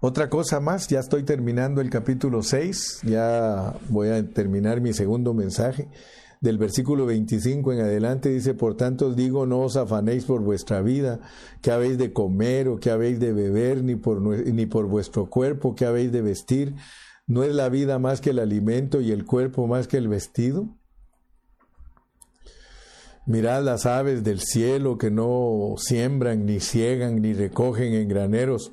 Otra 0.00 0.30
cosa 0.30 0.60
más, 0.60 0.88
ya 0.88 1.00
estoy 1.00 1.24
terminando 1.24 1.80
el 1.80 1.90
capítulo 1.90 2.42
6, 2.42 3.00
ya 3.04 3.74
voy 3.90 4.08
a 4.08 4.26
terminar 4.28 4.80
mi 4.80 4.94
segundo 4.94 5.34
mensaje 5.34 5.88
del 6.40 6.56
versículo 6.56 7.04
25 7.04 7.74
en 7.74 7.80
adelante 7.80 8.30
dice, 8.30 8.54
por 8.54 8.74
tanto 8.74 9.08
os 9.08 9.16
digo, 9.16 9.44
no 9.44 9.60
os 9.60 9.76
afanéis 9.76 10.24
por 10.24 10.40
vuestra 10.40 10.80
vida, 10.80 11.20
que 11.60 11.70
habéis 11.70 11.98
de 11.98 12.12
comer 12.12 12.68
o 12.68 12.78
que 12.78 12.90
habéis 12.90 13.20
de 13.20 13.32
beber, 13.32 13.84
ni 13.84 13.96
por, 13.96 14.22
ni 14.22 14.66
por 14.66 14.86
vuestro 14.86 15.28
cuerpo, 15.28 15.74
que 15.74 15.84
habéis 15.84 16.12
de 16.12 16.22
vestir. 16.22 16.74
¿No 17.26 17.44
es 17.44 17.54
la 17.54 17.68
vida 17.68 17.98
más 17.98 18.20
que 18.20 18.30
el 18.30 18.38
alimento 18.38 19.00
y 19.00 19.12
el 19.12 19.24
cuerpo 19.24 19.66
más 19.66 19.86
que 19.86 19.98
el 19.98 20.08
vestido? 20.08 20.66
Mirad 23.26 23.62
las 23.62 23.84
aves 23.84 24.24
del 24.24 24.40
cielo 24.40 24.96
que 24.96 25.10
no 25.10 25.74
siembran, 25.76 26.46
ni 26.46 26.58
ciegan, 26.58 27.20
ni 27.20 27.34
recogen 27.34 27.92
en 27.92 28.08
graneros, 28.08 28.72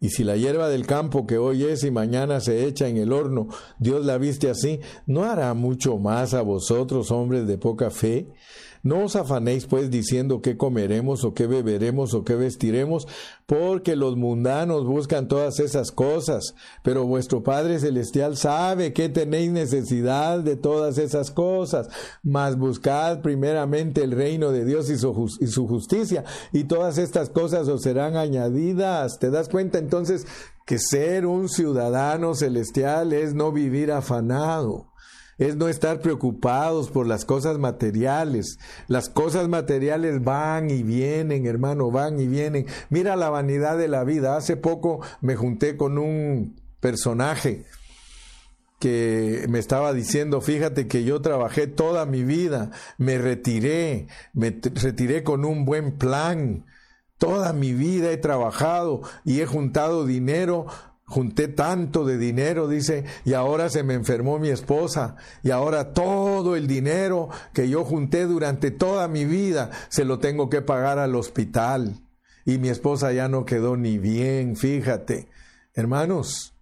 Y 0.00 0.10
si 0.10 0.22
la 0.22 0.36
hierba 0.36 0.68
del 0.68 0.86
campo 0.86 1.26
que 1.26 1.38
hoy 1.38 1.64
es 1.64 1.82
y 1.82 1.90
mañana 1.90 2.40
se 2.40 2.66
echa 2.66 2.86
en 2.88 2.98
el 2.98 3.12
horno, 3.12 3.48
Dios 3.78 4.04
la 4.04 4.16
viste 4.16 4.48
así, 4.48 4.80
¿no 5.06 5.24
hará 5.24 5.52
mucho 5.54 5.98
más 5.98 6.34
a 6.34 6.42
vosotros, 6.42 7.10
hombres 7.10 7.48
de 7.48 7.58
poca 7.58 7.90
fe? 7.90 8.28
No 8.82 9.04
os 9.04 9.16
afanéis 9.16 9.66
pues 9.66 9.90
diciendo 9.90 10.40
qué 10.40 10.56
comeremos 10.56 11.24
o 11.24 11.34
qué 11.34 11.46
beberemos 11.46 12.14
o 12.14 12.24
qué 12.24 12.36
vestiremos, 12.36 13.08
porque 13.46 13.96
los 13.96 14.16
mundanos 14.16 14.86
buscan 14.86 15.26
todas 15.26 15.58
esas 15.58 15.90
cosas, 15.90 16.54
pero 16.82 17.04
vuestro 17.04 17.42
Padre 17.42 17.78
Celestial 17.80 18.36
sabe 18.36 18.92
que 18.92 19.08
tenéis 19.08 19.50
necesidad 19.50 20.40
de 20.40 20.56
todas 20.56 20.98
esas 20.98 21.30
cosas, 21.30 21.88
mas 22.22 22.56
buscad 22.56 23.20
primeramente 23.20 24.04
el 24.04 24.12
reino 24.12 24.52
de 24.52 24.64
Dios 24.64 24.90
y 24.90 24.96
su, 24.96 25.28
y 25.40 25.48
su 25.48 25.66
justicia, 25.66 26.24
y 26.52 26.64
todas 26.64 26.98
estas 26.98 27.30
cosas 27.30 27.68
os 27.68 27.82
serán 27.82 28.16
añadidas. 28.16 29.18
¿Te 29.18 29.30
das 29.30 29.48
cuenta 29.48 29.78
entonces 29.88 30.26
que 30.66 30.78
ser 30.78 31.24
un 31.24 31.48
ciudadano 31.48 32.34
celestial 32.34 33.14
es 33.14 33.32
no 33.32 33.52
vivir 33.52 33.90
afanado? 33.90 34.86
es 35.38 35.54
no 35.54 35.68
estar 35.68 36.00
preocupados 36.00 36.90
por 36.90 37.06
las 37.06 37.24
cosas 37.24 37.58
materiales. 37.58 38.58
Las 38.88 39.08
cosas 39.08 39.48
materiales 39.48 40.24
van 40.24 40.68
y 40.68 40.82
vienen, 40.82 41.46
hermano, 41.46 41.92
van 41.92 42.18
y 42.18 42.26
vienen. 42.26 42.66
Mira 42.90 43.14
la 43.14 43.30
vanidad 43.30 43.78
de 43.78 43.86
la 43.86 44.02
vida. 44.02 44.36
Hace 44.36 44.56
poco 44.56 45.00
me 45.20 45.36
junté 45.36 45.76
con 45.76 45.96
un 45.96 46.56
personaje 46.80 47.64
que 48.78 49.46
me 49.48 49.58
estaba 49.58 49.92
diciendo, 49.92 50.40
fíjate 50.40 50.86
que 50.86 51.04
yo 51.04 51.20
trabajé 51.20 51.66
toda 51.66 52.06
mi 52.06 52.22
vida, 52.22 52.70
me 52.96 53.18
retiré, 53.18 54.06
me 54.32 54.50
retiré 54.50 55.24
con 55.24 55.44
un 55.44 55.64
buen 55.64 55.98
plan, 55.98 56.64
toda 57.18 57.52
mi 57.52 57.72
vida 57.74 58.10
he 58.10 58.16
trabajado 58.16 59.02
y 59.24 59.40
he 59.40 59.46
juntado 59.46 60.06
dinero 60.06 60.66
junté 61.08 61.48
tanto 61.48 62.04
de 62.04 62.18
dinero, 62.18 62.68
dice, 62.68 63.04
y 63.24 63.32
ahora 63.32 63.70
se 63.70 63.82
me 63.82 63.94
enfermó 63.94 64.38
mi 64.38 64.50
esposa, 64.50 65.16
y 65.42 65.50
ahora 65.50 65.94
todo 65.94 66.54
el 66.54 66.66
dinero 66.66 67.30
que 67.54 67.68
yo 67.68 67.82
junté 67.84 68.26
durante 68.26 68.70
toda 68.70 69.08
mi 69.08 69.24
vida 69.24 69.70
se 69.88 70.04
lo 70.04 70.18
tengo 70.18 70.50
que 70.50 70.60
pagar 70.60 70.98
al 70.98 71.16
hospital. 71.16 71.94
Y 72.44 72.58
mi 72.58 72.68
esposa 72.68 73.12
ya 73.12 73.28
no 73.28 73.44
quedó 73.44 73.76
ni 73.76 73.98
bien, 73.98 74.56
fíjate. 74.56 75.28
Hermanos, 75.74 76.54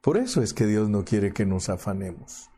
por 0.00 0.16
eso 0.16 0.42
es 0.42 0.52
que 0.52 0.66
Dios 0.66 0.88
no 0.88 1.04
quiere 1.04 1.32
que 1.32 1.46
nos 1.46 1.68
afanemos. 1.68 2.51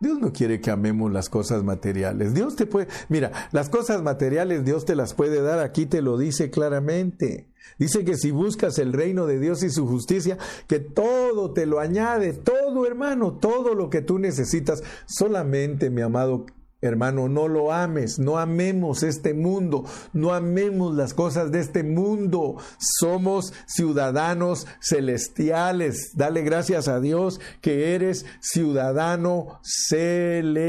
Dios 0.00 0.18
no 0.18 0.32
quiere 0.32 0.62
que 0.62 0.70
amemos 0.70 1.12
las 1.12 1.28
cosas 1.28 1.62
materiales. 1.62 2.32
Dios 2.32 2.56
te 2.56 2.64
puede, 2.64 2.88
mira, 3.10 3.32
las 3.52 3.68
cosas 3.68 4.02
materiales 4.02 4.64
Dios 4.64 4.86
te 4.86 4.96
las 4.96 5.12
puede 5.12 5.42
dar, 5.42 5.58
aquí 5.58 5.84
te 5.84 6.00
lo 6.00 6.16
dice 6.16 6.50
claramente. 6.50 7.48
Dice 7.78 8.04
que 8.04 8.16
si 8.16 8.30
buscas 8.30 8.78
el 8.78 8.94
reino 8.94 9.26
de 9.26 9.38
Dios 9.38 9.62
y 9.62 9.70
su 9.70 9.86
justicia, 9.86 10.38
que 10.66 10.80
todo 10.80 11.52
te 11.52 11.66
lo 11.66 11.80
añade, 11.80 12.32
todo 12.32 12.86
hermano, 12.86 13.34
todo 13.34 13.74
lo 13.74 13.90
que 13.90 14.00
tú 14.00 14.18
necesitas. 14.18 14.82
Solamente, 15.06 15.90
mi 15.90 16.00
amado, 16.00 16.46
Hermano, 16.82 17.28
no 17.28 17.46
lo 17.46 17.72
ames, 17.72 18.18
no 18.18 18.38
amemos 18.38 19.02
este 19.02 19.34
mundo, 19.34 19.84
no 20.14 20.32
amemos 20.32 20.96
las 20.96 21.12
cosas 21.12 21.52
de 21.52 21.60
este 21.60 21.82
mundo. 21.82 22.56
Somos 22.78 23.52
ciudadanos 23.66 24.66
celestiales. 24.80 26.12
Dale 26.14 26.40
gracias 26.40 26.88
a 26.88 26.98
Dios 26.98 27.38
que 27.60 27.94
eres 27.94 28.24
ciudadano 28.40 29.60
celestial. 29.62 30.60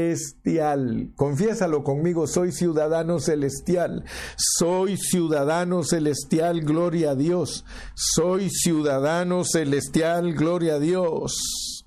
Confiésalo 1.16 1.82
conmigo, 1.82 2.26
soy 2.26 2.52
ciudadano 2.52 3.18
celestial. 3.18 4.04
Soy 4.36 4.98
ciudadano 4.98 5.82
celestial, 5.82 6.60
gloria 6.60 7.12
a 7.12 7.14
Dios. 7.14 7.64
Soy 7.94 8.50
ciudadano 8.50 9.44
celestial, 9.44 10.34
gloria 10.34 10.74
a 10.74 10.78
Dios. 10.78 11.86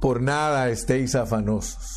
Por 0.00 0.20
nada 0.20 0.68
estéis 0.70 1.14
afanosos 1.14 1.91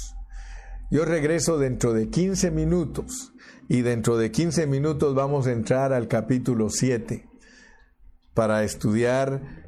yo 0.91 1.05
regreso 1.05 1.57
dentro 1.57 1.93
de 1.93 2.09
15 2.09 2.51
minutos 2.51 3.33
y 3.67 3.81
dentro 3.81 4.17
de 4.17 4.31
15 4.31 4.67
minutos 4.67 5.15
vamos 5.15 5.47
a 5.47 5.51
entrar 5.51 5.93
al 5.93 6.07
capítulo 6.07 6.69
7 6.69 7.27
para 8.33 8.63
estudiar 8.63 9.65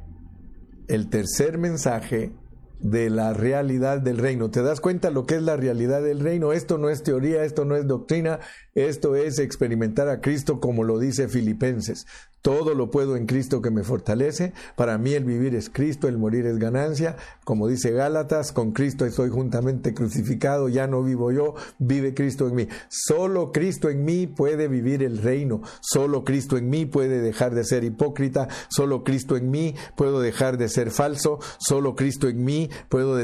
el 0.86 1.08
tercer 1.08 1.58
mensaje 1.58 2.32
de 2.80 3.10
la 3.10 3.32
realidad 3.32 4.00
del 4.00 4.18
reino. 4.18 4.50
¿Te 4.50 4.62
das 4.62 4.80
cuenta 4.80 5.10
lo 5.10 5.26
que 5.26 5.36
es 5.36 5.42
la 5.42 5.56
realidad 5.56 6.02
del 6.02 6.20
reino? 6.20 6.52
Esto 6.52 6.78
no 6.78 6.90
es 6.90 7.02
teoría, 7.02 7.42
esto 7.44 7.64
no 7.64 7.76
es 7.76 7.86
doctrina, 7.86 8.38
esto 8.86 9.16
es 9.16 9.38
experimentar 9.38 10.08
a 10.08 10.20
Cristo 10.20 10.60
como 10.60 10.84
lo 10.84 10.98
dice 10.98 11.28
Filipenses. 11.28 12.06
Todo 12.40 12.74
lo 12.74 12.90
puedo 12.90 13.16
en 13.16 13.26
Cristo 13.26 13.60
que 13.60 13.70
me 13.70 13.82
fortalece. 13.82 14.52
Para 14.76 14.96
mí 14.96 15.12
el 15.12 15.24
vivir 15.24 15.56
es 15.56 15.68
Cristo, 15.68 16.06
el 16.06 16.18
morir 16.18 16.46
es 16.46 16.58
ganancia. 16.58 17.16
Como 17.44 17.66
dice 17.66 17.90
Gálatas, 17.90 18.52
con 18.52 18.70
Cristo 18.70 19.04
estoy 19.04 19.28
juntamente 19.28 19.92
crucificado, 19.92 20.68
ya 20.68 20.86
no 20.86 21.02
vivo 21.02 21.32
yo, 21.32 21.54
vive 21.78 22.14
Cristo 22.14 22.46
en 22.46 22.54
mí. 22.54 22.68
Solo 22.88 23.50
Cristo 23.50 23.90
en 23.90 24.04
mí 24.04 24.28
puede 24.28 24.68
vivir 24.68 25.02
el 25.02 25.18
reino. 25.18 25.62
Solo 25.80 26.24
Cristo 26.24 26.56
en 26.56 26.70
mí 26.70 26.86
puede 26.86 27.20
dejar 27.20 27.54
de 27.56 27.64
ser 27.64 27.82
hipócrita. 27.82 28.46
Solo 28.68 29.02
Cristo 29.02 29.36
en 29.36 29.50
mí 29.50 29.74
puedo 29.96 30.20
dejar 30.20 30.58
de 30.58 30.68
ser 30.68 30.92
falso. 30.92 31.40
Solo 31.58 31.96
Cristo 31.96 32.28
en 32.28 32.44
mí 32.44 32.70
puedo, 32.88 33.18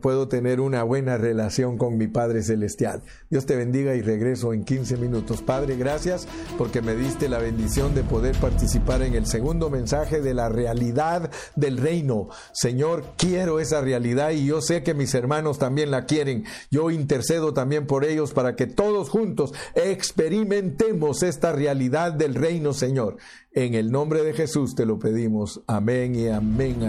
puedo 0.00 0.28
tener 0.28 0.60
una 0.60 0.82
buena 0.82 1.18
relación 1.18 1.76
con 1.76 1.98
mi 1.98 2.08
Padre 2.08 2.42
Celestial. 2.42 3.02
Dios 3.28 3.44
te 3.44 3.54
bendiga 3.54 3.94
y 3.94 4.00
regreso 4.00 4.54
en 4.54 4.64
15 4.86 4.96
minutos. 4.98 5.42
Padre, 5.42 5.76
gracias 5.76 6.28
porque 6.56 6.80
me 6.80 6.94
diste 6.94 7.28
la 7.28 7.38
bendición 7.38 7.92
de 7.94 8.04
poder 8.04 8.36
participar 8.36 9.02
en 9.02 9.14
el 9.14 9.26
segundo 9.26 9.68
mensaje 9.68 10.20
de 10.20 10.32
la 10.32 10.48
realidad 10.48 11.28
del 11.56 11.78
reino. 11.78 12.28
Señor, 12.52 13.04
quiero 13.16 13.58
esa 13.58 13.80
realidad 13.80 14.30
y 14.30 14.46
yo 14.46 14.60
sé 14.60 14.84
que 14.84 14.94
mis 14.94 15.12
hermanos 15.14 15.58
también 15.58 15.90
la 15.90 16.04
quieren. 16.04 16.44
Yo 16.70 16.92
intercedo 16.92 17.52
también 17.52 17.88
por 17.88 18.04
ellos 18.04 18.32
para 18.32 18.54
que 18.54 18.68
todos 18.68 19.10
juntos 19.10 19.52
experimentemos 19.74 21.24
esta 21.24 21.50
realidad 21.50 22.12
del 22.12 22.36
reino, 22.36 22.72
Señor. 22.72 23.16
En 23.52 23.74
el 23.74 23.90
nombre 23.90 24.22
de 24.22 24.34
Jesús 24.34 24.76
te 24.76 24.86
lo 24.86 25.00
pedimos. 25.00 25.62
Amén 25.66 26.14
y 26.14 26.28
amén. 26.28 26.76